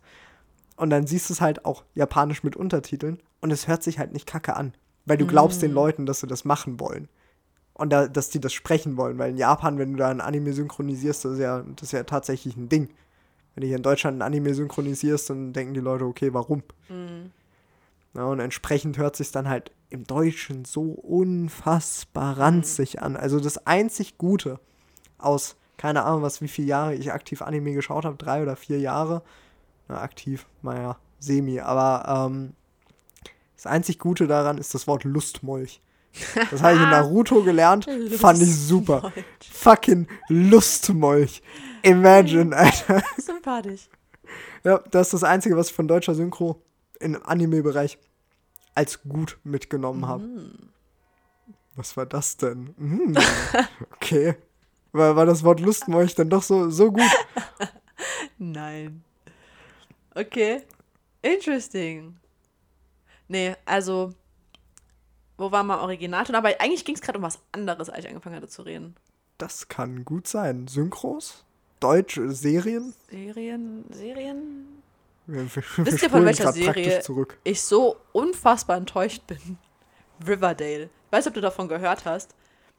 Und 0.77 0.89
dann 0.89 1.07
siehst 1.07 1.29
du 1.29 1.33
es 1.33 1.41
halt 1.41 1.65
auch 1.65 1.83
japanisch 1.93 2.43
mit 2.43 2.55
Untertiteln 2.55 3.19
und 3.41 3.51
es 3.51 3.67
hört 3.67 3.81
sich 3.81 3.97
halt 3.97 4.13
nicht 4.13 4.27
kacke 4.27 4.55
an, 4.55 4.73
weil 5.05 5.17
du 5.17 5.25
glaubst 5.25 5.61
den 5.61 5.71
Leuten, 5.71 6.05
dass 6.05 6.19
sie 6.19 6.27
das 6.27 6.45
machen 6.45 6.79
wollen. 6.79 7.07
Und 7.73 7.89
da, 7.91 8.07
dass 8.07 8.29
die 8.29 8.39
das 8.39 8.53
sprechen 8.53 8.95
wollen, 8.95 9.17
weil 9.17 9.31
in 9.31 9.37
Japan, 9.37 9.77
wenn 9.77 9.91
du 9.93 9.97
da 9.97 10.09
ein 10.09 10.21
Anime 10.21 10.53
synchronisierst, 10.53 11.25
das 11.25 11.33
ist 11.33 11.39
ja, 11.39 11.61
das 11.61 11.83
ist 11.83 11.91
ja 11.91 12.03
tatsächlich 12.03 12.55
ein 12.55 12.69
Ding. 12.69 12.89
Wenn 13.53 13.61
du 13.61 13.67
hier 13.67 13.77
in 13.77 13.83
Deutschland 13.83 14.17
ein 14.17 14.21
Anime 14.21 14.53
synchronisierst, 14.53 15.29
dann 15.29 15.53
denken 15.53 15.73
die 15.73 15.81
Leute, 15.81 16.05
okay, 16.05 16.33
warum? 16.33 16.63
Ja, 18.13 18.25
und 18.25 18.39
entsprechend 18.39 18.97
hört 18.97 19.15
sich 19.17 19.31
dann 19.31 19.49
halt 19.49 19.71
im 19.89 20.05
Deutschen 20.05 20.65
so 20.65 20.83
unfassbar 20.83 22.37
ranzig 22.37 23.01
an. 23.01 23.15
Also 23.15 23.39
das 23.39 23.65
einzig 23.65 24.17
Gute 24.17 24.59
aus, 25.17 25.55
keine 25.77 26.03
Ahnung, 26.03 26.21
was, 26.21 26.41
wie 26.41 26.47
viele 26.47 26.67
Jahre 26.67 26.95
ich 26.95 27.11
aktiv 27.11 27.41
Anime 27.41 27.73
geschaut 27.73 28.05
habe, 28.05 28.17
drei 28.17 28.41
oder 28.41 28.55
vier 28.55 28.79
Jahre. 28.79 29.23
Na, 29.87 30.01
aktiv, 30.01 30.45
naja, 30.61 30.97
semi. 31.19 31.59
Aber 31.59 32.27
ähm, 32.27 32.53
das 33.55 33.65
einzig 33.65 33.99
Gute 33.99 34.27
daran 34.27 34.57
ist 34.57 34.73
das 34.73 34.87
Wort 34.87 35.03
Lustmolch. 35.03 35.81
Das 36.49 36.61
habe 36.61 36.75
ich 36.75 36.81
in 36.81 36.89
Naruto 36.89 37.43
gelernt, 37.43 37.87
fand 38.17 38.41
ich 38.41 38.55
super. 38.55 39.11
Fucking 39.51 40.07
Lustmolch. 40.29 41.41
Imagine, 41.81 42.55
Alter. 42.57 43.03
Sympathisch. 43.17 43.89
Ja, 44.63 44.79
das 44.91 45.07
ist 45.07 45.13
das 45.13 45.23
Einzige, 45.23 45.55
was 45.55 45.69
ich 45.69 45.75
von 45.75 45.87
deutscher 45.87 46.15
Synchro 46.15 46.61
im 46.99 47.21
Anime-Bereich 47.23 47.99
als 48.75 49.01
gut 49.03 49.39
mitgenommen 49.43 50.07
habe. 50.07 50.51
Was 51.75 51.97
war 51.97 52.05
das 52.05 52.37
denn? 52.37 52.73
Mm, 52.77 53.17
okay. 53.95 54.35
War, 54.91 55.15
war 55.15 55.25
das 55.25 55.43
Wort 55.43 55.59
Lustmolch 55.59 56.15
dann 56.15 56.29
doch 56.29 56.43
so, 56.43 56.69
so 56.69 56.91
gut? 56.91 57.03
Nein. 58.37 59.03
Okay. 60.13 60.61
Interesting. 61.21 62.15
Nee, 63.27 63.55
also, 63.65 64.13
wo 65.37 65.51
war 65.51 65.63
mal 65.63 65.79
Originalton? 65.79 66.35
Aber 66.35 66.49
eigentlich 66.59 66.85
ging 66.85 66.95
es 66.95 67.01
gerade 67.01 67.17
um 67.17 67.23
was 67.23 67.39
anderes, 67.51 67.89
als 67.89 68.05
ich 68.05 68.09
angefangen 68.09 68.35
hatte 68.35 68.47
zu 68.47 68.61
reden. 68.61 68.95
Das 69.37 69.67
kann 69.67 70.05
gut 70.05 70.27
sein. 70.27 70.67
Synchros? 70.67 71.43
Deutsche 71.81 72.31
Serien? 72.31 72.93
Serien, 73.09 73.83
Serien? 73.91 74.83
Wir, 75.27 75.55
wir, 75.55 75.63
Wisst 75.85 76.03
ihr, 76.03 76.09
von 76.09 76.25
welcher 76.25 76.51
Serie 76.51 77.01
ich 77.43 77.61
so 77.61 77.97
unfassbar 78.11 78.77
enttäuscht 78.77 79.25
bin? 79.27 79.57
Riverdale. 80.25 80.89
Ich 81.07 81.11
weiß 81.11 81.27
ob 81.27 81.33
du 81.33 81.41
davon 81.41 81.67
gehört 81.67 82.05
hast. 82.05 82.35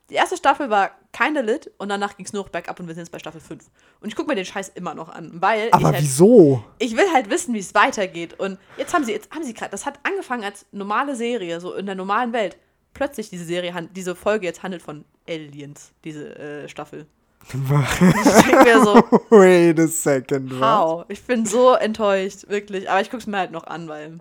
Die 0.08 0.14
erste 0.14 0.36
Staffel 0.36 0.70
war 0.70 0.92
keine 1.12 1.42
lit 1.42 1.70
und 1.78 1.88
danach 1.88 2.16
ging 2.16 2.24
es 2.24 2.32
nur 2.32 2.44
noch 2.44 2.48
bergab 2.48 2.78
und 2.78 2.86
wir 2.86 2.94
sind 2.94 3.02
jetzt 3.02 3.10
bei 3.10 3.18
Staffel 3.18 3.40
5. 3.40 3.64
Und 4.00 4.08
ich 4.08 4.14
gucke 4.14 4.28
mir 4.28 4.36
den 4.36 4.44
Scheiß 4.44 4.68
immer 4.74 4.94
noch 4.94 5.08
an, 5.08 5.32
weil 5.34 5.68
Aber 5.72 5.80
ich, 5.80 5.86
halt, 5.86 6.02
wieso? 6.02 6.62
ich 6.78 6.96
will 6.96 7.12
halt 7.12 7.28
wissen, 7.28 7.54
wie 7.54 7.58
es 7.58 7.74
weitergeht. 7.74 8.38
Und 8.38 8.58
jetzt 8.76 8.94
haben 8.94 9.04
sie, 9.04 9.12
jetzt 9.12 9.32
haben 9.32 9.42
sie 9.42 9.52
gerade, 9.52 9.72
das 9.72 9.84
hat 9.84 9.98
angefangen 10.04 10.44
als 10.44 10.64
normale 10.70 11.16
Serie, 11.16 11.60
so 11.60 11.74
in 11.74 11.86
der 11.86 11.96
normalen 11.96 12.32
Welt. 12.32 12.56
Plötzlich 12.94 13.30
diese 13.30 13.44
Serie, 13.44 13.88
diese 13.94 14.14
Folge 14.14 14.46
jetzt 14.46 14.62
handelt 14.62 14.80
von 14.80 15.04
Aliens, 15.28 15.92
diese 16.04 16.36
äh, 16.38 16.68
Staffel. 16.68 17.06
Ich 17.48 18.42
denke 18.44 18.64
mir 18.64 18.84
so, 18.84 18.94
Wait 19.30 19.78
a 19.78 19.86
second. 19.86 20.50
Was? 20.52 20.60
Wow, 20.60 21.04
ich 21.08 21.22
bin 21.24 21.46
so 21.46 21.74
enttäuscht, 21.74 22.48
wirklich. 22.48 22.90
Aber 22.90 23.00
ich 23.00 23.10
gucke 23.10 23.20
es 23.20 23.26
mir 23.26 23.38
halt 23.38 23.52
noch 23.52 23.66
an, 23.66 23.88
weil 23.88 24.18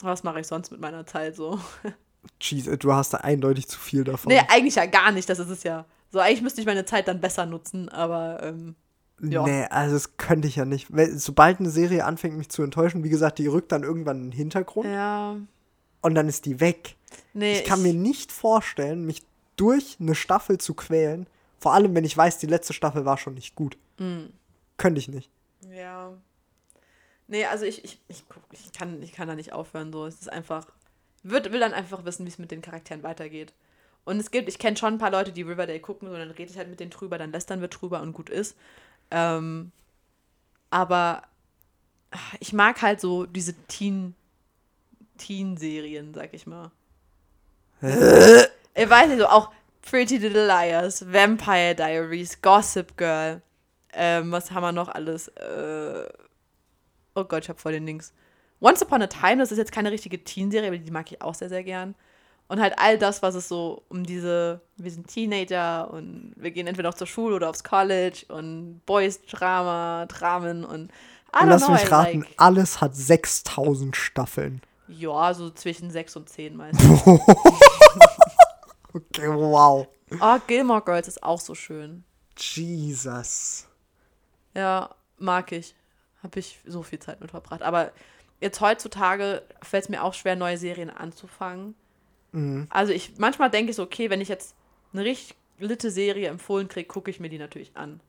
was 0.00 0.22
mache 0.22 0.40
ich 0.40 0.46
sonst 0.46 0.70
mit 0.70 0.80
meiner 0.80 1.06
Zeit 1.06 1.36
so? 1.36 1.60
Jeez, 2.40 2.66
du 2.78 2.92
hast 2.92 3.14
da 3.14 3.18
eindeutig 3.18 3.68
zu 3.68 3.78
viel 3.78 4.04
davon. 4.04 4.32
Nee, 4.32 4.40
eigentlich 4.48 4.74
ja 4.74 4.86
gar 4.86 5.12
nicht, 5.12 5.28
das 5.28 5.38
ist 5.38 5.48
es 5.48 5.62
ja. 5.62 5.84
So, 6.10 6.18
eigentlich 6.18 6.42
müsste 6.42 6.60
ich 6.60 6.66
meine 6.66 6.84
Zeit 6.84 7.08
dann 7.08 7.20
besser 7.20 7.46
nutzen, 7.46 7.88
aber 7.88 8.42
ähm, 8.42 8.74
ja. 9.20 9.42
Nee, 9.44 9.64
also 9.70 9.94
das 9.94 10.16
könnte 10.16 10.46
ich 10.48 10.56
ja 10.56 10.64
nicht. 10.64 10.88
Sobald 11.14 11.60
eine 11.60 11.70
Serie 11.70 12.04
anfängt, 12.04 12.36
mich 12.36 12.48
zu 12.48 12.62
enttäuschen, 12.62 13.04
wie 13.04 13.08
gesagt, 13.08 13.38
die 13.38 13.46
rückt 13.46 13.72
dann 13.72 13.82
irgendwann 13.82 14.18
in 14.18 14.30
den 14.30 14.32
Hintergrund 14.32 14.86
ja. 14.86 15.36
und 16.02 16.14
dann 16.14 16.28
ist 16.28 16.44
die 16.44 16.60
weg. 16.60 16.96
Nee, 17.32 17.58
Ich 17.58 17.64
kann 17.64 17.82
mir 17.82 17.94
nicht 17.94 18.30
vorstellen, 18.32 19.06
mich 19.06 19.22
durch 19.56 19.96
eine 20.00 20.14
Staffel 20.14 20.58
zu 20.58 20.74
quälen. 20.74 21.26
Vor 21.66 21.74
allem, 21.74 21.96
wenn 21.96 22.04
ich 22.04 22.16
weiß, 22.16 22.38
die 22.38 22.46
letzte 22.46 22.74
Staffel 22.74 23.04
war 23.04 23.18
schon 23.18 23.34
nicht 23.34 23.56
gut. 23.56 23.76
Mm. 23.98 24.26
Könnte 24.76 25.00
ich 25.00 25.08
nicht. 25.08 25.32
Ja. 25.68 26.12
Nee, 27.26 27.44
also 27.46 27.64
ich, 27.64 27.84
ich, 27.84 28.00
ich, 28.06 28.22
ich, 28.52 28.72
kann, 28.72 29.02
ich 29.02 29.12
kann 29.12 29.26
da 29.26 29.34
nicht 29.34 29.52
aufhören, 29.52 29.92
so. 29.92 30.06
Es 30.06 30.20
ist 30.20 30.32
einfach 30.32 30.68
würd, 31.24 31.50
will 31.50 31.58
dann 31.58 31.72
einfach 31.72 32.04
wissen, 32.04 32.24
wie 32.24 32.28
es 32.28 32.38
mit 32.38 32.52
den 32.52 32.62
Charakteren 32.62 33.02
weitergeht. 33.02 33.52
Und 34.04 34.20
es 34.20 34.30
gibt, 34.30 34.48
ich 34.48 34.60
kenne 34.60 34.76
schon 34.76 34.94
ein 34.94 34.98
paar 34.98 35.10
Leute, 35.10 35.32
die 35.32 35.42
Riverdale 35.42 35.80
gucken, 35.80 36.06
und 36.06 36.14
dann 36.14 36.30
rede 36.30 36.52
ich 36.52 36.56
halt 36.56 36.70
mit 36.70 36.78
denen 36.78 36.92
drüber, 36.92 37.18
dann 37.18 37.32
lästern 37.32 37.60
wir 37.60 37.66
drüber 37.66 38.00
und 38.00 38.12
gut 38.12 38.30
ist. 38.30 38.56
Ähm, 39.10 39.72
aber 40.70 41.24
ich 42.38 42.52
mag 42.52 42.80
halt 42.80 43.00
so 43.00 43.26
diese 43.26 43.54
Teen, 43.66 44.14
Teen-Serien, 45.18 46.14
sag 46.14 46.32
ich 46.32 46.46
mal. 46.46 46.70
ich 47.82 48.88
weiß 48.88 49.08
nicht, 49.08 49.18
so 49.18 49.26
auch 49.26 49.50
Pretty 49.88 50.18
Little 50.18 50.46
Liars, 50.46 51.04
Vampire 51.12 51.74
Diaries, 51.74 52.40
Gossip 52.42 52.96
Girl. 52.96 53.40
Ähm, 53.92 54.32
was 54.32 54.50
haben 54.50 54.62
wir 54.62 54.72
noch 54.72 54.88
alles? 54.88 55.28
Äh, 55.28 56.06
oh 57.14 57.24
Gott, 57.24 57.44
ich 57.44 57.48
hab 57.48 57.60
voll 57.60 57.72
den 57.72 57.86
Links. 57.86 58.12
Once 58.60 58.82
Upon 58.82 59.02
a 59.02 59.06
Time, 59.06 59.38
das 59.38 59.52
ist 59.52 59.58
jetzt 59.58 59.72
keine 59.72 59.90
richtige 59.90 60.22
Teen-Serie, 60.22 60.68
aber 60.68 60.78
die 60.78 60.90
mag 60.90 61.10
ich 61.10 61.22
auch 61.22 61.34
sehr, 61.34 61.48
sehr 61.48 61.62
gern. 61.62 61.94
Und 62.48 62.60
halt 62.60 62.74
all 62.78 62.98
das, 62.98 63.22
was 63.22 63.34
es 63.34 63.48
so 63.48 63.82
um 63.88 64.04
diese, 64.04 64.60
wir 64.76 64.90
sind 64.90 65.08
Teenager 65.08 65.90
und 65.90 66.32
wir 66.36 66.50
gehen 66.52 66.66
entweder 66.66 66.88
noch 66.88 66.96
zur 66.96 67.06
Schule 67.06 67.36
oder 67.36 67.50
aufs 67.50 67.64
College 67.64 68.24
und 68.28 68.82
Boys-Drama, 68.86 70.06
Dramen 70.06 70.64
und 70.64 70.90
Und 71.40 71.48
lass 71.48 71.64
know, 71.64 71.72
mich 71.72 71.90
raten, 71.90 72.20
like. 72.20 72.34
alles 72.36 72.80
hat 72.80 72.94
6000 72.94 73.96
Staffeln. 73.96 74.62
Ja, 74.88 75.34
so 75.34 75.50
zwischen 75.50 75.90
sechs 75.90 76.14
und 76.16 76.28
zehn 76.28 76.56
meistens. 76.56 77.02
Okay, 78.96 79.28
wow. 79.28 79.86
oh, 80.20 80.38
Gilmore 80.46 80.80
Girls 80.80 81.06
ist 81.06 81.22
auch 81.22 81.40
so 81.40 81.54
schön. 81.54 82.02
Jesus. 82.38 83.68
Ja, 84.54 84.94
mag 85.18 85.52
ich. 85.52 85.74
Habe 86.22 86.38
ich 86.38 86.58
so 86.66 86.82
viel 86.82 86.98
Zeit 86.98 87.20
mit 87.20 87.30
verbracht. 87.30 87.62
Aber 87.62 87.92
jetzt 88.40 88.60
heutzutage 88.62 89.42
fällt 89.62 89.84
es 89.84 89.88
mir 89.90 90.02
auch 90.02 90.14
schwer, 90.14 90.34
neue 90.34 90.56
Serien 90.56 90.88
anzufangen. 90.88 91.74
Also 92.70 92.92
ich 92.92 93.18
manchmal 93.18 93.50
denke 93.50 93.70
ich 93.70 93.76
so, 93.76 93.82
okay, 93.82 94.10
wenn 94.10 94.20
ich 94.20 94.28
jetzt 94.28 94.54
eine 94.92 95.04
richtig 95.04 95.36
litte 95.58 95.90
Serie 95.90 96.28
empfohlen 96.28 96.68
kriege, 96.68 96.88
gucke 96.88 97.10
ich 97.10 97.20
mir 97.20 97.28
die 97.28 97.38
natürlich 97.38 97.76
an. 97.76 98.00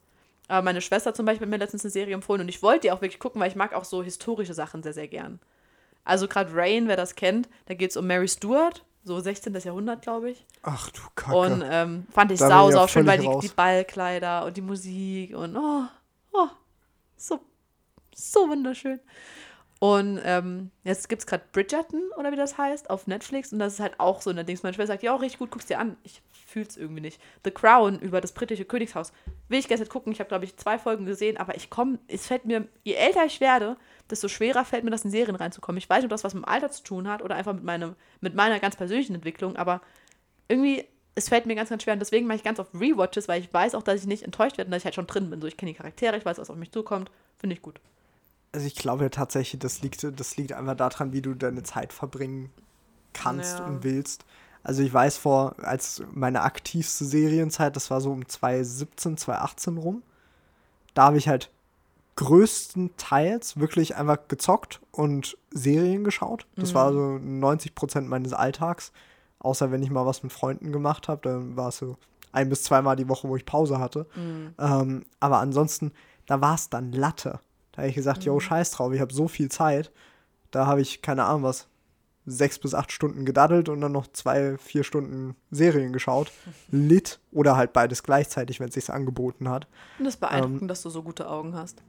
Aber 0.47 0.63
meine 0.63 0.81
Schwester 0.81 1.13
zum 1.13 1.25
Beispiel 1.25 1.45
hat 1.45 1.51
mir 1.51 1.57
letztens 1.57 1.83
eine 1.83 1.91
Serie 1.91 2.13
empfohlen 2.13 2.41
und 2.41 2.49
ich 2.49 2.63
wollte 2.63 2.81
die 2.81 2.91
auch 2.91 3.01
wirklich 3.01 3.19
gucken, 3.19 3.41
weil 3.41 3.49
ich 3.49 3.55
mag 3.55 3.73
auch 3.73 3.83
so 3.83 4.03
historische 4.03 4.53
Sachen 4.53 4.83
sehr, 4.83 4.93
sehr 4.93 5.07
gern. 5.07 5.39
Also 6.05 6.27
gerade 6.27 6.53
Rain, 6.53 6.87
wer 6.87 6.95
das 6.95 7.15
kennt, 7.15 7.49
da 7.65 7.73
geht 7.73 7.91
es 7.91 7.97
um 7.97 8.07
Mary 8.07 8.27
Stuart, 8.27 8.85
so 9.07 9.19
16. 9.19 9.53
Jahrhundert, 9.55 10.01
glaube 10.01 10.31
ich. 10.31 10.45
Ach 10.61 10.89
du 10.91 11.01
Kacke. 11.15 11.35
Und 11.35 11.63
ähm, 11.65 12.05
fand 12.11 12.31
ich 12.31 12.39
Da 12.39 12.47
sau, 12.47 12.67
ich 12.67 12.75
ja 12.75 12.81
sau 12.81 12.87
schön, 12.87 13.07
weil 13.07 13.19
die, 13.19 13.25
raus. 13.25 13.43
die 13.43 13.49
Ballkleider 13.49 14.45
und 14.45 14.55
die 14.57 14.61
Musik 14.61 15.35
und 15.35 15.55
oh, 15.55 15.83
oh, 16.33 16.47
so, 17.15 17.39
so 18.13 18.47
wunderschön. 18.49 18.99
Und 19.79 20.19
ähm, 20.23 20.71
jetzt 20.83 21.07
gibt 21.07 21.21
es 21.21 21.27
gerade 21.27 21.43
Bridgerton, 21.51 22.01
oder 22.17 22.31
wie 22.31 22.35
das 22.35 22.57
heißt, 22.57 22.89
auf 22.89 23.05
Netflix. 23.05 23.53
Und 23.53 23.59
das 23.59 23.73
ist 23.73 23.79
halt 23.79 23.99
auch 23.99 24.21
so. 24.21 24.31
Und 24.31 24.37
dann 24.37 24.45
denkst 24.45 24.63
meine 24.63 24.73
Schwester 24.73 24.93
sagt, 24.93 25.03
ja, 25.03 25.13
auch 25.13 25.21
richtig 25.21 25.39
gut, 25.39 25.51
guck's 25.51 25.67
dir 25.67 25.79
an. 25.79 25.97
Ich 26.03 26.21
fühl's 26.47 26.77
irgendwie 26.77 27.01
nicht. 27.01 27.21
The 27.43 27.51
Crown 27.51 27.99
über 27.99 28.19
das 28.19 28.31
britische 28.31 28.65
Königshaus. 28.65 29.11
Will 29.49 29.59
ich 29.59 29.67
gestern 29.67 29.89
gucken. 29.89 30.11
Ich 30.11 30.19
habe, 30.19 30.29
glaube 30.29 30.45
ich, 30.45 30.57
zwei 30.57 30.79
Folgen 30.79 31.05
gesehen. 31.05 31.37
Aber 31.37 31.55
ich 31.55 31.69
komme, 31.69 31.99
es 32.07 32.25
fällt 32.25 32.45
mir, 32.45 32.67
je 32.83 32.93
älter 32.93 33.25
ich 33.25 33.39
werde, 33.39 33.77
desto 34.09 34.27
schwerer 34.27 34.65
fällt 34.65 34.83
mir 34.83 34.89
das 34.89 35.05
in 35.05 35.11
Serien 35.11 35.35
reinzukommen. 35.35 35.77
Ich 35.77 35.89
weiß 35.89 35.97
nicht, 35.97 36.05
ob 36.05 36.11
das 36.11 36.23
was 36.23 36.33
mit 36.33 36.43
dem 36.43 36.49
Alter 36.49 36.71
zu 36.71 36.83
tun 36.83 37.07
hat 37.07 37.21
oder 37.21 37.35
einfach 37.35 37.53
mit, 37.53 37.63
meinem, 37.63 37.95
mit 38.21 38.33
meiner 38.33 38.59
ganz 38.59 38.75
persönlichen 38.75 39.13
Entwicklung. 39.13 39.57
Aber 39.57 39.81
irgendwie, 40.47 40.85
es 41.13 41.29
fällt 41.29 41.45
mir 41.45 41.55
ganz, 41.55 41.69
ganz 41.69 41.83
schwer. 41.83 41.93
Und 41.93 41.99
deswegen 41.99 42.25
mache 42.25 42.37
ich 42.37 42.43
ganz 42.43 42.59
oft 42.59 42.73
Rewatches, 42.73 43.27
weil 43.27 43.41
ich 43.41 43.53
weiß 43.53 43.75
auch, 43.75 43.83
dass 43.83 44.01
ich 44.01 44.07
nicht 44.07 44.23
enttäuscht 44.23 44.57
werde 44.57 44.69
und 44.69 44.71
dass 44.71 44.81
ich 44.81 44.85
halt 44.85 44.95
schon 44.95 45.07
drin 45.07 45.29
bin. 45.29 45.39
So, 45.39 45.47
ich 45.47 45.57
kenne 45.57 45.73
die 45.73 45.77
Charaktere, 45.77 46.17
ich 46.17 46.25
weiß, 46.25 46.39
was 46.39 46.49
auf 46.49 46.55
mich 46.55 46.71
zukommt. 46.71 47.11
Finde 47.35 47.55
ich 47.55 47.61
gut. 47.61 47.79
Also 48.51 48.65
ich 48.65 48.75
glaube 48.75 49.03
ja 49.03 49.09
tatsächlich, 49.09 49.59
das 49.59 49.81
liegt, 49.81 50.03
das 50.19 50.37
liegt 50.37 50.53
einfach 50.53 50.75
daran, 50.75 51.13
wie 51.13 51.21
du 51.21 51.33
deine 51.33 51.63
Zeit 51.63 51.93
verbringen 51.93 52.49
kannst 53.13 53.59
Ja. 53.59 53.65
und 53.65 53.83
willst. 53.83 54.25
Also 54.63 54.81
ich 54.83 54.93
weiß 54.93 55.17
vor, 55.17 55.55
als 55.61 56.03
meine 56.13 56.41
aktivste 56.41 57.05
Serienzeit, 57.05 57.75
das 57.75 57.89
war 57.91 58.01
so 58.01 58.11
um 58.11 58.27
2017, 58.27 59.17
2018 59.17 59.77
rum, 59.77 60.03
da 60.93 61.03
habe 61.03 61.17
ich 61.17 61.27
halt 61.27 61.49
größtenteils 62.15 63.57
wirklich 63.59 63.95
einfach 63.95 64.17
gezockt 64.27 64.81
und 64.91 65.37
Serien 65.51 66.03
geschaut. 66.03 66.47
Das 66.55 66.73
war 66.73 66.91
so 66.93 66.99
90% 66.99 68.01
meines 68.01 68.33
Alltags. 68.33 68.91
Außer 69.39 69.71
wenn 69.71 69.83
ich 69.83 69.91
mal 69.91 70.05
was 70.05 70.23
mit 70.23 70.33
Freunden 70.33 70.71
gemacht 70.71 71.07
habe, 71.07 71.21
dann 71.29 71.55
war 71.55 71.69
es 71.69 71.77
so 71.77 71.97
ein 72.31 72.49
bis 72.49 72.63
zweimal 72.63 72.95
die 72.95 73.07
Woche, 73.07 73.29
wo 73.29 73.35
ich 73.35 73.45
Pause 73.45 73.79
hatte. 73.79 74.07
Ähm, 74.59 75.05
aber 75.19 75.37
ansonsten, 75.39 75.91
da 76.25 76.41
war 76.41 76.55
es 76.55 76.69
dann 76.69 76.91
Latte. 76.91 77.39
Da 77.77 77.83
habe 77.83 77.89
ich 77.89 77.95
gesagt, 77.95 78.23
yo, 78.23 78.39
scheiß 78.39 78.71
drauf, 78.71 78.91
ich 78.91 78.99
habe 78.99 79.13
so 79.13 79.27
viel 79.27 79.49
Zeit. 79.49 79.91
Da 80.49 80.65
habe 80.65 80.81
ich, 80.81 81.03
keine 81.03 81.25
Ahnung 81.25 81.43
was, 81.43 81.67
sechs 82.25 82.57
bis 82.57 82.73
acht 82.73 82.91
Stunden 82.91 83.23
gedaddelt 83.23 83.69
und 83.69 83.81
dann 83.81 83.91
noch 83.91 84.07
zwei, 84.07 84.57
vier 84.57 84.83
Stunden 84.83 85.35
Serien 85.51 85.93
geschaut. 85.93 86.31
Lit 86.71 87.19
oder 87.31 87.55
halt 87.55 87.73
beides 87.73 88.01
gleichzeitig, 88.01 88.59
wenn 88.59 88.69
es 88.69 88.73
sich 88.73 88.89
angeboten 88.89 89.47
hat. 89.47 89.67
Und 89.99 90.05
das 90.05 90.17
beeindruckend, 90.17 90.71
dass 90.71 90.81
du 90.81 90.89
so 90.89 91.03
gute 91.03 91.29
Augen 91.29 91.53
hast. 91.53 91.83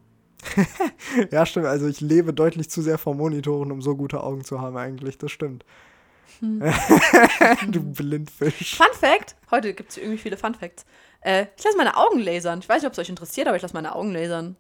Ja, 1.33 1.47
stimmt. 1.47 1.67
Also 1.67 1.87
ich 1.87 2.03
lebe 2.03 2.35
deutlich 2.35 2.69
zu 2.69 2.83
sehr 2.83 2.99
vor 2.99 3.15
Monitoren, 3.15 3.73
um 3.73 3.81
so 3.81 3.97
gute 3.97 4.23
Augen 4.23 4.45
zu 4.45 4.61
haben 4.61 4.77
eigentlich. 4.77 5.17
Das 5.17 5.33
stimmt. 5.33 5.65
du 6.41 7.81
Blindfisch. 7.81 8.77
Fun 8.77 8.87
Fact: 8.93 9.37
Heute 9.51 9.73
gibt 9.73 9.91
es 9.91 9.97
irgendwie 9.97 10.19
viele 10.19 10.37
Fun 10.37 10.55
Facts. 10.55 10.85
Äh, 11.23 11.47
ich 11.57 11.65
lasse 11.65 11.79
meine 11.79 11.97
Augen 11.97 12.21
lasern. 12.21 12.59
Ich 12.61 12.69
weiß 12.69 12.83
nicht, 12.83 12.87
ob 12.87 12.93
es 12.93 12.99
euch 12.99 13.09
interessiert, 13.09 13.49
aber 13.49 13.57
ich 13.57 13.63
lasse 13.63 13.75
meine 13.75 13.97
Augen 13.97 14.13
lasern. 14.13 14.57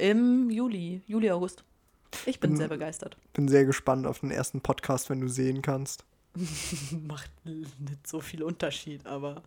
Im 0.00 0.48
Juli, 0.48 1.02
Juli, 1.06 1.30
August. 1.30 1.62
Ich 2.24 2.40
bin 2.40 2.56
sehr 2.56 2.68
begeistert. 2.68 3.18
Bin 3.34 3.48
sehr 3.48 3.66
gespannt 3.66 4.06
auf 4.06 4.20
den 4.20 4.30
ersten 4.30 4.62
Podcast, 4.62 5.10
wenn 5.10 5.20
du 5.20 5.28
sehen 5.28 5.60
kannst. 5.60 6.04
Macht 7.06 7.30
nicht 7.44 8.06
so 8.06 8.20
viel 8.20 8.42
Unterschied, 8.42 9.06
aber 9.06 9.42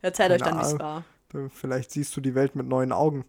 erzählt 0.00 0.30
euch 0.30 0.42
dann, 0.42 0.58
wie 0.58 0.62
es 0.62 0.78
war. 0.78 1.04
Vielleicht 1.52 1.90
siehst 1.90 2.16
du 2.16 2.20
die 2.20 2.36
Welt 2.36 2.54
mit 2.54 2.68
neuen 2.68 2.92
Augen. 2.92 3.24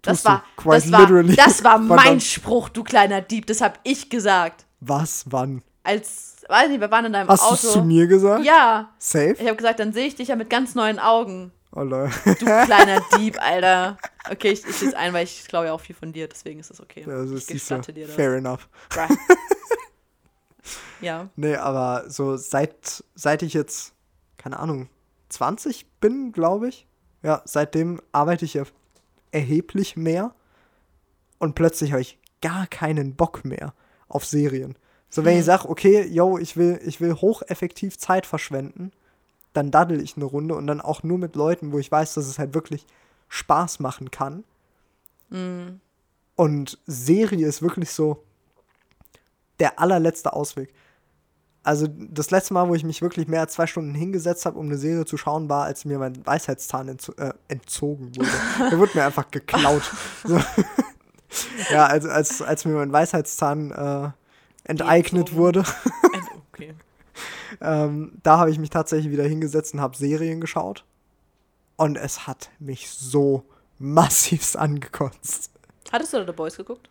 Das 0.00 0.22
du. 0.22 0.30
war, 0.30 0.44
das 0.64 0.90
war, 0.90 1.22
das 1.22 1.64
war 1.64 1.78
mein. 1.78 2.20
Spruch, 2.20 2.70
du 2.70 2.82
kleiner 2.82 3.20
Dieb. 3.20 3.46
Das 3.46 3.60
habe 3.60 3.74
ich 3.84 4.08
gesagt. 4.08 4.64
Was? 4.80 5.24
Wann? 5.28 5.62
Als, 5.82 6.44
weiß 6.48 6.70
nicht, 6.70 6.80
wir 6.80 6.90
waren 6.90 7.04
in 7.04 7.12
deinem 7.12 7.28
Hast 7.28 7.42
du 7.42 7.46
Auto. 7.46 7.54
es 7.54 7.72
zu 7.72 7.82
mir 7.82 8.06
gesagt? 8.06 8.44
Ja. 8.44 8.90
Safe? 8.98 9.36
Ich 9.38 9.46
habe 9.46 9.56
gesagt, 9.56 9.80
dann 9.80 9.92
sehe 9.92 10.06
ich 10.06 10.14
dich 10.14 10.28
ja 10.28 10.36
mit 10.36 10.48
ganz 10.48 10.74
neuen 10.74 10.98
Augen. 10.98 11.52
Oh, 11.76 11.82
lol. 11.82 12.08
Du 12.24 12.44
kleiner 12.44 13.00
Dieb, 13.18 13.40
Alter. 13.40 13.98
Okay, 14.30 14.52
ich, 14.52 14.64
ich 14.64 14.80
jetzt 14.80 14.94
ein, 14.94 15.12
weil 15.12 15.24
ich 15.24 15.46
glaube 15.48 15.66
ja 15.66 15.72
auch 15.72 15.80
viel 15.80 15.96
von 15.96 16.12
dir, 16.12 16.28
deswegen 16.28 16.60
ist 16.60 16.70
das 16.70 16.80
okay. 16.80 17.04
Also, 17.06 17.34
ich 17.34 17.46
siehst 17.46 17.70
du, 17.70 17.74
gestatte 17.76 17.92
dir 17.92 18.06
das. 18.06 18.14
fair 18.14 18.34
enough. 18.34 18.68
Ja. 21.00 21.28
Nee, 21.36 21.56
aber 21.56 22.08
so 22.08 22.36
seit, 22.36 23.04
seit 23.14 23.42
ich 23.42 23.52
jetzt, 23.52 23.92
keine 24.38 24.58
Ahnung, 24.58 24.88
20 25.28 25.86
bin, 26.00 26.32
glaube 26.32 26.68
ich, 26.68 26.86
ja, 27.22 27.42
seitdem 27.44 28.00
arbeite 28.12 28.44
ich 28.44 28.54
ja 28.54 28.64
erheblich 29.30 29.96
mehr 29.96 30.34
und 31.38 31.54
plötzlich 31.54 31.92
habe 31.92 32.00
ich 32.00 32.18
gar 32.40 32.66
keinen 32.66 33.16
Bock 33.16 33.44
mehr 33.44 33.74
auf 34.08 34.24
Serien. 34.24 34.76
So, 35.10 35.24
wenn 35.24 35.38
ich 35.38 35.44
sage, 35.44 35.68
okay, 35.68 36.06
yo, 36.06 36.38
ich 36.38 36.56
will, 36.56 36.80
ich 36.84 37.00
will 37.00 37.14
hocheffektiv 37.14 37.98
Zeit 37.98 38.26
verschwenden, 38.26 38.90
dann 39.54 39.70
daddel 39.70 40.02
ich 40.02 40.16
eine 40.16 40.26
Runde 40.26 40.54
und 40.54 40.66
dann 40.66 40.80
auch 40.80 41.02
nur 41.02 41.16
mit 41.16 41.36
Leuten, 41.36 41.72
wo 41.72 41.78
ich 41.78 41.90
weiß, 41.90 42.14
dass 42.14 42.26
es 42.26 42.38
halt 42.38 42.52
wirklich 42.52 42.86
Spaß 43.28 43.80
machen 43.80 44.10
kann. 44.10 44.44
Und 46.36 46.78
Serie 46.86 47.46
ist 47.46 47.62
wirklich 47.62 47.90
so 47.90 48.22
der 49.60 49.78
allerletzte 49.78 50.32
Ausweg. 50.32 50.74
Also 51.62 51.86
das 51.88 52.30
letzte 52.30 52.52
Mal, 52.52 52.68
wo 52.68 52.74
ich 52.74 52.84
mich 52.84 53.00
wirklich 53.00 53.26
mehr 53.26 53.40
als 53.40 53.54
zwei 53.54 53.66
Stunden 53.66 53.94
hingesetzt 53.94 54.44
habe, 54.44 54.58
um 54.58 54.66
eine 54.66 54.76
Serie 54.76 55.06
zu 55.06 55.16
schauen, 55.16 55.48
war, 55.48 55.64
als 55.64 55.86
mir 55.86 55.98
mein 55.98 56.26
Weisheitszahn 56.26 56.88
entzo 56.88 57.12
äh, 57.12 57.32
entzogen 57.48 58.14
wurde. 58.16 58.28
Der 58.70 58.78
wurde 58.78 58.92
mir 58.94 59.04
einfach 59.06 59.30
geklaut. 59.30 59.82
So. 60.24 60.38
ja, 61.72 61.86
also 61.86 62.10
als, 62.10 62.42
als 62.42 62.66
mir 62.66 62.74
mein 62.74 62.92
Weisheitszahn 62.92 63.70
äh, 63.70 64.10
enteignet 64.64 65.30
Entzogen. 65.30 65.38
wurde, 65.38 65.64
Okay. 66.54 66.74
Ähm, 67.60 68.18
da 68.22 68.38
habe 68.38 68.50
ich 68.50 68.58
mich 68.58 68.70
tatsächlich 68.70 69.12
wieder 69.12 69.24
hingesetzt 69.24 69.74
und 69.74 69.80
habe 69.80 69.96
Serien 69.96 70.40
geschaut. 70.40 70.84
Und 71.76 71.96
es 71.96 72.26
hat 72.26 72.50
mich 72.58 72.88
so 72.90 73.44
massivst 73.78 74.56
angekotzt. 74.58 75.50
Hattest 75.92 76.12
du 76.12 76.18
da 76.18 76.26
The 76.26 76.32
Boys 76.32 76.56
geguckt? 76.56 76.88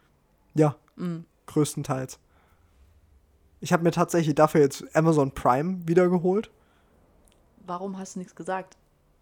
Ja, 0.53 0.76
Mhm. 0.95 1.26
größtenteils. 1.47 2.19
Ich 3.59 3.71
habe 3.74 3.84
mir 3.84 3.91
tatsächlich 3.91 4.36
dafür 4.36 4.61
jetzt 4.61 4.84
Amazon 4.95 5.32
Prime 5.32 5.80
wiedergeholt. 5.88 6.51
Warum 7.65 7.97
hast 7.97 8.15
du 8.15 8.19
nichts 8.19 8.36
gesagt? 8.36 8.78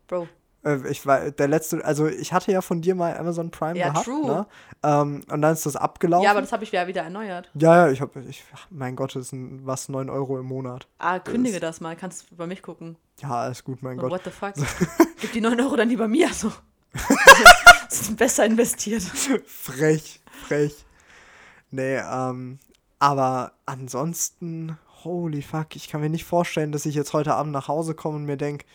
Bro. 0.07 0.27
Äh, 0.63 0.87
ich 0.89 1.05
war 1.05 1.31
der 1.31 1.47
letzte, 1.47 1.83
also 1.83 2.07
ich 2.07 2.33
hatte 2.33 2.51
ja 2.51 2.61
von 2.61 2.81
dir 2.81 2.95
mal 2.95 3.17
Amazon 3.17 3.49
Prime 3.51 3.77
Ja, 3.79 3.89
gehabt, 3.89 4.05
true. 4.05 4.25
ne? 4.25 4.47
Ähm, 4.83 5.21
und 5.31 5.41
dann 5.41 5.53
ist 5.53 5.65
das 5.65 5.75
abgelaufen. 5.75 6.23
Ja, 6.25 6.31
aber 6.31 6.41
das 6.41 6.51
habe 6.51 6.63
ich 6.63 6.71
ja 6.71 6.87
wieder 6.87 7.01
erneuert. 7.01 7.49
ja, 7.55 7.85
ja, 7.87 7.91
ich 7.91 8.01
habe, 8.01 8.19
ich, 8.21 8.43
mein 8.69 8.95
Gott, 8.95 9.15
das 9.15 9.29
sind 9.29 9.65
was 9.65 9.89
9 9.89 10.09
Euro 10.09 10.39
im 10.39 10.45
Monat. 10.45 10.87
Ah, 10.99 11.19
kündige 11.19 11.59
das 11.59 11.81
mal. 11.81 11.95
Kannst 11.95 12.29
du 12.31 12.35
bei 12.35 12.47
mich 12.47 12.61
gucken. 12.61 12.95
Ja, 13.21 13.29
alles 13.41 13.63
gut, 13.63 13.81
mein 13.83 13.97
So, 13.97 14.03
Gott. 14.03 14.11
what 14.11 14.21
the 14.23 14.31
fuck? 14.31 14.53
Gib 15.21 15.31
die 15.33 15.41
9 15.41 15.59
Euro 15.61 15.75
dann 15.75 15.89
lieber 15.89 16.07
mir. 16.07 16.29
So. 16.33 16.51
das 17.89 18.01
ist 18.01 18.17
besser 18.17 18.45
investiert. 18.45 19.01
Frech, 19.45 20.21
frech. 20.47 20.85
Nee, 21.71 21.97
ähm, 21.97 22.59
aber 22.99 23.53
ansonsten 23.65 24.77
holy 25.03 25.41
fuck, 25.41 25.75
ich 25.75 25.89
kann 25.89 26.01
mir 26.01 26.09
nicht 26.09 26.25
vorstellen, 26.25 26.71
dass 26.71 26.85
ich 26.85 26.93
jetzt 26.95 27.13
heute 27.13 27.33
Abend 27.33 27.53
nach 27.53 27.67
Hause 27.67 27.95
komme 27.95 28.17
und 28.17 28.25
mir 28.25 28.37
denke, 28.37 28.65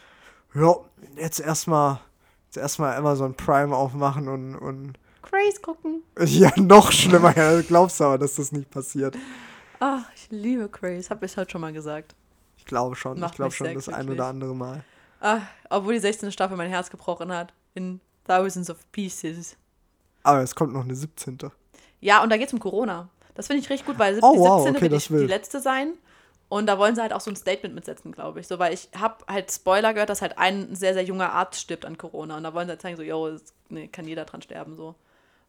ja, 0.56 0.74
jetzt 1.16 1.40
erstmal 1.40 2.00
jetzt 2.46 2.56
erstmal 2.56 2.96
Amazon 2.96 3.34
Prime 3.34 3.74
aufmachen 3.74 4.28
und, 4.28 4.54
und 4.56 4.94
Grace 5.22 5.60
gucken. 5.60 6.02
ja, 6.20 6.50
noch 6.56 6.92
schlimmer, 6.92 7.36
ja, 7.36 7.60
glaubst 7.62 8.00
du 8.00 8.04
aber, 8.04 8.18
dass 8.18 8.36
das 8.36 8.52
nicht 8.52 8.70
passiert. 8.70 9.16
Ach, 9.80 10.04
ich 10.14 10.28
liebe 10.30 10.68
Grace. 10.68 11.10
Hab 11.10 11.22
ich 11.22 11.36
heute 11.36 11.50
schon 11.50 11.60
mal 11.60 11.72
gesagt. 11.72 12.14
Ich 12.56 12.64
glaube 12.64 12.96
schon, 12.96 13.18
Macht 13.20 13.32
ich 13.32 13.36
glaube 13.36 13.52
schon 13.52 13.74
das 13.74 13.88
ein 13.88 13.94
glücklich. 14.06 14.18
oder 14.18 14.26
andere 14.28 14.54
Mal. 14.54 14.84
Ach, 15.20 15.42
obwohl 15.70 15.94
die 15.94 16.00
16. 16.00 16.32
Staffel 16.32 16.56
mein 16.56 16.70
Herz 16.70 16.90
gebrochen 16.90 17.32
hat. 17.32 17.52
In 17.74 18.00
Thousands 18.26 18.70
of 18.70 18.78
Pieces. 18.92 19.56
Aber 20.22 20.40
es 20.40 20.54
kommt 20.54 20.72
noch 20.72 20.84
eine 20.84 20.94
17. 20.94 21.38
Ja, 22.00 22.22
und 22.22 22.30
da 22.30 22.36
geht's 22.36 22.52
um 22.52 22.58
Corona. 22.58 23.08
Das 23.34 23.48
finde 23.48 23.62
ich 23.62 23.68
richtig 23.70 23.86
gut, 23.86 23.98
weil 23.98 24.18
Oh, 24.22 24.32
die 24.32 24.38
wow, 24.38 24.62
17. 24.64 24.76
okay, 24.76 24.90
wird 24.90 25.08
die, 25.08 25.14
die 25.26 25.26
letzte 25.32 25.60
sein. 25.60 25.92
Und 26.48 26.66
da 26.66 26.78
wollen 26.78 26.94
sie 26.94 27.02
halt 27.02 27.12
auch 27.12 27.20
so 27.20 27.30
ein 27.30 27.36
Statement 27.36 27.74
mitsetzen, 27.74 28.12
glaube 28.12 28.38
ich. 28.40 28.46
So, 28.46 28.58
weil 28.60 28.72
ich 28.72 28.88
habe 28.96 29.24
halt 29.26 29.50
Spoiler 29.50 29.92
gehört, 29.94 30.10
dass 30.10 30.22
halt 30.22 30.38
ein 30.38 30.76
sehr, 30.76 30.94
sehr 30.94 31.02
junger 31.02 31.32
Arzt 31.32 31.60
stirbt 31.60 31.84
an 31.84 31.98
Corona. 31.98 32.36
Und 32.36 32.44
da 32.44 32.54
wollen 32.54 32.66
sie 32.68 32.70
halt 32.72 32.82
zeigen, 32.82 32.96
so, 32.96 33.02
yo, 33.02 33.36
nee, 33.68 33.88
kann 33.88 34.06
jeder 34.06 34.24
dran 34.24 34.42
sterben, 34.42 34.76
so. 34.76 34.94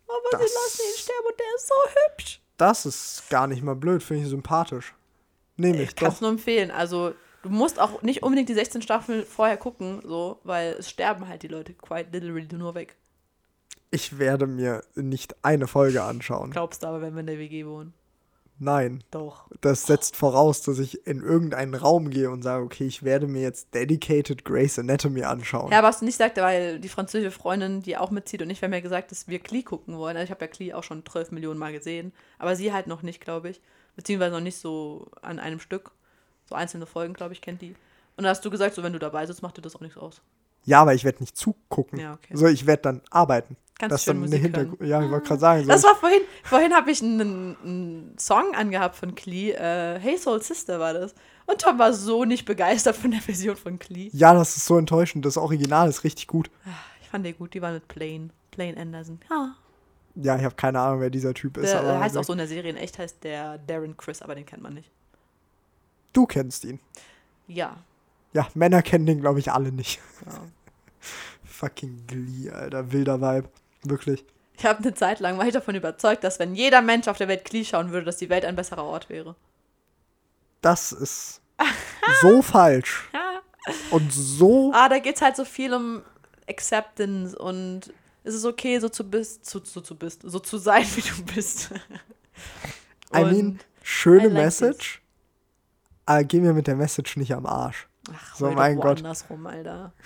Aber 0.08 0.18
Das- 0.32 0.42
sie 0.42 0.48
lassen 0.48 0.82
ihn 0.92 0.98
sterben 1.00 1.28
und 1.28 1.40
der 1.40 1.46
ist 1.56 1.68
so 1.68 1.74
hübsch. 2.08 2.42
Das 2.58 2.86
ist 2.88 3.30
gar 3.30 3.46
nicht 3.46 3.62
mal 3.62 3.76
blöd, 3.76 4.02
finde 4.02 4.24
ich 4.24 4.30
sympathisch. 4.30 4.96
Nehme 5.58 5.84
ich 5.84 5.90
Ich 5.90 5.96
kann 5.96 6.12
es 6.12 6.22
nur 6.22 6.32
empfehlen. 6.32 6.72
Also, 6.72 7.14
du 7.44 7.50
musst 7.50 7.80
auch 7.80 8.02
nicht 8.02 8.24
unbedingt 8.24 8.50
die 8.50 8.54
16 8.56 8.82
Staffeln 8.82 9.24
vorher 9.26 9.58
gucken, 9.58 10.02
so, 10.04 10.40
weil 10.44 10.74
es 10.80 10.90
sterben 10.90 11.28
halt 11.28 11.44
die 11.44 11.48
Leute 11.48 11.74
quite 11.76 12.10
literally 12.12 12.48
nur 12.54 12.74
weg. 12.74 12.96
Ich 13.92 14.18
werde 14.18 14.48
mir 14.48 14.84
nicht 14.96 15.36
eine 15.44 15.68
Folge 15.68 16.02
anschauen. 16.04 16.50
Glaubst 16.52 16.82
du 16.84 16.88
aber, 16.88 17.02
wenn 17.02 17.14
wir 17.14 17.20
in 17.22 17.28
der 17.28 17.38
WG 17.38 17.66
wohnen? 17.66 17.94
Nein. 18.60 19.04
Doch. 19.12 19.48
Das 19.62 19.84
setzt 19.84 20.16
voraus, 20.16 20.62
dass 20.62 20.80
ich 20.80 21.06
in 21.06 21.22
irgendeinen 21.22 21.76
Raum 21.76 22.10
gehe 22.10 22.30
und 22.32 22.42
sage, 22.42 22.64
okay, 22.64 22.86
ich 22.86 23.04
werde 23.04 23.28
mir 23.28 23.42
jetzt 23.42 23.74
Dedicated 23.74 24.46
Grey's 24.46 24.80
Anatomy 24.80 25.24
anschauen. 25.24 25.72
Ja, 25.72 25.84
was 25.84 26.00
du 26.00 26.06
nicht 26.06 26.18
sagte, 26.18 26.42
weil 26.42 26.80
die 26.80 26.90
französische 26.90 27.32
Freundin, 27.32 27.82
die 27.82 27.98
auch 27.98 28.12
mitzieht 28.12 28.42
und 28.42 28.50
ich, 28.50 28.62
wir 28.62 28.68
haben 28.68 28.74
ja 28.74 28.80
gesagt, 28.80 29.12
dass 29.12 29.28
wir 29.28 29.40
Klee 29.40 29.64
gucken 29.64 29.98
wollen. 29.98 30.18
Also 30.18 30.26
ich 30.26 30.32
habe 30.32 30.46
ja 30.46 30.52
Klee 30.52 30.74
auch 30.74 30.84
schon 30.84 31.06
12 31.06 31.32
Millionen 31.32 31.60
Mal 31.60 31.72
gesehen, 31.72 32.14
aber 32.40 32.56
sie 32.56 32.74
halt 32.74 32.88
noch 32.88 33.04
nicht, 33.04 33.22
glaube 33.22 33.50
ich. 33.50 33.62
Beziehungsweise 33.96 34.34
noch 34.34 34.42
nicht 34.42 34.58
so 34.58 35.08
an 35.22 35.40
einem 35.40 35.60
Stück. 35.60 35.92
So 36.48 36.56
einzelne 36.56 36.86
Folgen, 36.86 37.14
glaube 37.14 37.34
ich, 37.34 37.42
kennt 37.42 37.62
die. 37.62 37.76
Und 38.16 38.24
da 38.24 38.30
hast 38.30 38.44
du 38.44 38.50
gesagt, 38.50 38.76
so 38.76 38.84
wenn 38.84 38.94
du 38.94 39.00
dabei 39.00 39.26
sitzt, 39.26 39.42
macht 39.42 39.58
dir 39.58 39.62
das 39.62 39.76
auch 39.76 39.82
nichts 39.82 39.98
aus. 39.98 40.22
Ja, 40.68 40.82
aber 40.82 40.94
ich 40.94 41.04
werde 41.04 41.20
nicht 41.22 41.36
zugucken. 41.36 42.00
Ja, 42.00 42.14
okay. 42.14 42.36
So, 42.36 42.46
ich 42.46 42.68
werde 42.68 42.82
dann 42.84 43.02
arbeiten. 43.10 43.58
Ganz 43.80 43.92
das 43.92 44.04
schön 44.04 44.16
dann 44.16 44.22
Musik. 44.22 44.42
Hintergrund. 44.42 44.82
Ja, 44.82 45.02
ich 45.04 45.10
wollte 45.10 45.28
gerade 45.28 45.40
sagen. 45.40 45.62
So, 45.64 45.68
Das 45.70 45.84
war 45.84 45.96
vorhin, 45.96 46.22
vorhin 46.44 46.74
habe 46.74 46.92
ich 46.92 47.02
einen, 47.02 47.22
einen 47.64 48.16
Song 48.20 48.54
angehabt 48.54 48.96
von 48.98 49.16
Klee. 49.16 49.52
Äh, 49.52 49.98
hey 50.00 50.18
Soul 50.18 50.42
Sister 50.44 50.80
war 50.80 50.94
das. 50.94 51.16
Und 51.46 51.62
Tom 51.62 51.80
war 51.80 51.94
so 51.94 52.26
nicht 52.26 52.46
begeistert 52.46 52.96
von 52.98 53.12
der 53.12 53.22
Version 53.22 53.56
von 53.56 53.80
Klee. 53.80 54.10
ja, 54.14 54.34
das 54.34 54.58
ist 54.58 54.66
so 54.66 54.78
enttäuschend. 54.78 55.26
Das 55.26 55.38
Original 55.38 55.88
ist 55.90 56.04
richtig 56.04 56.28
gut. 56.28 56.52
Ich 57.02 57.08
fand 57.10 57.26
die 57.26 57.34
gut, 57.34 57.54
die 57.54 57.62
war 57.62 57.72
mit 57.72 57.88
Plain. 57.88 58.32
Plain 58.52 58.78
Anderson. 58.78 59.20
Ja. 59.30 59.56
Ja, 60.16 60.36
ich 60.36 60.44
habe 60.44 60.56
keine 60.56 60.80
Ahnung, 60.82 61.00
wer 61.00 61.10
dieser 61.12 61.34
Typ 61.34 61.58
ist. 61.58 61.72
Der 61.72 61.84
äh, 61.84 62.00
heißt 62.00 62.18
auch 62.18 62.24
so 62.24 62.34
in 62.34 62.40
der 62.40 62.48
Serie 62.48 62.72
in 62.72 62.78
echt 62.78 62.98
heißt 63.00 63.24
der 63.24 63.60
Darren 63.60 63.96
Chris, 63.96 64.22
aber 64.22 64.36
den 64.36 64.46
kennt 64.46 64.64
man 64.64 64.74
nicht. 64.74 64.92
Du 66.12 66.26
kennst 66.26 66.66
ihn. 66.66 66.80
Ja. 67.48 67.78
Ja, 68.34 68.48
Männer 68.56 68.82
kennen 68.82 69.06
den, 69.06 69.22
glaube 69.22 69.40
ich, 69.40 69.52
alle 69.52 69.72
nicht. 69.72 70.00
ja. 70.26 70.42
Fucking 71.44 72.06
Glee, 72.08 72.50
Alter. 72.50 72.92
Wilder 72.92 73.22
Vibe. 73.22 73.50
Wirklich. 73.84 74.26
Ich 74.58 74.66
habe 74.66 74.80
eine 74.80 74.94
Zeit 74.94 75.20
lang 75.20 75.38
war 75.38 75.46
ich 75.46 75.54
davon 75.54 75.76
überzeugt, 75.76 76.24
dass 76.24 76.40
wenn 76.40 76.56
jeder 76.56 76.82
Mensch 76.82 77.08
auf 77.08 77.18
der 77.18 77.28
Welt 77.28 77.46
Klee 77.46 77.64
schauen 77.64 77.92
würde, 77.92 78.06
dass 78.06 78.18
die 78.18 78.30
Welt 78.30 78.44
ein 78.44 78.56
besserer 78.56 78.84
Ort 78.84 79.10
wäre. 79.10 79.36
Das 80.62 80.92
ist 80.92 81.42
so 82.22 82.42
falsch. 82.42 83.08
Ja. 83.14 83.42
Und 83.92 84.12
so. 84.12 84.72
Ah, 84.74 84.90
da 84.90 85.00
geht's 85.00 85.22
halt 85.22 85.36
so 85.36 85.46
viel 85.46 85.74
um 85.74 86.02
Acceptance 86.50 87.38
und 87.38 87.94
es 88.24 88.34
ist 88.34 88.46
okay, 88.46 88.80
so 88.80 88.90
zu 88.90 89.10
bist, 89.10 89.46
so, 89.46 89.62
so 89.64 89.82
zu 89.82 89.96
bist, 89.96 90.22
so 90.24 90.40
zu 90.40 90.58
sein, 90.58 90.86
wie 90.96 91.02
du 91.02 91.24
bist. 91.34 91.70
I 93.14 93.24
mean, 93.24 93.60
schöne 93.84 94.24
I 94.24 94.26
like 94.26 94.34
Message. 94.34 95.02
Aber 96.06 96.24
geh 96.24 96.40
mir 96.40 96.54
mit 96.54 96.68
der 96.68 96.76
Message 96.76 97.18
nicht 97.18 97.34
am 97.34 97.46
Arsch. 97.46 97.88
Ach, 98.14 98.36
So, 98.36 98.52
mein 98.52 98.76
Gott. 98.78 98.98
woanders 99.00 99.26
rum, 99.30 99.46
Alter. 99.48 99.94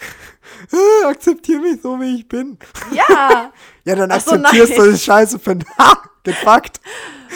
Äh, 0.72 1.06
akzeptier 1.06 1.60
mich 1.60 1.82
so, 1.82 2.00
wie 2.00 2.18
ich 2.18 2.28
bin. 2.28 2.58
Ja, 2.92 3.52
Ja, 3.86 3.96
dann 3.96 4.10
so, 4.20 4.32
akzeptierst 4.32 4.74
du, 4.74 4.78
nein. 4.82 4.86
dass 4.92 4.96
ich 5.00 5.04
scheiße 5.04 5.40
finde. 5.40 5.66
Ha! 5.78 5.98
Gefuckt. 6.24 6.80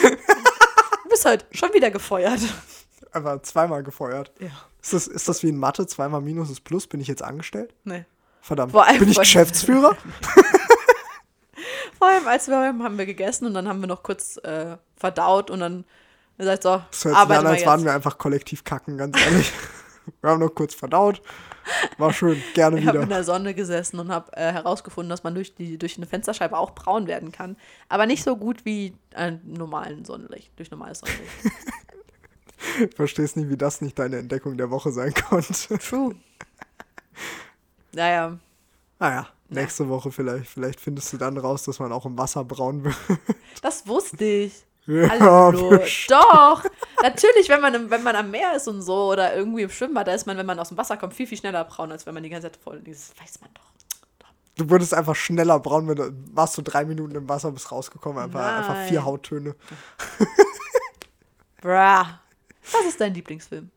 du 0.02 1.08
bist 1.08 1.24
heute 1.24 1.44
schon 1.50 1.72
wieder 1.74 1.90
gefeuert. 1.90 2.38
Einfach 3.10 3.42
zweimal 3.42 3.82
gefeuert. 3.82 4.30
Ja. 4.38 4.48
Ist 4.80 4.92
das, 4.92 5.06
ist 5.08 5.28
das 5.28 5.42
wie 5.42 5.48
in 5.48 5.56
Mathe? 5.56 5.86
Zweimal 5.86 6.20
Minus 6.20 6.50
ist 6.50 6.62
Plus? 6.62 6.86
Bin 6.86 7.00
ich 7.00 7.08
jetzt 7.08 7.22
angestellt? 7.22 7.74
Nee. 7.82 8.04
Verdammt. 8.42 8.70
Vor 8.72 8.86
allem 8.86 8.98
Bin 9.00 9.08
ich 9.08 9.18
Geschäftsführer? 9.18 9.96
Vor 11.98 12.08
allem, 12.08 12.28
als 12.28 12.46
wir 12.48 12.56
haben 12.58 12.98
wir 12.98 13.06
gegessen 13.06 13.46
und 13.46 13.54
dann 13.54 13.66
haben 13.68 13.80
wir 13.80 13.86
noch 13.88 14.02
kurz 14.02 14.36
äh, 14.38 14.76
verdaut 14.96 15.50
und 15.50 15.60
dann 15.60 15.84
gesagt 16.38 16.62
so, 16.64 16.82
Das 16.90 17.04
hört 17.06 17.16
sich 17.28 17.36
an, 17.38 17.46
als 17.46 17.58
jetzt. 17.60 17.66
waren 17.66 17.84
wir 17.84 17.92
einfach 17.94 18.18
kollektiv 18.18 18.62
kacken, 18.64 18.98
ganz 18.98 19.18
ehrlich. 19.20 19.52
Wir 20.20 20.30
haben 20.30 20.40
noch 20.40 20.54
kurz 20.54 20.74
verdaut. 20.74 21.20
War 21.98 22.12
schön. 22.12 22.40
Gerne 22.54 22.78
Ich 22.78 22.86
habe 22.86 22.98
in 22.98 23.04
wieder. 23.04 23.14
der 23.16 23.24
Sonne 23.24 23.54
gesessen 23.54 23.98
und 23.98 24.10
habe 24.10 24.32
äh, 24.36 24.52
herausgefunden, 24.52 25.10
dass 25.10 25.24
man 25.24 25.34
durch, 25.34 25.54
die, 25.54 25.78
durch 25.78 25.96
eine 25.96 26.06
Fensterscheibe 26.06 26.56
auch 26.56 26.70
braun 26.72 27.06
werden 27.06 27.32
kann. 27.32 27.56
Aber 27.88 28.06
nicht 28.06 28.22
so 28.22 28.36
gut 28.36 28.64
wie 28.64 28.94
ein 29.14 29.40
normalen 29.44 30.04
Sonnenlicht, 30.04 30.50
durch 30.56 30.70
normales 30.70 31.00
Sonnenlicht. 31.00 31.30
Verstehst 32.96 33.36
nicht, 33.36 33.48
wie 33.50 33.56
das 33.56 33.80
nicht 33.80 33.98
deine 33.98 34.18
Entdeckung 34.18 34.56
der 34.56 34.70
Woche 34.70 34.92
sein 34.92 35.12
konnte. 35.28 35.78
True. 35.78 36.14
Naja, 37.92 38.38
Naja, 38.98 39.26
nächste 39.48 39.88
Woche 39.88 40.10
vielleicht. 40.12 40.46
Vielleicht 40.50 40.80
findest 40.80 41.12
du 41.12 41.16
dann 41.16 41.38
raus, 41.38 41.64
dass 41.64 41.78
man 41.78 41.92
auch 41.92 42.06
im 42.06 42.18
Wasser 42.18 42.44
braun 42.44 42.84
wird. 42.84 42.96
das 43.62 43.86
wusste 43.86 44.24
ich. 44.24 44.65
Ja, 44.86 45.10
Hallo. 45.10 45.78
Doch. 46.08 46.64
Natürlich, 47.02 47.48
wenn 47.48 47.60
man, 47.60 47.90
wenn 47.90 48.02
man 48.02 48.16
am 48.16 48.30
Meer 48.30 48.54
ist 48.54 48.68
und 48.68 48.82
so 48.82 49.10
oder 49.12 49.34
irgendwie 49.34 49.62
im 49.62 49.70
Schwimmbad, 49.70 50.06
da 50.06 50.12
ist 50.12 50.26
man, 50.26 50.36
wenn 50.36 50.46
man 50.46 50.58
aus 50.58 50.68
dem 50.68 50.76
Wasser 50.76 50.96
kommt, 50.96 51.14
viel, 51.14 51.26
viel 51.26 51.38
schneller 51.38 51.64
braun, 51.64 51.90
als 51.90 52.06
wenn 52.06 52.14
man 52.14 52.22
die 52.22 52.30
ganze 52.30 52.50
Zeit 52.50 52.60
voll 52.62 52.82
ist. 52.86 53.10
Das 53.12 53.22
weiß 53.22 53.40
man 53.40 53.50
doch. 53.54 53.62
Du 54.58 54.70
wurdest 54.70 54.94
einfach 54.94 55.14
schneller 55.14 55.58
braun, 55.60 55.86
wenn 55.86 55.96
du 55.96 56.12
warst 56.32 56.56
du 56.56 56.62
drei 56.62 56.86
Minuten 56.86 57.14
im 57.14 57.28
Wasser, 57.28 57.52
bist 57.52 57.70
rausgekommen. 57.70 58.22
Einfach, 58.22 58.58
einfach 58.58 58.86
vier 58.88 59.04
Hauttöne. 59.04 59.54
Bruh. 61.60 62.04
Was 62.72 62.84
ist 62.88 62.98
dein 63.00 63.12
Lieblingsfilm? 63.12 63.70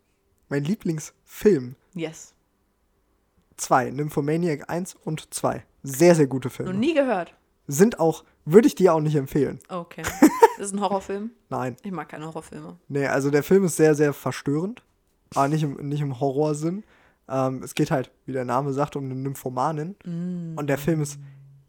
Mein 0.47 0.63
Lieblingsfilm. 0.63 1.75
Yes. 1.95 2.33
Zwei. 3.57 3.89
Nymphomaniac 3.91 4.69
1 4.69 4.95
und 5.03 5.33
2. 5.33 5.65
Sehr, 5.83 6.15
sehr 6.15 6.27
gute 6.27 6.47
Noch 6.47 6.55
Filme. 6.55 6.73
nie 6.73 6.93
gehört. 6.93 7.33
Sind 7.67 7.99
auch, 7.99 8.23
würde 8.45 8.67
ich 8.67 8.75
dir 8.75 8.93
auch 8.93 9.01
nicht 9.01 9.15
empfehlen. 9.15 9.59
Okay. 9.67 10.03
Ist 10.59 10.73
ein 10.73 10.81
Horrorfilm? 10.81 11.31
Nein. 11.49 11.77
Ich 11.83 11.91
mag 11.91 12.09
keine 12.09 12.25
Horrorfilme. 12.25 12.77
Nee, 12.87 13.07
also 13.07 13.31
der 13.31 13.43
Film 13.43 13.63
ist 13.63 13.77
sehr, 13.77 13.95
sehr 13.95 14.13
verstörend. 14.13 14.83
Aber 15.35 15.47
nicht 15.47 15.63
im, 15.63 15.75
nicht 15.87 16.01
im 16.01 16.19
Horrorsinn. 16.19 16.83
Ähm, 17.27 17.63
es 17.63 17.75
geht 17.75 17.91
halt, 17.91 18.11
wie 18.25 18.33
der 18.33 18.45
Name 18.45 18.73
sagt, 18.73 18.95
um 18.95 19.05
eine 19.05 19.15
Nymphomanin. 19.15 19.95
Und 20.57 20.67
der 20.67 20.77
Film 20.77 21.01
ist 21.01 21.19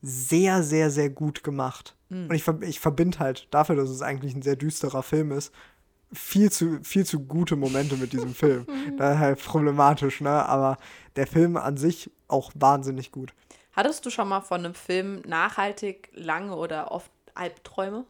sehr, 0.02 0.62
sehr, 0.62 0.90
sehr 0.90 1.10
gut 1.10 1.44
gemacht. 1.44 1.94
Und 2.08 2.32
ich, 2.34 2.46
ich 2.62 2.80
verbinde 2.80 3.20
halt 3.20 3.46
dafür, 3.52 3.76
dass 3.76 3.90
es 3.90 4.02
eigentlich 4.02 4.34
ein 4.34 4.42
sehr 4.42 4.56
düsterer 4.56 5.02
Film 5.04 5.30
ist, 5.30 5.52
viel 6.12 6.50
zu, 6.50 6.80
viel 6.82 7.06
zu 7.06 7.20
gute 7.20 7.54
Momente 7.54 7.96
mit 7.96 8.12
diesem 8.12 8.34
Film. 8.34 8.66
Das 8.98 9.14
ist 9.14 9.20
halt 9.20 9.44
problematisch, 9.44 10.20
ne? 10.20 10.30
Aber 10.30 10.76
der 11.16 11.26
Film 11.26 11.56
an 11.56 11.76
sich 11.76 12.10
auch 12.28 12.50
wahnsinnig 12.54 13.12
gut. 13.12 13.32
Hattest 13.72 14.04
du 14.04 14.10
schon 14.10 14.28
mal 14.28 14.40
von 14.40 14.64
einem 14.64 14.74
Film 14.74 15.22
nachhaltig 15.26 16.10
lange 16.14 16.56
oder 16.56 16.90
oft 16.90 17.10
Albträume? 17.34 18.04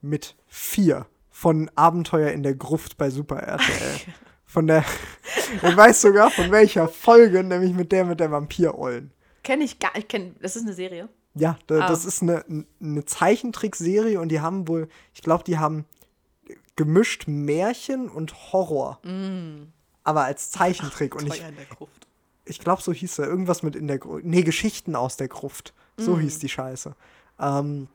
Mit 0.00 0.34
vier 0.46 1.06
von 1.30 1.70
Abenteuer 1.74 2.30
in 2.30 2.42
der 2.42 2.54
Gruft 2.54 2.96
bei 2.96 3.10
Super 3.10 3.36
RTL. 3.36 4.00
Von 4.44 4.66
der, 4.66 4.84
ich 5.62 5.76
weiß 5.76 6.00
sogar 6.02 6.30
von 6.30 6.50
welcher 6.50 6.88
Folge, 6.88 7.42
nämlich 7.44 7.72
mit 7.72 7.92
der 7.92 8.04
mit 8.04 8.20
der 8.20 8.30
Vampirollen. 8.30 9.12
Kenne 9.42 9.64
ich 9.64 9.78
gar 9.78 9.94
nicht. 9.96 10.12
Das 10.42 10.56
ist 10.56 10.62
eine 10.62 10.72
Serie. 10.74 11.08
Ja, 11.34 11.56
da, 11.66 11.80
Ah. 11.82 11.88
das 11.88 12.04
ist 12.04 12.22
eine, 12.22 12.44
eine 12.80 13.04
Zeichentrickserie 13.04 14.18
und 14.20 14.28
die 14.30 14.40
haben 14.40 14.66
wohl, 14.68 14.88
ich 15.14 15.22
glaube, 15.22 15.44
die 15.44 15.58
haben 15.58 15.84
gemischt 16.76 17.28
Märchen 17.28 18.08
und 18.08 18.52
Horror. 18.52 19.00
Aber 20.02 20.24
als 20.24 20.50
Zeichentrick. 20.50 21.14
und 21.14 21.26
ich, 21.32 21.40
in 21.46 21.54
der 21.56 21.66
Gruft. 21.66 22.06
ich 22.44 22.58
glaube, 22.58 22.82
so 22.82 22.92
hieß 22.92 23.18
er. 23.20 23.28
Irgendwas 23.28 23.62
mit 23.62 23.76
in 23.76 23.86
der 23.86 23.98
Gruft. 23.98 24.24
Nee, 24.24 24.42
Geschichten 24.42 24.96
aus 24.96 25.16
der 25.16 25.28
Gruft. 25.28 25.74
So 25.96 26.18
hieß 26.18 26.38
die 26.38 26.48
Scheiße. 26.48 26.96
Ähm, 27.38 27.88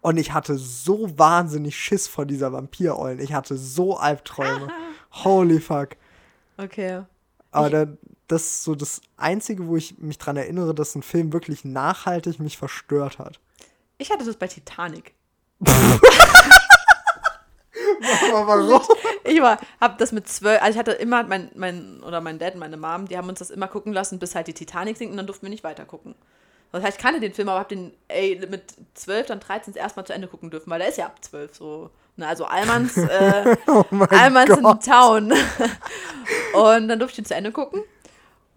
und 0.00 0.16
ich 0.16 0.32
hatte 0.32 0.56
so 0.56 1.18
wahnsinnig 1.18 1.76
Schiss 1.76 2.08
vor 2.08 2.26
dieser 2.26 2.52
Vampirollen. 2.52 3.20
Ich 3.20 3.32
hatte 3.32 3.56
so 3.56 3.96
Albträume. 3.96 4.68
Holy 5.24 5.60
fuck. 5.60 5.90
Okay. 6.56 7.02
Aber 7.50 7.70
da, 7.70 7.86
das 8.28 8.42
ist 8.42 8.64
so 8.64 8.74
das 8.74 9.00
Einzige, 9.16 9.66
wo 9.66 9.76
ich 9.76 9.98
mich 9.98 10.18
dran 10.18 10.36
erinnere, 10.36 10.74
dass 10.74 10.94
ein 10.94 11.02
Film 11.02 11.32
wirklich 11.32 11.64
nachhaltig 11.64 12.38
mich 12.38 12.56
verstört 12.56 13.18
hat. 13.18 13.40
Ich 13.98 14.10
hatte 14.10 14.24
das 14.24 14.36
bei 14.36 14.46
Titanic. 14.46 15.14
Warum? 18.32 18.82
Ich 19.24 19.40
war, 19.40 19.58
hab 19.80 19.98
das 19.98 20.12
mit 20.12 20.28
zwölf, 20.28 20.62
also 20.62 20.72
ich 20.72 20.78
hatte 20.78 20.92
immer, 20.92 21.22
mein, 21.24 21.50
mein, 21.54 22.02
oder 22.02 22.20
mein 22.20 22.38
Dad 22.38 22.54
und 22.54 22.60
meine 22.60 22.76
Mom, 22.76 23.06
die 23.06 23.16
haben 23.16 23.28
uns 23.28 23.38
das 23.40 23.50
immer 23.50 23.68
gucken 23.68 23.92
lassen, 23.92 24.18
bis 24.18 24.34
halt 24.34 24.46
die 24.46 24.54
Titanic 24.54 24.96
sinkt 24.96 25.12
und 25.12 25.16
dann 25.16 25.26
durften 25.26 25.46
wir 25.46 25.50
nicht 25.50 25.64
weiter 25.64 25.84
gucken. 25.84 26.14
Das 26.72 26.84
heißt, 26.84 26.98
ich 26.98 27.02
kannte 27.02 27.20
den 27.20 27.34
Film, 27.34 27.48
aber 27.48 27.60
hab 27.60 27.68
den, 27.68 27.92
ey, 28.08 28.40
mit 28.48 28.74
zwölf, 28.94 29.26
dann 29.26 29.40
13 29.40 29.74
erstmal 29.74 30.06
zu 30.06 30.12
Ende 30.12 30.28
gucken 30.28 30.50
dürfen, 30.50 30.70
weil 30.70 30.78
der 30.78 30.88
ist 30.88 30.98
ja 30.98 31.06
ab 31.06 31.24
zwölf 31.24 31.54
so. 31.54 31.90
Ne, 32.16 32.26
also 32.26 32.44
Almans, 32.44 32.96
äh, 32.96 33.56
Oh 33.66 33.84
Almans 34.10 34.56
in. 34.56 34.80
Town. 34.80 35.32
und 36.54 36.88
dann 36.88 36.98
durfte 36.98 37.14
ich 37.14 37.18
ihn 37.20 37.24
zu 37.24 37.34
Ende 37.34 37.50
gucken. 37.50 37.82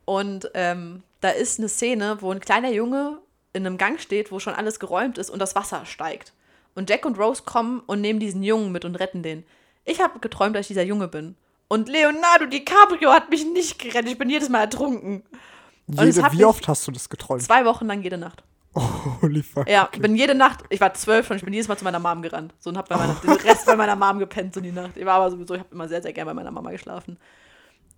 Und 0.05 0.51
ähm, 0.53 1.03
da 1.21 1.29
ist 1.29 1.59
eine 1.59 1.69
Szene, 1.69 2.17
wo 2.19 2.31
ein 2.31 2.39
kleiner 2.39 2.71
Junge 2.71 3.19
in 3.53 3.65
einem 3.65 3.77
Gang 3.77 3.99
steht, 3.99 4.31
wo 4.31 4.39
schon 4.39 4.53
alles 4.53 4.79
geräumt 4.79 5.17
ist 5.17 5.29
und 5.29 5.39
das 5.39 5.55
Wasser 5.55 5.85
steigt. 5.85 6.33
Und 6.75 6.89
Jack 6.89 7.05
und 7.05 7.17
Rose 7.17 7.43
kommen 7.43 7.81
und 7.85 8.01
nehmen 8.01 8.19
diesen 8.19 8.43
Jungen 8.43 8.71
mit 8.71 8.83
und 8.83 8.95
retten 8.95 9.23
den. 9.23 9.45
Ich 9.85 10.01
habe 10.01 10.19
geträumt, 10.19 10.55
dass 10.55 10.61
ich 10.61 10.67
dieser 10.67 10.83
Junge 10.83 11.07
bin. 11.07 11.35
Und 11.67 11.89
Leonardo 11.89 12.45
DiCaprio 12.45 13.11
hat 13.11 13.29
mich 13.29 13.45
nicht 13.45 13.79
gerettet. 13.79 14.11
Ich 14.11 14.17
bin 14.17 14.29
jedes 14.29 14.49
Mal 14.49 14.61
ertrunken. 14.61 15.23
Jede, 15.87 16.31
wie 16.31 16.45
oft 16.45 16.67
hast 16.67 16.87
du 16.87 16.91
das 16.91 17.09
geträumt? 17.09 17.41
Zwei 17.43 17.65
Wochen 17.65 17.85
lang 17.87 18.01
jede 18.01 18.17
Nacht. 18.17 18.43
Holy 18.75 19.43
fuck. 19.43 19.69
Ja, 19.69 19.85
okay. 19.85 19.99
bin 19.99 20.15
jede 20.15 20.33
Nacht, 20.33 20.63
ich 20.69 20.81
war 20.81 20.93
zwölf 20.95 21.29
und 21.29 21.37
ich 21.37 21.43
bin 21.43 21.53
jedes 21.53 21.67
Mal 21.67 21.77
zu 21.77 21.83
meiner 21.83 21.99
Mom 21.99 22.21
gerannt. 22.21 22.53
So 22.59 22.69
und 22.71 22.77
hab 22.77 22.89
bei 22.89 22.97
meiner, 22.97 23.13
den 23.15 23.29
Rest 23.31 23.65
bei 23.65 23.75
meiner 23.75 23.95
Mom 23.95 24.17
gepennt 24.19 24.53
so 24.55 24.61
die 24.61 24.71
Nacht. 24.71 24.97
Ich 24.97 25.05
war 25.05 25.15
aber 25.15 25.29
sowieso, 25.29 25.53
ich 25.53 25.59
habe 25.59 25.69
immer 25.73 25.87
sehr, 25.87 26.01
sehr 26.01 26.13
gerne 26.13 26.31
bei 26.31 26.33
meiner 26.33 26.51
Mama 26.51 26.71
geschlafen. 26.71 27.17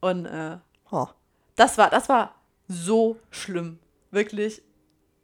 Und 0.02 0.26
äh, 0.26 0.58
Oh. 0.92 1.08
das 1.56 1.78
war, 1.78 1.90
das 1.90 2.10
war 2.10 2.36
so 2.68 3.18
schlimm. 3.32 3.80
Wirklich. 4.12 4.62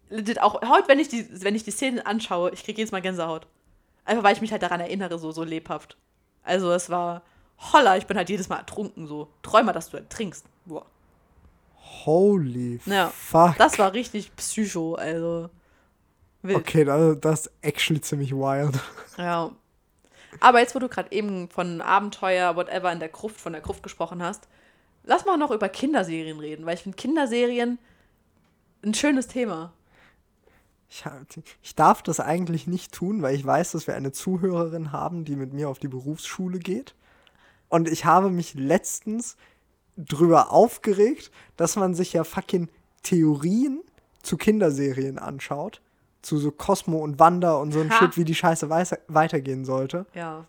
Legit, 0.10 0.42
auch 0.42 0.62
heute, 0.70 0.88
wenn 0.88 1.00
ich 1.00 1.10
die, 1.10 1.28
wenn 1.44 1.56
ich 1.56 1.64
die 1.64 1.72
Szenen 1.72 2.00
anschaue, 2.00 2.52
ich 2.52 2.64
kriege 2.64 2.78
jedes 2.80 2.92
Mal 2.92 3.02
Gänsehaut. 3.02 3.48
Einfach 4.06 4.24
weil 4.24 4.34
ich 4.36 4.42
mich 4.42 4.52
halt 4.52 4.64
daran 4.64 4.80
erinnere, 4.80 5.20
so, 5.20 5.32
so 5.32 5.44
lebhaft. 5.44 5.98
Also 6.44 6.72
es 6.72 6.90
war 6.90 7.22
holla, 7.74 7.98
ich 7.98 8.08
bin 8.08 8.18
halt 8.18 8.30
jedes 8.30 8.50
Mal 8.50 8.58
ertrunken, 8.58 9.06
so. 9.08 9.30
Träum 9.44 9.66
mal, 9.66 9.74
dass 9.74 9.90
du 9.90 9.98
ertrinkst. 9.98 10.46
Boah. 10.66 10.86
Holy 12.06 12.80
Ja, 12.86 13.10
fuck. 13.10 13.56
Das 13.58 13.78
war 13.80 13.94
richtig 13.94 14.36
psycho, 14.36 14.96
also. 14.96 15.50
Wild. 16.44 16.58
okay, 16.58 16.84
das, 16.86 17.20
das 17.20 17.40
ist 17.48 17.52
actually 17.62 18.02
ziemlich 18.02 18.32
wild. 18.34 18.80
Ja. 19.18 19.52
Aber 20.40 20.60
jetzt, 20.60 20.74
wo 20.74 20.80
du 20.80 20.88
gerade 20.90 21.12
eben 21.12 21.50
von 21.50 21.82
Abenteuer, 21.82 22.56
whatever, 22.56 22.92
in 22.92 23.00
der 23.00 23.10
Gruft, 23.10 23.40
von 23.40 23.54
der 23.54 23.62
Gruft 23.62 23.84
gesprochen 23.84 24.24
hast, 24.24 24.48
lass 25.04 25.26
mal 25.26 25.38
noch 25.38 25.52
über 25.52 25.70
Kinderserien 25.70 26.40
reden, 26.40 26.66
weil 26.66 26.76
ich 26.76 26.82
finde 26.84 26.96
Kinderserien 26.96 27.78
ein 28.84 28.94
schönes 28.96 29.28
Thema. 29.28 29.74
Ich, 30.90 31.06
hab- 31.06 31.22
ich 31.62 31.76
darf 31.76 32.02
das 32.02 32.20
eigentlich 32.20 32.66
nicht 32.66 32.92
tun, 32.92 33.22
weil 33.22 33.36
ich 33.36 33.46
weiß, 33.46 33.74
dass 33.74 33.86
wir 33.88 33.96
eine 33.96 34.12
Zuhörerin 34.12 34.92
haben, 34.92 35.26
die 35.26 35.36
mit 35.36 35.54
mir 35.54 35.70
auf 35.70 35.80
die 35.80 35.88
Berufsschule 35.90 36.58
geht. 36.60 36.96
Und 37.70 37.88
ich 37.88 38.06
habe 38.06 38.30
mich 38.30 38.54
letztens 38.56 39.38
drüber 39.98 40.52
aufgeregt, 40.52 41.32
dass 41.58 41.76
man 41.76 41.94
sich 41.94 42.14
ja 42.14 42.24
fucking 42.24 42.70
Theorien 43.04 43.82
zu 44.22 44.38
Kinderserien 44.38 45.20
anschaut. 45.20 45.82
Zu 46.22 46.38
so 46.38 46.52
Cosmo 46.52 47.00
und 47.00 47.18
Wanda 47.18 47.54
und 47.56 47.72
so 47.72 47.80
ein 47.80 47.90
Ha. 47.90 47.98
Shit, 47.98 48.18
wie 48.18 48.26
die 48.26 48.36
Scheiße 48.36 48.70
weiter 48.70 49.00
weitergehen 49.08 49.66
sollte. 49.66 50.06
Ja. 50.14 50.46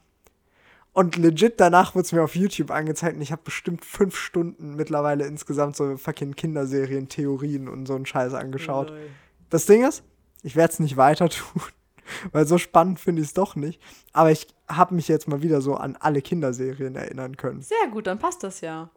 Und 0.93 1.17
legit 1.17 1.59
danach 1.59 1.95
wird 1.95 2.05
es 2.05 2.13
mir 2.13 2.23
auf 2.23 2.37
YouTube 2.37 2.71
angezeigt 2.71 3.17
und 3.17 3.23
ich 3.23 3.33
habe 3.33 3.43
bestimmt 3.43 3.85
fünf 3.85 4.15
Stunden 4.15 4.77
mittlerweile 4.77 5.25
insgesamt 5.25 5.75
so 5.75 5.97
fucking 5.97 6.35
Kinderserien, 6.35 7.09
Theorien 7.09 7.69
und 7.69 7.87
so 7.87 7.95
einen 7.95 8.05
Scheiß 8.05 8.35
angeschaut. 8.35 8.91
Lol. 8.91 9.09
Das 9.49 9.65
Ding 9.65 9.87
ist, 9.87 10.05
ich 10.43 10.55
werde 10.55 10.75
es 10.75 10.81
nicht 10.81 10.99
weiter 10.99 11.31
tun, 11.31 11.63
weil 12.33 12.47
so 12.47 12.59
spannend 12.59 13.01
finde 13.01 13.23
ich 13.23 13.29
es 13.29 13.35
doch 13.35 13.57
nicht. 13.57 13.81
Aber 14.13 14.31
ich 14.31 14.47
habe 14.69 14.95
mich 14.95 15.09
jetzt 15.09 15.29
mal 15.29 15.41
wieder 15.41 15.63
so 15.63 15.75
an 15.75 15.97
alle 15.99 16.21
Kinderserien 16.21 16.95
erinnern 16.95 17.39
können. 17.39 17.63
Sehr 17.63 17.89
gut, 17.91 18.07
dann 18.07 18.19
passt 18.19 18.43
das 18.43 18.61
ja. 18.61 18.91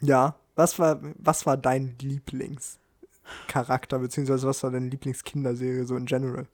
Ja, 0.00 0.36
was 0.54 0.78
war, 0.78 1.00
was 1.18 1.46
war 1.46 1.56
dein 1.56 1.96
Lieblingscharakter, 2.00 3.98
beziehungsweise 3.98 4.46
was 4.46 4.62
war 4.62 4.70
deine 4.70 4.88
Lieblingskinderserie 4.88 5.84
so 5.84 5.96
in 5.96 6.06
general? 6.06 6.46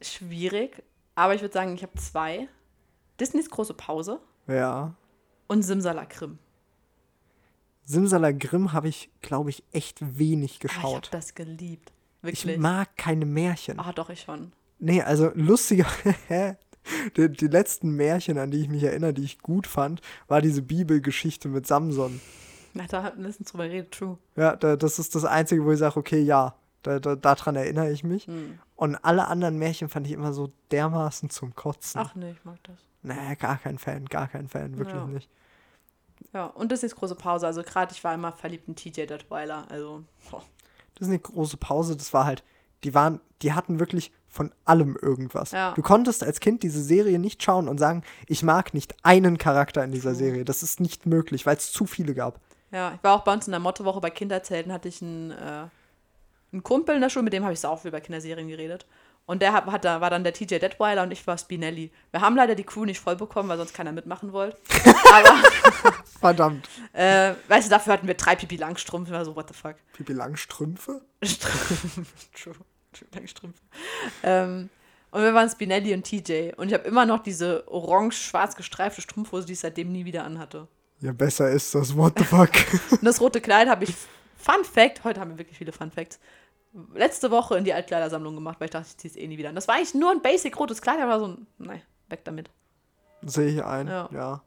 Schwierig, 0.00 0.82
aber 1.14 1.34
ich 1.34 1.40
würde 1.42 1.54
sagen, 1.54 1.74
ich 1.74 1.82
habe 1.82 1.94
zwei. 1.98 2.48
Disneys 3.20 3.50
große 3.50 3.74
Pause 3.74 4.20
Ja. 4.48 4.94
und 5.46 5.62
Simsalakrim. 5.62 6.38
Simsalagrim 7.84 8.72
habe 8.72 8.88
ich, 8.88 9.10
glaube 9.20 9.50
ich, 9.50 9.62
echt 9.72 9.98
wenig 10.18 10.52
Ah, 10.62 10.66
ich 10.66 10.72
habe 10.74 10.82
geschaut. 10.82 11.08
das 11.12 11.34
geliebt. 11.34 11.92
Ich, 12.22 12.44
Wirklich. 12.46 12.58
mag 12.58 12.96
keine 12.96 13.26
Märchen. 13.26 13.78
Ah, 13.80 13.92
doch, 13.92 14.08
ich 14.10 14.20
schon. 14.22 14.52
Nee, 14.78 15.02
also 15.02 15.30
lustiger. 15.34 15.86
die, 17.16 17.30
die 17.30 17.46
letzten 17.46 17.90
Märchen, 17.96 18.38
an 18.38 18.50
die 18.50 18.60
ich 18.60 18.68
mich 18.68 18.82
erinnere, 18.82 19.14
die 19.14 19.24
ich 19.24 19.38
gut 19.40 19.66
fand, 19.66 20.00
war 20.28 20.40
diese 20.40 20.62
Bibelgeschichte 20.62 21.48
mit 21.48 21.66
Samson. 21.66 22.20
Na, 22.74 22.86
da 22.86 23.02
hatten 23.02 23.20
wir 23.20 23.28
letztens 23.28 23.50
drüber 23.50 23.66
geredet, 23.66 23.92
true. 23.92 24.18
Ja, 24.36 24.56
da, 24.56 24.76
das 24.76 24.98
ist 24.98 25.14
das 25.14 25.24
Einzige, 25.24 25.64
wo 25.64 25.72
ich 25.72 25.78
sage, 25.78 25.98
okay, 25.98 26.20
ja, 26.20 26.54
da, 26.82 26.98
da, 26.98 27.16
daran 27.16 27.56
erinnere 27.56 27.90
ich 27.90 28.02
mich. 28.02 28.26
Hm. 28.26 28.58
Und 28.76 28.96
alle 28.96 29.28
anderen 29.28 29.58
Märchen 29.58 29.88
fand 29.88 30.06
ich 30.06 30.12
immer 30.12 30.32
so 30.32 30.52
dermaßen 30.70 31.30
zum 31.30 31.54
Kotzen. 31.54 32.00
Ach 32.00 32.14
nee, 32.14 32.32
ich 32.32 32.44
mag 32.44 32.58
das. 32.64 32.76
Nee, 33.02 33.36
gar 33.36 33.58
kein 33.58 33.78
Fan, 33.78 34.06
gar 34.06 34.28
kein 34.28 34.48
Fan, 34.48 34.78
wirklich 34.78 34.96
Ja. 34.96 35.06
nicht. 35.06 35.28
Ja, 36.32 36.46
und 36.46 36.72
Disneys 36.72 36.94
große 36.96 37.14
Pause. 37.14 37.46
Also 37.46 37.62
gerade 37.62 37.92
ich 37.92 38.02
war 38.04 38.14
immer 38.14 38.32
verliebt 38.32 38.68
in 38.68 38.76
TJ 38.76 39.06
Detweiler. 39.06 39.66
Also, 39.70 40.04
boah. 40.30 40.42
Das 40.94 41.08
ist 41.08 41.08
eine 41.08 41.18
große 41.18 41.56
Pause, 41.56 41.96
das 41.96 42.12
war 42.12 42.24
halt, 42.24 42.44
die 42.84 42.94
waren, 42.94 43.20
die 43.42 43.52
hatten 43.52 43.80
wirklich 43.80 44.12
von 44.32 44.50
allem 44.64 44.96
irgendwas. 45.00 45.52
Ja. 45.52 45.72
Du 45.72 45.82
konntest 45.82 46.24
als 46.24 46.40
Kind 46.40 46.62
diese 46.62 46.82
Serie 46.82 47.18
nicht 47.18 47.42
schauen 47.42 47.68
und 47.68 47.78
sagen, 47.78 48.02
ich 48.26 48.42
mag 48.42 48.72
nicht 48.72 48.94
einen 49.02 49.38
Charakter 49.38 49.84
in 49.84 49.92
dieser. 49.92 50.14
Serie. 50.14 50.44
Das 50.44 50.62
ist 50.62 50.80
nicht 50.80 51.06
möglich, 51.06 51.46
weil 51.46 51.56
es 51.56 51.70
zu 51.70 51.86
viele 51.86 52.14
gab. 52.14 52.40
Ja, 52.70 52.92
ich 52.94 53.04
war 53.04 53.14
auch 53.14 53.24
bei 53.24 53.32
uns 53.32 53.46
in 53.46 53.52
der 53.52 53.60
Mottowoche 53.60 54.00
bei 54.00 54.10
Kinderzelten, 54.10 54.72
hatte 54.72 54.88
ich 54.88 55.02
einen, 55.02 55.30
äh, 55.30 55.66
einen 56.52 56.62
Kumpel 56.62 56.94
in 56.94 57.00
der 57.02 57.10
Schule, 57.10 57.24
mit 57.24 57.32
dem 57.32 57.44
habe 57.44 57.52
ich 57.52 57.60
so 57.60 57.68
auch 57.68 57.80
viel 57.80 57.88
über 57.88 58.00
Kinderserien 58.00 58.48
geredet. 58.48 58.86
Und 59.26 59.40
der 59.42 59.52
hat, 59.52 59.66
hat, 59.66 59.84
war 59.84 60.10
dann 60.10 60.24
der 60.24 60.32
TJ 60.32 60.58
Detweiler 60.58 61.02
und 61.04 61.12
ich 61.12 61.26
war 61.26 61.38
Spinelli. 61.38 61.92
Wir 62.10 62.20
haben 62.20 62.34
leider 62.34 62.54
die 62.54 62.64
Crew 62.64 62.84
nicht 62.84 62.98
voll 62.98 63.16
bekommen, 63.16 63.48
weil 63.48 63.58
sonst 63.58 63.74
keiner 63.74 63.92
mitmachen 63.92 64.32
wollte. 64.32 64.56
Aber, 65.12 65.42
Verdammt. 66.18 66.68
äh, 66.92 67.34
weißt 67.48 67.66
du, 67.66 67.70
dafür 67.70 67.92
hatten 67.92 68.06
wir 68.06 68.14
drei 68.14 68.34
Pipi 68.34 68.56
Langstrumpf. 68.56 69.08
Ich 69.08 69.14
war 69.14 69.24
so, 69.24 69.36
what 69.36 69.48
the 69.48 69.54
fuck. 69.54 69.76
Pipi 69.92 70.12
Langstrümpfe? 70.12 71.02
True. 72.34 72.54
Langstrümpfe. 73.14 73.62
Ähm, 74.22 74.70
und 75.10 75.22
wir 75.22 75.34
waren 75.34 75.48
Spinelli 75.48 75.92
und 75.94 76.04
TJ. 76.04 76.52
Und 76.56 76.68
ich 76.68 76.74
habe 76.74 76.84
immer 76.88 77.04
noch 77.04 77.22
diese 77.22 77.68
orange-schwarz 77.68 78.56
gestreifte 78.56 79.02
Strumpfhose, 79.02 79.46
die 79.46 79.52
ich 79.52 79.60
seitdem 79.60 79.92
nie 79.92 80.04
wieder 80.04 80.24
anhatte. 80.24 80.68
Ja, 81.00 81.12
besser 81.12 81.50
ist 81.50 81.74
das, 81.74 81.96
what 81.96 82.14
the 82.18 82.24
fuck. 82.24 82.50
Und 82.92 83.04
das 83.04 83.20
rote 83.20 83.40
Kleid 83.40 83.68
habe 83.68 83.84
ich, 83.84 83.94
Fun 84.36 84.64
Fact, 84.64 85.04
heute 85.04 85.20
haben 85.20 85.32
wir 85.32 85.38
wirklich 85.38 85.58
viele 85.58 85.72
Fun 85.72 85.90
Facts, 85.90 86.18
letzte 86.94 87.30
Woche 87.30 87.56
in 87.58 87.64
die 87.64 87.74
Altkleidersammlung 87.74 88.34
gemacht, 88.36 88.60
weil 88.60 88.66
ich 88.66 88.70
dachte, 88.70 88.86
ich 88.88 88.96
ziehe 88.96 89.10
es 89.10 89.16
eh 89.16 89.26
nie 89.26 89.36
wieder 89.36 89.48
an. 89.48 89.54
Das 89.54 89.66
war 89.68 89.74
eigentlich 89.74 89.94
nur 89.94 90.10
ein 90.12 90.22
basic 90.22 90.58
rotes 90.58 90.80
Kleid, 90.80 91.00
aber 91.00 91.18
so 91.18 91.26
ein, 91.26 91.46
nein, 91.58 91.82
weg 92.08 92.24
damit. 92.24 92.50
Sehe 93.22 93.48
ich 93.48 93.64
ein, 93.64 93.88
Ja. 93.88 94.08
ja. 94.12 94.42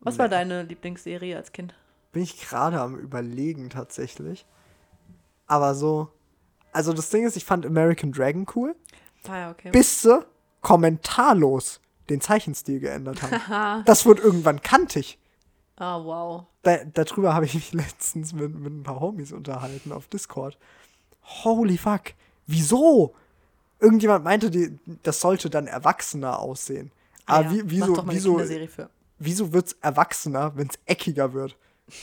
Was 0.00 0.18
war 0.18 0.28
deine 0.30 0.62
Lieblingsserie 0.62 1.36
als 1.36 1.52
Kind? 1.52 1.74
Bin 2.12 2.22
ich 2.22 2.40
gerade 2.40 2.80
am 2.80 2.96
überlegen 2.96 3.68
tatsächlich. 3.68 4.46
Aber 5.46 5.74
so, 5.74 6.08
also 6.72 6.92
das 6.92 7.10
Ding 7.10 7.26
ist, 7.26 7.36
ich 7.36 7.44
fand 7.44 7.66
American 7.66 8.12
Dragon 8.12 8.46
cool, 8.54 8.74
Ah 9.28 9.38
ja, 9.38 9.50
okay. 9.50 9.70
bis 9.70 10.02
sie 10.02 10.24
kommentarlos 10.60 11.80
den 12.08 12.20
Zeichenstil 12.20 12.80
geändert 12.80 13.22
haben. 13.22 13.82
das 13.86 14.04
wurde 14.06 14.22
irgendwann 14.22 14.60
kantig. 14.62 15.18
Ah, 15.76 16.02
wow. 16.02 16.44
Da, 16.62 16.78
darüber 16.84 17.34
habe 17.34 17.46
ich 17.46 17.54
mich 17.54 17.72
letztens 17.72 18.32
mit, 18.32 18.54
mit 18.54 18.72
ein 18.72 18.82
paar 18.82 19.00
Homies 19.00 19.32
unterhalten 19.32 19.92
auf 19.92 20.08
Discord. 20.08 20.58
Holy 21.44 21.78
fuck. 21.78 22.12
Wieso? 22.46 23.14
Irgendjemand 23.78 24.24
meinte, 24.24 24.50
die, 24.50 24.78
das 25.02 25.20
sollte 25.20 25.48
dann 25.48 25.66
erwachsener 25.66 26.38
aussehen. 26.38 26.92
Ah 27.24 27.36
Aber 27.36 27.44
ja, 27.44 27.50
wie, 27.52 27.62
wieso, 27.70 28.04
wieso, 28.08 28.40
wieso 29.18 29.52
wird's 29.52 29.72
erwachsener, 29.80 30.52
wenn 30.56 30.68
es 30.68 30.78
eckiger 30.84 31.32
wird? 31.32 31.56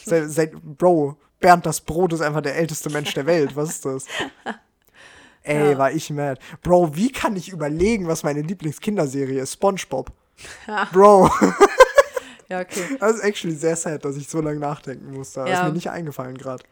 Se, 0.06 0.28
se, 0.30 0.48
Bro, 0.48 1.18
Bernd 1.40 1.66
das 1.66 1.82
Brot 1.82 2.14
ist 2.14 2.22
einfach 2.22 2.42
der 2.42 2.56
älteste 2.56 2.90
Mensch 2.90 3.14
der 3.14 3.26
Welt. 3.26 3.56
Was 3.56 3.70
ist 3.70 3.86
das? 3.86 4.06
Ey, 5.44 5.72
Ja. 5.72 5.78
war 5.78 5.92
ich 5.92 6.10
mad. 6.10 6.40
Bro, 6.62 6.96
wie 6.96 7.12
kann 7.12 7.36
ich 7.36 7.50
überlegen, 7.50 8.08
was 8.08 8.24
meine 8.24 8.42
Lieblingskinderserie 8.42 9.42
ist? 9.42 9.54
SpongeBob. 9.54 10.12
Bro, 10.94 11.30
Ja, 12.50 12.62
okay. 12.62 12.98
das 13.00 13.16
ist 13.18 13.24
actually 13.24 13.56
sehr 13.56 13.76
sad, 13.76 14.06
dass 14.06 14.16
ich 14.16 14.28
so 14.30 14.40
lange 14.42 14.60
nachdenken 14.60 15.12
musste. 15.14 15.42
Das 15.42 15.50
Ja. 15.50 15.60
ist 15.62 15.68
mir 15.68 15.74
nicht 15.74 15.90
eingefallen 15.90 16.38
gerade. 16.38 16.64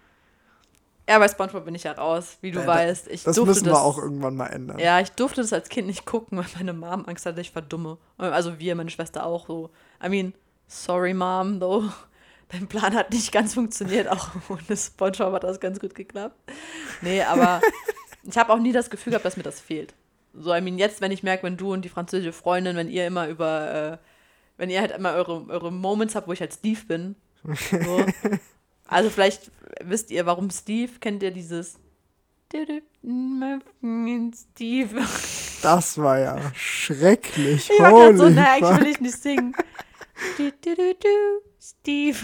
Ja, 1.07 1.19
bei 1.19 1.27
Spongebob 1.27 1.65
bin 1.65 1.75
ich 1.75 1.83
ja 1.83 1.91
raus, 1.91 2.37
wie 2.41 2.51
du 2.51 2.59
Da- 2.61 2.67
weißt. 2.67 3.09
Ich 3.09 3.23
Das 3.23 3.37
müssen 3.37 3.65
wir 3.65 3.73
das, 3.73 3.81
auch 3.81 3.97
irgendwann 3.99 4.35
mal 4.35 4.47
ändern. 4.47 4.79
Ja, 4.79 4.99
ich 5.01 5.11
durfte 5.11 5.41
das 5.41 5.53
als 5.53 5.69
Kind 5.69 5.87
nicht 5.87 6.05
gucken, 6.05 6.37
weil 6.37 6.45
meine 6.55 6.73
Mom 6.73 7.05
Angst 7.05 7.25
hatte, 7.25 7.41
ich 7.41 7.51
verdumme. 7.51 7.97
Also 8.17 8.57
wir, 8.59 8.73
meine 8.75 8.89
Schwester 8.89 9.25
auch 9.25 9.47
so. 9.47 9.69
I 10.03 10.09
mean, 10.09 10.33
sorry 10.67 11.13
Mom, 11.13 11.59
though. 11.59 11.83
Dein 12.55 12.67
Plan 12.67 12.95
hat 12.95 13.11
nicht 13.11 13.31
ganz 13.31 13.53
funktioniert, 13.53 14.07
auch 14.07 14.29
ohne 14.49 14.77
Spongebob 14.77 15.33
hat 15.33 15.43
das 15.43 15.59
ganz 15.59 15.79
gut 15.79 15.95
geklappt. 15.95 16.37
Nee, 17.01 17.21
aber 17.21 17.61
ich 18.23 18.37
habe 18.37 18.53
auch 18.53 18.59
nie 18.59 18.71
das 18.71 18.89
Gefühl 18.89 19.11
gehabt, 19.11 19.25
dass 19.25 19.37
mir 19.37 19.43
das 19.43 19.59
fehlt. 19.59 19.93
So, 20.33 20.53
I 20.53 20.61
mean, 20.61 20.77
jetzt, 20.77 21.01
wenn 21.01 21.11
ich 21.11 21.23
merke, 21.23 21.43
wenn 21.43 21.57
du 21.57 21.71
und 21.71 21.83
die 21.83 21.89
französische 21.89 22.33
Freundin, 22.33 22.75
wenn 22.75 22.89
ihr 22.89 23.07
immer 23.07 23.27
über 23.27 23.99
wenn 24.57 24.69
ihr 24.69 24.81
halt 24.81 24.91
immer 24.91 25.13
eure, 25.13 25.45
eure 25.49 25.71
Moments 25.71 26.15
habt, 26.15 26.27
wo 26.27 26.33
ich 26.33 26.39
halt 26.39 26.53
Steve 26.53 26.81
bin. 26.87 27.15
So. 27.43 28.05
also 28.87 29.09
vielleicht 29.09 29.51
wisst 29.83 30.11
ihr, 30.11 30.25
warum 30.25 30.49
Steve, 30.49 30.93
kennt 30.99 31.23
ihr 31.23 31.31
dieses 31.31 31.77
Steve. 34.33 35.01
Das 35.61 35.97
war 35.97 36.19
ja 36.19 36.39
schrecklich. 36.53 37.69
Ich 37.69 37.79
war 37.79 37.91
gerade 37.91 38.17
so, 38.17 38.23
Holy 38.25 38.35
na, 38.35 38.53
eigentlich 38.53 38.69
fuck. 38.69 38.79
will 38.81 38.87
ich 38.87 39.01
nicht 39.01 39.21
singen. 39.21 39.55
Steve. 41.65 42.17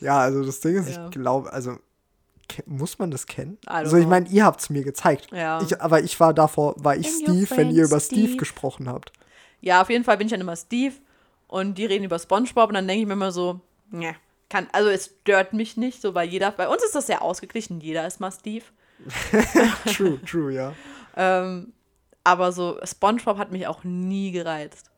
Ja, 0.00 0.18
also 0.18 0.44
das 0.44 0.60
Ding 0.60 0.76
ist, 0.76 0.88
Ja. 0.96 1.04
ich 1.06 1.10
glaube, 1.12 1.52
also 1.52 1.76
muss 2.66 2.98
man 2.98 3.12
das 3.12 3.26
kennen? 3.26 3.58
Also 3.66 3.96
ich 3.96 4.06
meine, 4.06 4.28
ihr 4.28 4.44
habt 4.44 4.60
es 4.60 4.70
mir 4.70 4.82
gezeigt. 4.82 5.28
Ja. 5.30 5.62
Ich, 5.62 5.80
aber 5.80 6.02
ich 6.02 6.18
war 6.18 6.34
davor, 6.34 6.74
war 6.78 6.96
ich 6.96 7.06
And 7.06 7.16
Steve, 7.22 7.56
wenn 7.56 7.70
ihr 7.70 7.84
über 7.84 8.00
Steve 8.00 8.22
Steve. 8.26 8.36
gesprochen 8.38 8.88
habt. 8.88 9.12
Ja, 9.60 9.82
auf 9.82 9.90
jeden 9.90 10.02
Fall 10.04 10.16
bin 10.16 10.26
ich 10.26 10.32
dann 10.32 10.40
immer 10.40 10.56
Steve 10.56 10.94
und 11.46 11.78
die 11.78 11.84
reden 11.86 12.04
über 12.04 12.18
SpongeBob 12.18 12.68
und 12.70 12.74
dann 12.74 12.88
denke 12.88 13.02
ich 13.02 13.06
mir 13.06 13.12
immer 13.12 13.30
so, 13.30 13.60
ne, 13.90 14.16
kann, 14.48 14.66
also 14.72 14.88
es 14.90 15.14
stört 15.20 15.52
mich 15.52 15.76
nicht, 15.76 16.02
so 16.02 16.14
weil 16.16 16.28
jeder, 16.28 16.50
bei 16.50 16.66
uns 16.66 16.82
ist 16.82 16.96
das 16.96 17.06
sehr 17.06 17.22
ausgeglichen, 17.22 17.80
jeder 17.80 18.04
ist 18.06 18.18
mal 18.18 18.32
Steve. 18.32 18.64
True, 19.94 20.20
true, 20.24 20.52
ja. 20.52 20.74
Ähm, 21.16 21.72
aber 22.24 22.50
so 22.52 22.78
SpongeBob 22.82 23.38
hat 23.38 23.52
mich 23.52 23.66
auch 23.68 23.84
nie 23.84 24.32
gereizt. 24.32 24.90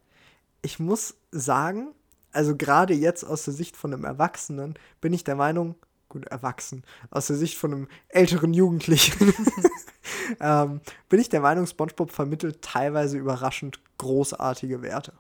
Ich 0.63 0.79
muss 0.79 1.15
sagen, 1.31 1.89
also 2.33 2.57
gerade 2.57 2.95
jetzt 2.95 3.25
aus 3.25 3.45
der 3.45 3.55
Sicht 3.55 3.77
von 3.77 3.93
einem 3.93 4.05
Erwachsenen 4.05 4.75
bin 5.01 5.13
ich 5.13 5.25
der 5.25 5.37
Meinung, 5.37 5.75
gut, 6.09 6.27
erwachsen, 6.27 6.83
aus 7.11 7.27
der 7.29 7.37
Sicht 7.37 7.57
von 7.57 7.73
einem 7.73 7.89
älteren 8.09 8.53
Jugendlichen, 8.55 9.35
ähm, 10.41 10.81
bin 11.09 11.21
ich 11.21 11.29
der 11.29 11.41
Meinung, 11.41 11.67
SpongeBob 11.67 12.11
vermittelt 12.11 12.63
teilweise 12.63 13.19
überraschend 13.19 13.81
großartige 13.99 14.83
Werte. 14.83 15.13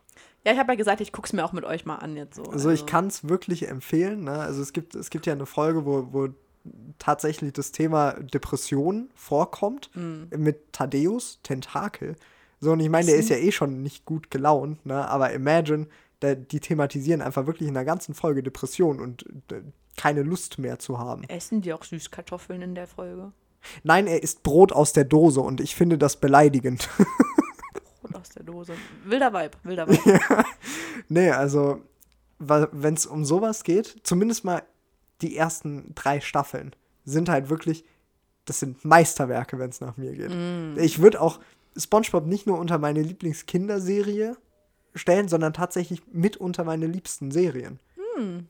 Ja, 0.44 0.52
ich 0.52 0.58
habe 0.58 0.72
ja 0.72 0.76
gesagt, 0.76 1.00
ich 1.00 1.12
gucke 1.12 1.26
es 1.26 1.32
mir 1.32 1.44
auch 1.44 1.52
mit 1.52 1.64
euch 1.64 1.84
mal 1.84 1.96
an 1.96 2.16
jetzt 2.16 2.34
so. 2.36 2.42
Also 2.44 2.70
ich 2.70 2.84
kann 2.84 3.06
es 3.06 3.28
wirklich 3.28 3.68
empfehlen. 3.68 4.24
Ne? 4.24 4.32
Also 4.32 4.60
es 4.60 4.72
gibt, 4.72 4.96
es 4.96 5.08
gibt 5.10 5.24
ja 5.26 5.32
eine 5.32 5.46
Folge, 5.46 5.86
wo, 5.86 6.08
wo 6.12 6.28
tatsächlich 6.98 7.52
das 7.52 7.70
Thema 7.72 8.12
Depression 8.14 9.10
vorkommt 9.14 9.90
Mhm. 9.94 10.28
mit 10.36 10.72
Thaddeus 10.72 11.38
Tentakel. 11.44 12.16
So, 12.60 12.72
und 12.72 12.80
ich 12.80 12.88
meine, 12.88 13.06
der 13.06 13.16
ist 13.16 13.28
ja 13.28 13.36
eh 13.36 13.52
schon 13.52 13.82
nicht 13.82 14.04
gut 14.04 14.30
gelaunt, 14.30 14.84
ne? 14.86 15.08
aber 15.08 15.32
Imagine, 15.32 15.86
die 16.22 16.60
thematisieren 16.60 17.22
einfach 17.22 17.46
wirklich 17.46 17.68
in 17.68 17.74
der 17.74 17.84
ganzen 17.84 18.14
Folge 18.14 18.42
Depression 18.42 19.00
und 19.00 19.24
äh, 19.50 19.62
keine 19.96 20.22
Lust 20.22 20.58
mehr 20.58 20.78
zu 20.78 20.98
haben. 20.98 21.24
Essen 21.24 21.60
die 21.60 21.72
auch 21.72 21.84
Süßkartoffeln 21.84 22.62
in 22.62 22.74
der 22.74 22.86
Folge? 22.86 23.32
Nein, 23.82 24.06
er 24.06 24.22
isst 24.22 24.42
Brot 24.42 24.72
aus 24.72 24.92
der 24.92 25.04
Dose 25.04 25.40
und 25.40 25.60
ich 25.60 25.74
finde 25.74 25.98
das 25.98 26.16
beleidigend. 26.16 26.88
Brot 28.02 28.14
aus 28.16 28.30
der 28.30 28.42
Dose. 28.42 28.74
Wilder 29.04 29.32
Vibe, 29.32 29.56
wilder 29.62 29.88
Vibe. 29.88 30.44
nee, 31.08 31.30
also, 31.30 31.80
wenn 32.38 32.94
es 32.94 33.06
um 33.06 33.24
sowas 33.24 33.62
geht, 33.62 34.00
zumindest 34.02 34.44
mal 34.44 34.62
die 35.20 35.36
ersten 35.36 35.94
drei 35.94 36.20
Staffeln 36.20 36.74
sind 37.04 37.28
halt 37.28 37.48
wirklich, 37.48 37.84
das 38.44 38.58
sind 38.58 38.84
Meisterwerke, 38.84 39.58
wenn 39.58 39.70
es 39.70 39.80
nach 39.80 39.96
mir 39.96 40.12
geht. 40.12 40.32
Ich 40.82 41.00
würde 41.00 41.20
auch 41.20 41.38
SpongeBob 41.76 42.26
nicht 42.26 42.46
nur 42.46 42.58
unter 42.58 42.78
meine 42.78 43.02
Lieblingskinderserie 43.02 44.36
stellen, 44.94 45.28
sondern 45.28 45.52
tatsächlich 45.52 46.02
mit 46.12 46.36
unter 46.36 46.64
meine 46.64 46.86
liebsten 46.86 47.30
Serien. 47.30 47.78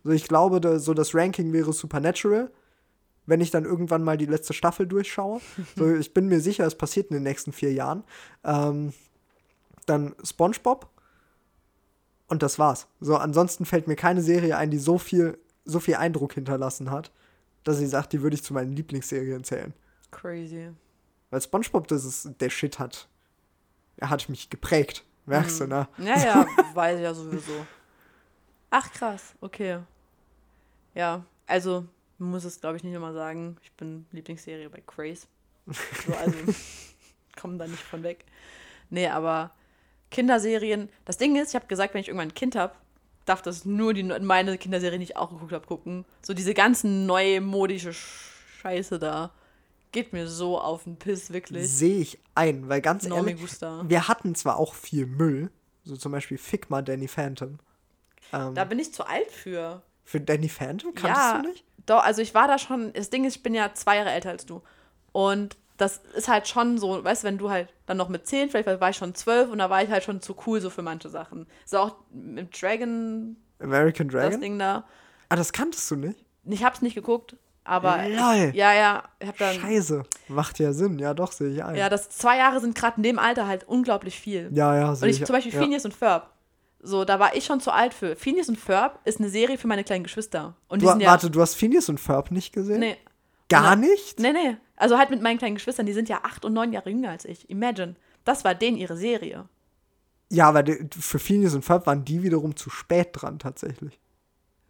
So, 0.02 0.10
ich 0.10 0.24
glaube, 0.24 0.60
da, 0.60 0.78
so 0.78 0.94
das 0.94 1.14
Ranking 1.14 1.52
wäre 1.52 1.72
Supernatural, 1.72 2.50
wenn 3.26 3.40
ich 3.40 3.50
dann 3.50 3.64
irgendwann 3.64 4.02
mal 4.02 4.18
die 4.18 4.26
letzte 4.26 4.52
Staffel 4.52 4.86
durchschaue. 4.86 5.40
So, 5.76 5.94
ich 5.94 6.12
bin 6.12 6.26
mir 6.28 6.40
sicher, 6.40 6.66
es 6.66 6.74
passiert 6.74 7.10
in 7.10 7.14
den 7.14 7.22
nächsten 7.22 7.52
vier 7.52 7.72
Jahren. 7.72 8.04
Ähm, 8.44 8.92
dann 9.86 10.14
SpongeBob 10.22 10.88
und 12.28 12.42
das 12.42 12.58
war's. 12.58 12.86
So, 13.00 13.16
ansonsten 13.16 13.64
fällt 13.64 13.88
mir 13.88 13.96
keine 13.96 14.22
Serie 14.22 14.56
ein, 14.56 14.70
die 14.70 14.78
so 14.78 14.98
viel, 14.98 15.38
so 15.64 15.80
viel 15.80 15.96
Eindruck 15.96 16.34
hinterlassen 16.34 16.90
hat, 16.90 17.12
dass 17.64 17.80
ich 17.80 17.90
sage, 17.90 18.08
die 18.08 18.22
würde 18.22 18.34
ich 18.34 18.42
zu 18.42 18.52
meinen 18.52 18.72
Lieblingsserien 18.72 19.44
zählen. 19.44 19.72
Crazy. 20.10 20.70
Weil 21.30 21.40
SpongeBob, 21.40 21.88
das 21.88 22.04
ist, 22.04 22.30
der 22.40 22.50
Shit 22.50 22.78
hat, 22.78 23.08
er 23.96 24.10
hat 24.10 24.28
mich 24.28 24.50
geprägt. 24.50 25.04
Merkst 25.26 25.60
du, 25.60 25.66
ne? 25.66 25.88
Ja, 25.98 26.18
ja, 26.18 26.46
weiß 26.74 26.96
ich 26.96 27.04
ja 27.04 27.14
sowieso. 27.14 27.66
Ach, 28.70 28.90
krass, 28.92 29.34
okay. 29.40 29.78
Ja, 30.94 31.24
also, 31.46 31.86
man 32.18 32.30
muss 32.30 32.44
es, 32.44 32.60
glaube 32.60 32.76
ich, 32.76 32.84
nicht 32.84 32.94
nochmal 32.94 33.14
sagen. 33.14 33.56
Ich 33.62 33.72
bin 33.72 34.06
Lieblingsserie 34.12 34.68
bei 34.68 34.80
Craze. 34.80 35.26
So, 35.66 36.14
also, 36.14 36.36
komm 37.40 37.58
da 37.58 37.66
nicht 37.66 37.82
von 37.82 38.02
weg. 38.02 38.24
Nee, 38.90 39.08
aber 39.08 39.52
Kinderserien, 40.10 40.88
das 41.04 41.18
Ding 41.18 41.36
ist, 41.36 41.50
ich 41.50 41.54
habe 41.54 41.66
gesagt, 41.66 41.94
wenn 41.94 42.00
ich 42.00 42.08
irgendwann 42.08 42.28
ein 42.28 42.34
Kind 42.34 42.56
habe, 42.56 42.74
darf 43.24 43.42
das 43.42 43.64
nur 43.64 43.94
die 43.94 44.02
meine 44.02 44.58
Kinderserie, 44.58 44.98
die 44.98 45.04
ich 45.04 45.16
auch 45.16 45.30
geguckt 45.30 45.52
habe, 45.52 45.66
gucken. 45.66 46.04
So 46.22 46.34
diese 46.34 46.54
ganzen 46.54 47.06
neumodische 47.06 47.92
Scheiße 47.92 48.98
da. 48.98 49.32
Geht 49.92 50.12
mir 50.12 50.26
so 50.26 50.58
auf 50.58 50.84
den 50.84 50.96
Piss, 50.96 51.32
wirklich. 51.32 51.70
Sehe 51.70 51.98
ich 51.98 52.18
ein, 52.34 52.68
weil 52.68 52.80
ganz 52.80 53.06
No 53.06 53.16
ehrlich, 53.16 53.38
wir 53.40 54.08
hatten 54.08 54.34
zwar 54.34 54.56
auch 54.56 54.74
viel 54.74 55.06
Müll, 55.06 55.50
so 55.84 55.96
zum 55.96 56.12
Beispiel 56.12 56.38
Figma 56.38 56.82
Danny 56.82 57.08
Phantom. 57.08 57.58
Ähm, 58.32 58.54
Da 58.54 58.64
bin 58.64 58.78
ich 58.78 58.92
zu 58.92 59.06
alt 59.06 59.30
für. 59.30 59.82
für 60.04 60.20
Danny 60.20 60.48
Phantom 60.48 60.94
kanntest 60.94 61.22
ja, 61.22 61.42
du 61.42 61.48
nicht? 61.48 61.64
Doch, 61.86 62.02
also 62.02 62.22
ich 62.22 62.34
war 62.34 62.48
da 62.48 62.58
schon, 62.58 62.92
das 62.92 63.10
Ding 63.10 63.24
ist, 63.24 63.36
ich 63.36 63.42
bin 63.42 63.54
ja 63.54 63.74
zwei 63.74 63.96
Jahre 63.96 64.10
älter 64.10 64.30
als 64.30 64.46
du. 64.46 64.62
Und 65.12 65.56
das 65.76 66.00
ist 66.14 66.28
halt 66.28 66.48
schon 66.48 66.78
so, 66.78 67.02
weißt 67.02 67.22
du, 67.22 67.26
wenn 67.26 67.38
du 67.38 67.50
halt 67.50 67.68
dann 67.86 67.96
noch 67.96 68.08
mit 68.08 68.26
zehn, 68.26 68.48
vielleicht 68.48 68.80
war 68.80 68.90
ich 68.90 68.96
schon 68.96 69.14
zwölf 69.14 69.50
und 69.50 69.58
da 69.58 69.68
war 69.68 69.82
ich 69.82 69.90
halt 69.90 70.04
schon 70.04 70.20
zu 70.20 70.36
cool 70.46 70.60
so 70.60 70.70
für 70.70 70.82
manche 70.82 71.08
Sachen. 71.08 71.46
So 71.64 71.78
auch 71.78 71.96
mit 72.12 72.60
Dragon, 72.60 73.36
American 73.58 74.08
das 74.08 74.22
Dragon? 74.22 74.40
Ding 74.40 74.58
da. 74.58 74.84
Ah, 75.28 75.36
das 75.36 75.52
kanntest 75.52 75.90
du 75.90 75.96
nicht? 75.96 76.24
Ich 76.44 76.64
hab's 76.64 76.82
nicht 76.82 76.94
geguckt, 76.94 77.36
aber 77.64 77.98
Lol. 78.08 78.52
ja, 78.54 78.72
ja, 78.74 79.02
ich 79.20 79.28
hab 79.28 79.38
dann, 79.38 79.54
Scheiße. 79.54 80.02
Macht 80.28 80.58
ja 80.58 80.72
Sinn. 80.72 80.98
Ja, 80.98 81.14
doch, 81.14 81.32
sehe 81.32 81.50
ich 81.50 81.62
ein. 81.64 81.76
ja, 81.76 81.88
das 81.88 82.08
zwei 82.10 82.38
Jahre 82.38 82.60
sind 82.60 82.74
gerade 82.74 82.96
in 82.98 83.02
dem 83.04 83.18
Alter 83.18 83.46
halt 83.46 83.64
unglaublich 83.68 84.18
viel. 84.18 84.50
ja, 84.52 84.76
ja 84.76 84.88
Und 84.90 84.96
sehe 84.96 85.08
ich 85.10 85.24
zum 85.24 85.32
Beispiel 85.34 85.52
ja. 85.54 85.60
Phineas 85.60 85.84
und 85.84 85.94
Ferb. 85.94 86.30
So, 86.84 87.04
da 87.04 87.20
war 87.20 87.36
ich 87.36 87.44
schon 87.44 87.60
zu 87.60 87.70
alt 87.72 87.94
für. 87.94 88.16
Phineas 88.16 88.48
und 88.48 88.58
Ferb 88.58 88.98
ist 89.04 89.20
eine 89.20 89.28
Serie 89.28 89.56
für 89.56 89.68
meine 89.68 89.84
kleinen 89.84 90.02
Geschwister. 90.02 90.56
Und 90.66 90.82
Du, 90.82 90.86
ja, 90.86 90.98
warte, 91.06 91.30
du 91.30 91.40
hast 91.40 91.54
Phineas 91.54 91.88
und 91.88 92.00
Ferb 92.00 92.30
nicht 92.32 92.52
gesehen? 92.52 92.80
nee, 92.80 92.96
Gar 93.48 93.62
Na- 93.62 93.76
nicht? 93.76 94.18
Nee, 94.18 94.32
nee. 94.32 94.56
Also 94.76 94.98
halt 94.98 95.10
mit 95.10 95.22
meinen 95.22 95.38
kleinen 95.38 95.54
Geschwistern, 95.54 95.86
die 95.86 95.92
sind 95.92 96.08
ja 96.08 96.20
acht 96.24 96.44
und 96.44 96.52
neun 96.54 96.72
Jahre 96.72 96.90
jünger 96.90 97.10
als 97.10 97.24
ich. 97.24 97.48
Imagine. 97.48 97.94
Das 98.24 98.44
war 98.44 98.54
denen 98.56 98.76
ihre 98.76 98.96
Serie. 98.96 99.44
Ja, 100.30 100.48
aber 100.48 100.62
die, 100.64 100.88
für 100.98 101.18
Phineas 101.20 101.54
und 101.54 101.64
Ferb 101.64 101.86
waren 101.86 102.04
die 102.04 102.22
wiederum 102.24 102.56
zu 102.56 102.70
spät 102.70 103.10
dran, 103.12 103.38
tatsächlich. 103.38 104.00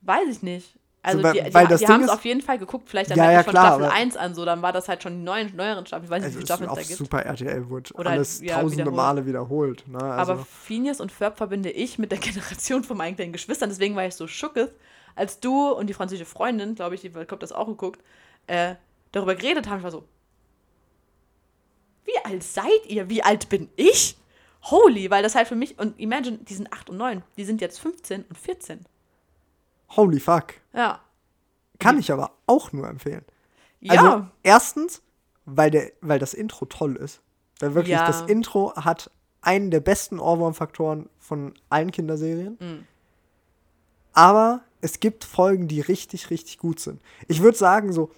Weiß 0.03 0.29
ich 0.29 0.43
nicht. 0.43 0.75
Also 1.05 1.19
So, 1.19 1.25
weil- 1.25 1.33
die, 1.33 1.43
die, 1.43 1.55
weil 1.55 1.67
die 1.67 1.75
Ding 1.77 1.89
haben 1.89 2.03
es 2.05 2.09
auf 2.11 2.25
jeden 2.25 2.43
Fall 2.43 2.59
geguckt, 2.59 2.89
vielleicht 2.89 3.11
dann 3.11 3.19
Ja, 3.19 3.25
halt 3.25 3.35
ja, 3.35 3.43
von 3.43 3.51
klar, 3.51 3.67
Staffel 3.67 3.85
aber- 3.87 3.95
1 3.95 4.17
an, 4.17 4.35
so, 4.37 4.45
dann 4.45 4.63
war 4.63 4.73
das 4.73 4.89
halt 4.89 5.03
schon 5.03 5.19
die 5.19 5.25
neuen, 5.25 5.55
neueren 5.57 5.85
Staffeln. 5.85 6.05
Ich 6.05 6.11
weiß 6.11 6.23
nicht, 6.23 6.31
wie 6.31 6.35
viele 6.37 6.47
Staffeln 6.47 6.67
es 6.67 6.73
auch 6.73 6.77
da 6.77 6.83
gibt. 6.83 6.97
Super 6.97 7.23
RTL 7.25 7.69
wurde 7.69 7.93
Oder 7.95 8.11
alles 8.11 8.39
halt, 8.39 8.49
ja, 8.51 8.55
tausende 8.61 8.83
wiederholt. 8.85 8.97
Male 8.97 9.27
wiederholt. 9.27 9.89
Ne? 9.89 9.99
Also, 9.99 10.33
Aber 10.33 10.45
Phineas 10.45 11.01
und 11.01 11.11
Ferb 11.11 11.37
verbinde 11.39 11.71
ich 11.71 11.99
mit 11.99 12.13
der 12.13 12.19
Generation 12.21 12.85
von 12.85 12.97
meinen 12.97 13.17
kleinen 13.17 13.33
Geschwistern. 13.33 13.69
Deswegen 13.69 13.97
war 13.97 14.07
ich 14.07 14.15
so 14.15 14.29
schockes, 14.29 14.69
als 15.17 15.41
du 15.41 15.71
und 15.73 15.89
die 15.89 15.95
französische 15.95 16.25
Freundin, 16.31 16.77
glaube 16.77 16.95
ich, 16.95 17.01
die 17.01 17.11
kommt 17.11 17.43
das 17.43 17.51
auch 17.53 17.67
geguckt, 17.67 18.01
äh, 18.47 18.77
darüber 19.11 19.35
geredet 19.35 19.69
haben. 19.69 19.79
Ich 19.79 19.85
war 19.85 19.91
so, 19.91 20.05
wie 22.05 22.17
alt 22.25 22.43
seid 22.45 22.87
ihr? 22.89 23.09
Wie 23.11 23.23
alt 23.23 23.49
bin 23.49 23.69
ich? 23.77 24.17
Holy, 24.71 25.11
weil 25.11 25.25
das 25.25 25.35
halt 25.35 25.49
für 25.49 25.57
mich, 25.57 25.79
und 25.81 25.99
imagine, 25.99 26.39
die 26.39 26.55
sind 26.55 26.73
8 26.73 26.91
und 26.91 26.97
9, 26.97 27.23
die 27.37 27.45
sind 27.45 27.61
jetzt 27.61 27.81
15 27.81 28.23
und 28.29 28.39
14. 28.39 28.85
holy 29.97 30.21
fuck. 30.21 30.55
Ja. 30.73 31.01
Kann 31.79 31.99
ich 31.99 32.13
aber 32.13 32.33
auch 32.47 32.73
nur 32.73 32.89
empfehlen. 32.89 33.25
Ja, 33.81 33.95
Also, 33.95 34.27
erstens, 34.43 35.03
weil, 35.45 35.71
der, 35.71 35.91
weil 36.01 36.19
das 36.19 36.35
Intro 36.35 36.65
toll 36.67 36.97
ist. 36.97 37.21
Weil 37.59 37.75
wirklich, 37.75 37.93
Ja. 37.95 38.07
das 38.07 38.23
Intro 38.23 38.75
hat 38.77 39.11
einen 39.41 39.71
der 39.73 39.81
besten 39.81 40.21
Ohrwurm-Faktoren 40.21 41.09
von 41.19 41.55
allen 41.69 41.91
Kinderserien. 41.91 42.57
Mhm. 42.61 42.87
Aber 44.13 44.61
es 44.81 45.01
gibt 45.01 45.25
Folgen, 45.25 45.69
die 45.69 45.81
richtig, 45.81 46.31
richtig 46.31 46.59
gut 46.59 46.81
sind. 46.81 47.01
Ich 47.29 47.43
würde 47.43 47.57
sagen, 47.59 47.93
so 47.93 48.11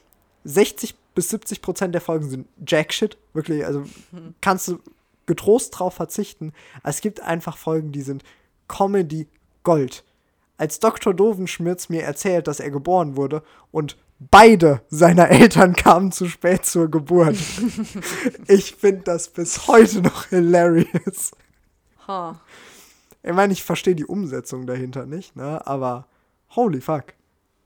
60 0.45 0.95
bis 1.15 1.29
70 1.31 1.63
Prozent 1.63 1.95
der 1.95 2.01
Folgen 2.01 2.29
sind 2.29 2.49
Jackshit. 2.67 3.17
Wirklich, 3.33 3.65
also 3.65 3.81
Mhm. 4.11 4.35
kannst 4.41 4.69
du 4.69 4.81
getrost 5.27 5.79
drauf 5.79 5.95
verzichten. 5.95 6.53
Aber 6.83 6.91
es 6.91 7.01
gibt 7.01 7.21
einfach 7.21 7.57
Folgen, 7.57 7.93
die 7.93 8.03
sind 8.03 8.23
Comedy 8.69 9.29
Gold. 9.63 10.05
Als 10.57 10.79
Dr. 10.79 11.15
Dovenschmitz 11.15 11.89
mir 11.89 12.03
erzählt, 12.03 12.47
dass 12.47 12.61
er 12.61 12.71
geboren 12.71 13.17
wurde 13.17 13.43
und 13.71 13.97
beide 14.19 14.83
seiner 14.89 15.29
Eltern 15.31 15.75
kamen 15.75 16.13
zu 16.13 16.29
spät 16.29 16.65
zur 16.65 16.91
Geburt. 16.91 17.37
ich 18.49 18.75
finde 18.75 19.03
das 19.03 19.29
bis 19.29 19.67
heute 19.67 20.03
noch 20.03 20.27
hilarious. 20.27 21.33
ha. 22.07 22.41
Ich 23.23 23.33
meine, 23.33 23.53
ich 23.55 23.63
verstehe 23.63 23.95
die 23.95 24.05
Umsetzung 24.05 24.67
dahinter 24.67 25.07
nicht, 25.07 25.35
ne? 25.35 25.67
Aber 25.67 26.07
holy 26.51 26.81
fuck. 26.81 27.15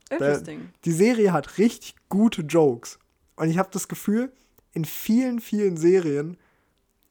interesting. 0.09 0.71
Die 0.85 0.93
Serie 0.93 1.33
hat 1.33 1.59
richtig 1.59 1.97
gute 2.09 2.43
Jokes. 2.43 2.99
Und 3.35 3.51
ich 3.51 3.59
habe 3.59 3.69
das 3.73 3.89
Gefühl, 3.89 4.33
in 4.73 4.85
vielen, 4.85 5.41
vielen 5.41 5.77
Serien 5.77 6.37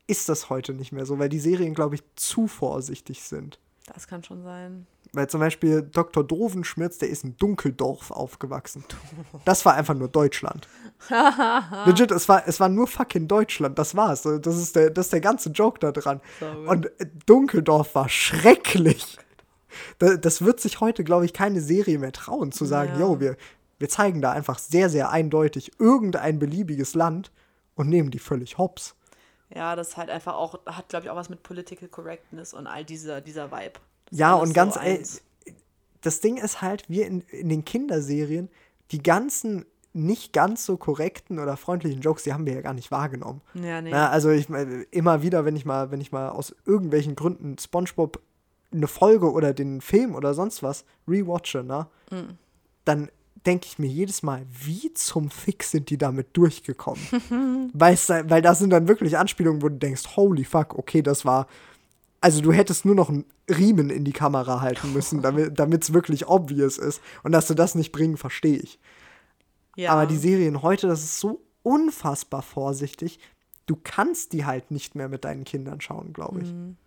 ist 0.08 0.30
das 0.30 0.50
heute 0.50 0.74
nicht 0.74 0.94
mehr 0.94 1.06
so, 1.06 1.20
weil 1.20 1.30
die 1.30 1.40
Serien, 1.40 1.74
glaube 1.74 1.96
ich, 1.96 2.04
zu 2.16 2.48
vorsichtig 2.48 3.24
sind. 3.24 3.60
Das 3.94 4.08
kann 4.08 4.24
schon 4.24 4.42
sein. 4.44 4.88
Weil 5.14 5.28
zum 5.30 5.40
Beispiel 5.40 5.82
Dr. 5.84 6.24
Dovenschmitz, 6.24 6.98
der 6.98 7.10
ist 7.10 7.24
in 7.24 7.38
Dunkeldorf 7.38 8.12
aufgewachsen. 8.12 8.84
Das 9.46 9.66
war 9.66 9.74
einfach 9.76 9.94
nur 9.94 10.10
Deutschland. 10.10 10.68
Legit, 11.86 12.12
es 12.12 12.28
war, 12.28 12.48
es 12.48 12.60
war 12.60 12.70
nur 12.70 12.88
fucking 12.88 13.28
Deutschland, 13.28 13.80
das 13.80 13.96
war's. 13.96 14.24
Das 14.24 14.58
ist 14.58 14.76
der, 14.76 14.90
das 14.90 15.08
ist 15.08 15.14
der 15.14 15.22
ganze 15.22 15.50
Joke 15.52 15.80
da 15.80 15.92
dran. 15.92 16.20
Und 16.68 16.88
äh, 17.00 17.06
Dunkeldorf 17.26 17.96
war 17.96 18.10
schrecklich. 18.10 19.18
Da- 20.00 20.18
Das 20.18 20.42
wird 20.44 20.60
sich 20.60 20.80
heute, 20.82 21.04
glaube 21.04 21.26
ich, 21.26 21.34
keine 21.34 21.62
Serie 21.62 22.00
mehr 22.00 22.12
trauen, 22.12 22.52
zu 22.52 22.66
sagen, 22.66 22.94
Ja. 22.94 23.00
yo, 23.00 23.20
wir, 23.20 23.38
wir 23.80 23.90
zeigen 23.90 24.22
da 24.22 24.32
einfach 24.32 24.60
sehr, 24.60 24.90
sehr 24.90 25.10
eindeutig 25.12 25.72
irgendein 25.80 26.40
beliebiges 26.40 26.96
Land 26.96 27.32
und 27.76 27.88
nehmen 27.90 28.12
die 28.12 28.20
völlig 28.20 28.58
hops. 28.58 28.96
Ja, 29.56 29.76
das 29.78 29.96
halt 29.96 30.10
einfach 30.10 30.34
auch, 30.36 30.60
hat, 30.66 30.90
glaube 30.90 31.06
ich, 31.06 31.10
auch 31.12 31.16
was 31.16 31.30
mit 31.30 31.42
Political 31.44 31.88
Correctness 31.88 32.54
und 32.54 32.68
all 32.68 32.84
dieser, 32.84 33.22
dieser 33.22 33.52
Vibe. 33.52 33.80
Ja, 34.12 34.36
und 34.36 34.54
ganz 34.54 34.76
so 34.76 34.80
ey, 34.80 34.98
eins. 35.00 35.22
das 36.02 36.20
Ding 36.20 36.38
ist 36.38 36.62
halt, 36.62 36.84
wir 36.90 37.08
in, 37.08 37.22
in 37.22 37.50
den 37.50 37.66
Kinderserien, 37.66 38.50
die 38.92 39.04
ganzen 39.04 39.66
nicht 39.94 40.32
ganz 40.32 40.64
so 40.66 40.78
korrekten 40.78 41.40
oder 41.40 41.58
freundlichen 41.58 42.02
Jokes, 42.02 42.24
die 42.24 42.32
haben 42.34 42.46
wir 42.46 42.54
ja 42.54 42.62
gar 42.62 42.74
nicht 42.74 42.92
wahrgenommen. 42.92 43.42
Ja, 43.56 43.82
nee. 43.82 43.90
Na, 43.92 44.10
also 44.10 44.30
ich 44.30 44.48
mein, 44.48 44.86
immer 44.92 45.24
wieder, 45.24 45.44
wenn 45.44 45.56
ich 45.56 45.66
mal, 45.66 45.90
wenn 45.92 46.02
ich 46.02 46.12
mal 46.12 46.30
aus 46.30 46.56
irgendwelchen 46.66 47.16
Gründen 47.16 47.58
SpongeBob 47.58 48.22
eine 48.72 48.88
Folge 48.88 49.32
oder 49.32 49.54
den 49.54 49.82
Film 49.82 50.14
oder 50.14 50.34
sonst 50.34 50.62
was 50.62 50.86
rewatche, 51.08 51.64
ne, 51.64 51.88
Mhm. 52.12 52.38
dann 52.86 53.10
denke 53.46 53.66
ich 53.66 53.80
mir 53.80 53.88
jedes 53.88 54.24
Mal, 54.24 54.46
wie 54.52 54.94
zum 54.94 55.30
Fick 55.32 55.64
sind 55.64 55.90
die 55.90 55.98
damit 55.98 56.28
durchgekommen? 56.38 57.02
Da, 57.74 57.94
weil 58.30 58.42
da 58.42 58.54
sind 58.56 58.70
dann 58.72 58.88
wirklich 58.88 59.18
Anspielungen, 59.18 59.62
wo 59.62 59.70
du 59.70 59.76
denkst, 59.78 60.16
holy 60.16 60.44
fuck, 60.44 60.78
okay, 60.78 61.02
das 61.02 61.26
war. 61.26 61.48
Also 62.20 62.42
du 62.42 62.52
hättest 62.52 62.86
nur 62.86 62.96
noch 62.96 63.10
einen 63.10 63.26
Riemen 63.50 63.90
in 63.90 64.04
die 64.04 64.14
Kamera 64.14 64.62
halten 64.62 64.94
müssen, 64.94 65.22
damit 65.22 65.84
es 65.84 65.94
wirklich 65.94 66.28
obvious 66.28 66.78
ist. 66.78 67.02
Und 67.24 67.32
dass 67.32 67.48
du 67.48 67.54
das 67.54 67.76
nicht 67.76 67.92
bringen, 67.92 68.18
verstehe 68.18 68.58
ich. 68.58 68.80
ja. 69.76 69.92
Aber 69.92 70.06
die 70.06 70.18
Serien 70.18 70.62
heute, 70.62 70.88
das 70.88 71.04
ist 71.04 71.20
so 71.20 71.42
unfassbar 71.64 72.42
vorsichtig. 72.42 73.20
Du 73.66 73.78
kannst 73.82 74.34
die 74.34 74.46
halt 74.46 74.72
nicht 74.72 74.96
mehr 74.96 75.10
mit 75.10 75.26
deinen 75.26 75.44
Kindern 75.44 75.82
schauen, 75.82 76.14
glaube 76.14 76.42
ich. 76.42 76.52
Mhm. 76.52 76.78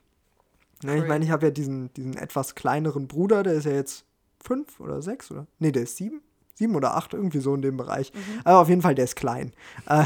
Ne, 0.83 0.97
ich 0.97 1.07
meine, 1.07 1.25
ich 1.25 1.31
habe 1.31 1.47
ja 1.47 1.51
diesen, 1.51 1.93
diesen 1.93 2.17
etwas 2.17 2.55
kleineren 2.55 3.07
Bruder, 3.07 3.43
der 3.43 3.53
ist 3.55 3.67
ja 3.67 3.73
jetzt 3.73 4.05
fünf 4.43 4.81
oder 4.81 5.03
sechs 5.03 5.31
oder. 5.31 5.47
Nee, 5.59 5.73
der 5.73 5.83
ist 5.83 5.97
sieben. 5.97 6.23
Sieben 6.55 6.75
oder 6.75 6.97
acht, 6.97 7.13
irgendwie 7.15 7.41
so 7.41 7.55
in 7.55 7.63
dem 7.63 7.77
Bereich. 7.77 8.13
Mhm. 8.15 8.41
Aber 8.45 8.59
auf 8.61 8.69
jeden 8.69 8.83
Fall, 8.83 8.95
der 8.95 9.05
ist 9.05 9.17
klein. 9.17 9.53
Äh, 9.87 10.05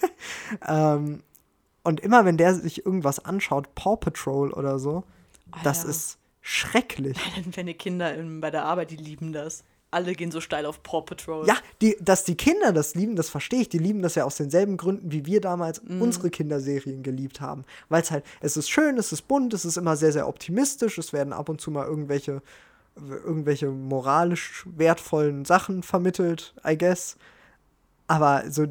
ähm, 0.66 1.22
und 1.86 2.00
immer 2.00 2.24
wenn 2.24 2.36
der 2.36 2.54
sich 2.54 2.84
irgendwas 2.84 3.24
anschaut, 3.24 3.74
Paw 3.74 3.96
Patrol 3.96 4.52
oder 4.52 4.78
so, 4.78 5.04
das 5.62 5.78
Alter. 5.80 5.90
ist 5.90 6.18
schrecklich. 6.42 7.18
Meine 7.56 7.74
Kinder 7.74 8.14
in, 8.14 8.40
bei 8.40 8.50
der 8.50 8.64
Arbeit, 8.64 8.90
die 8.90 8.96
lieben 8.96 9.32
das. 9.32 9.64
Alle 9.92 10.14
gehen 10.14 10.30
so 10.32 10.40
steil 10.40 10.66
auf 10.66 10.82
Paw 10.82 11.02
Patrol. 11.02 11.46
Ja, 11.46 11.56
die, 11.80 11.96
dass 12.00 12.24
die 12.24 12.34
Kinder 12.36 12.72
das 12.72 12.94
lieben, 12.96 13.14
das 13.16 13.30
verstehe 13.30 13.60
ich. 13.62 13.68
Die 13.68 13.78
lieben 13.78 14.02
das 14.02 14.16
ja 14.16 14.24
aus 14.24 14.36
denselben 14.36 14.76
Gründen, 14.76 15.12
wie 15.12 15.24
wir 15.26 15.40
damals 15.40 15.82
Mhm. 15.82 16.02
unsere 16.02 16.28
Kinderserien 16.28 17.02
geliebt 17.02 17.40
haben. 17.40 17.64
Weil 17.88 18.02
es 18.02 18.10
halt, 18.10 18.24
es 18.40 18.56
ist 18.56 18.68
schön, 18.68 18.98
es 18.98 19.12
ist 19.12 19.22
bunt, 19.28 19.54
es 19.54 19.64
ist 19.64 19.76
immer 19.76 19.96
sehr, 19.96 20.12
sehr 20.12 20.28
optimistisch. 20.28 20.98
Es 20.98 21.12
werden 21.12 21.32
ab 21.32 21.48
und 21.48 21.60
zu 21.60 21.70
mal 21.70 21.86
irgendwelche, 21.86 22.42
irgendwelche 22.96 23.68
moralisch 23.68 24.66
wertvollen 24.76 25.44
Sachen 25.44 25.82
vermittelt, 25.82 26.54
I 26.66 26.76
guess. 26.76 27.16
Aber 28.08 28.44
so 28.50 28.66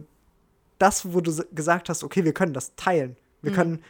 das, 0.80 1.14
wo 1.14 1.22
du 1.22 1.32
gesagt 1.54 1.90
hast, 1.90 2.04
okay, 2.04 2.24
wir 2.26 2.34
können 2.34 2.54
das 2.54 2.76
teilen. 2.76 3.16
Wir 3.42 3.52
Mhm. 3.52 3.56
können 3.56 3.84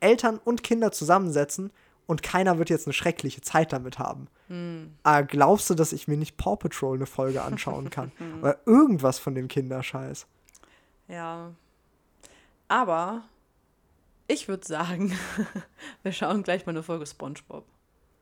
Eltern 0.00 0.38
und 0.38 0.62
Kinder 0.62 0.92
zusammensetzen 0.92 1.70
und 2.06 2.22
keiner 2.22 2.58
wird 2.58 2.70
jetzt 2.70 2.86
eine 2.86 2.92
schreckliche 2.94 3.40
Zeit 3.40 3.72
damit 3.72 3.98
haben. 3.98 4.28
Mhm. 4.48 4.94
Ah, 5.02 5.20
glaubst 5.22 5.70
du, 5.70 5.74
dass 5.74 5.92
ich 5.92 6.08
mir 6.08 6.16
nicht 6.16 6.36
Paw 6.36 6.56
Patrol 6.56 6.96
eine 6.96 7.06
Folge 7.06 7.42
anschauen 7.42 7.90
kann? 7.90 8.12
Oder 8.42 8.58
irgendwas 8.66 9.18
von 9.18 9.34
dem 9.34 9.48
Kinderscheiß? 9.48 10.26
Ja. 11.08 11.52
Aber 12.68 13.22
ich 14.28 14.48
würde 14.48 14.66
sagen, 14.66 15.12
wir 16.02 16.12
schauen 16.12 16.42
gleich 16.42 16.66
mal 16.66 16.70
eine 16.70 16.82
Folge 16.82 17.06
SpongeBob. 17.06 17.64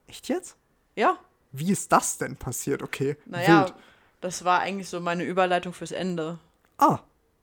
Echt 0.07 0.29
jetzt? 0.29 0.57
Ja, 0.97 1.19
Wie 1.53 1.71
ist 1.71 1.91
das 1.93 2.19
denn 2.19 2.37
passiert? 2.37 2.83
Okay. 2.83 3.17
naja, 3.27 3.63
Wild. 3.67 3.75
das 4.21 4.45
war 4.45 4.61
eigentlich 4.61 4.89
so 4.89 5.01
meine 5.01 5.25
Überleitung 5.25 5.73
fürs 5.73 5.93
Ende. 5.93 6.39
Ah, 6.79 6.99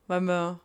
Weil 0.08 0.22
wir. 0.22 0.60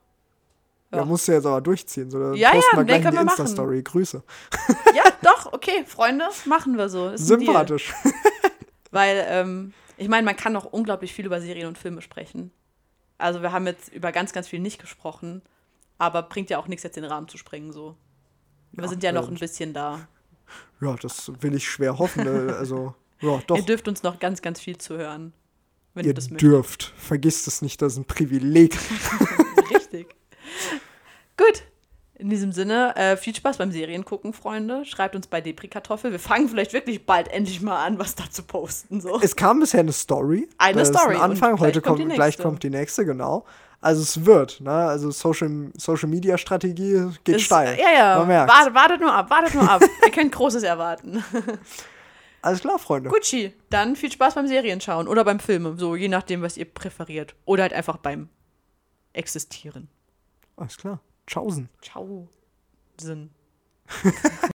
ja. 0.93 0.99
Ja. 0.99 1.05
musst 1.05 1.27
du 1.29 1.33
jetzt 1.33 1.47
aber 1.47 1.61
durchziehen. 1.61 2.11
So, 2.11 2.33
Ja, 2.35 2.51
posten 2.53 2.71
ja, 2.73 2.79
wir 2.79 2.85
nee, 2.85 3.01
gleich 3.01 3.05
wir 3.15 3.25
machen. 3.25 3.41
Insta-Story. 3.41 3.83
Grüße. 3.83 4.23
Ja, 4.95 5.05
doch, 5.23 5.53
okay, 5.55 5.85
Freunde, 5.87 6.29
machen 6.45 6.77
wir 6.77 6.89
so. 6.91 7.09
Ist. 7.09 7.27
Sympathisch. 7.27 7.95
Weil, 8.91 9.25
ähm, 9.27 9.73
ich 9.97 10.09
meine, 10.09 10.25
man 10.25 10.37
kann 10.37 10.53
noch 10.53 10.67
unglaublich 10.67 11.15
viel 11.15 11.25
über 11.25 11.41
Serien 11.41 11.67
und 11.67 11.79
Filme 11.79 12.03
sprechen. 12.03 12.51
Also 13.17 13.41
wir 13.41 13.53
haben 13.53 13.67
jetzt 13.67 13.89
über 13.93 14.13
ganz, 14.13 14.33
ganz 14.35 14.49
viel 14.49 14.61
nicht 14.61 14.79
gesprochen, 14.81 15.41
aber 15.97 16.23
bringt 16.25 16.51
ja 16.51 16.59
auch 16.59 16.67
nichts, 16.69 16.83
jetzt 16.83 16.97
den 16.97 17.05
Rahmen 17.05 17.27
zu 17.29 17.39
sprengen 17.39 17.73
so. 17.73 17.97
Wir 18.73 18.85
Ja, 18.85 18.89
sind 18.91 19.03
ja 19.03 19.13
noch 19.13 19.29
ein 19.29 19.37
bisschen 19.37 19.73
da. 19.73 20.09
Ja, 20.83 20.95
das 20.97 21.33
will 21.41 21.55
ich 21.55 21.67
schwer 21.67 21.99
hoffen. 21.99 22.27
äh, 22.27 22.53
Also, 22.53 22.95
ja, 23.21 23.41
doch. 23.47 23.57
Ihr 23.57 23.63
dürft 23.65 23.89
uns 23.89 24.03
noch 24.03 24.19
ganz, 24.19 24.43
ganz 24.43 24.61
viel 24.61 24.77
zuhören, 24.77 25.33
wenn 25.95 26.07
Ihr 26.07 26.15
das 26.15 26.31
möchtet. 26.31 26.43
dürft. 26.51 26.93
Vergisst 26.97 27.47
es 27.49 27.63
nicht, 27.63 27.81
das 27.83 27.95
ist 27.95 27.99
ein 27.99 28.05
Privileg. 28.05 28.77
Richtig. 29.75 30.09
Gut. 31.37 31.63
In 32.15 32.31
diesem 32.31 32.53
Sinne, 32.53 32.95
äh, 32.95 33.17
viel 33.17 33.35
Spaß 33.35 33.57
beim 33.59 33.73
Seriengucken, 33.73 34.33
Freunde. 34.33 34.85
Schreibt 34.85 35.17
uns 35.17 35.27
bei 35.27 35.41
Depri-Kartoffel. 35.41 36.13
Wir 36.13 36.21
fangen 36.21 36.49
vielleicht 36.49 36.73
wirklich 36.73 37.05
bald 37.05 37.27
endlich 37.27 37.61
mal 37.63 37.85
an, 37.85 37.99
was 37.99 38.15
da 38.15 38.31
zu 38.31 38.45
posten. 38.45 39.01
So. 39.01 39.19
Es 39.21 39.35
kam 39.35 39.59
bisher 39.59 39.81
eine 39.81 39.91
Story. 39.93 40.49
Eine 40.57 40.83
ist 40.83 40.89
Story 40.89 41.17
Ein 41.17 41.21
Anfang. 41.23 41.59
Heute 41.59 41.81
kommt 41.81 41.99
kommt, 41.99 42.13
die 42.13 42.15
gleich 42.15 42.39
kommt 42.39 42.63
die 42.63 42.71
nächste, 42.71 43.05
genau. 43.05 43.45
Also 43.81 44.03
es 44.03 44.25
wird, 44.25 44.61
ne? 44.61 44.71
Also 44.71 45.11
Social, 45.11 45.73
Social 45.77 46.09
Media 46.09 46.39
Strategie 46.39 47.09
geht 47.25 47.35
Das- 47.37 47.43
steil. 47.43 47.77
Ja, 47.77 47.93
ja. 47.93 48.47
Wartet, 48.47 48.75
wartet 48.75 49.01
nur 49.01 49.13
ab, 49.13 49.29
wartet 49.29 49.55
nur 49.55 49.69
ab. 49.69 49.83
Ihr 50.07 50.13
könnt 50.13 50.31
Großes 50.31 50.63
erwarten. 50.63 51.25
Alles 52.43 52.61
klar, 52.61 52.79
Freunde. 52.79 53.09
Gucci, 53.09 53.55
dann 53.71 53.95
viel 53.95 54.11
Spaß 54.11 54.35
beim 54.35 54.49
Serienschauen 54.49 55.07
oder 55.07 55.25
beim 55.25 55.39
Filmen, 55.39 55.79
so 55.79 55.95
je 55.95 56.09
nachdem, 56.09 56.43
was 56.43 56.57
ihr 56.57 56.65
präferiert. 56.65 57.37
Oder 57.45 57.63
halt 57.63 57.73
einfach 57.73 57.97
beim 57.97 58.29
Existieren. 59.13 59.89
Alles 60.57 60.77
klar. 60.77 61.01
Tschaußen. 61.27 61.69
Ciao. 61.81 62.29
Sinn. 63.01 63.31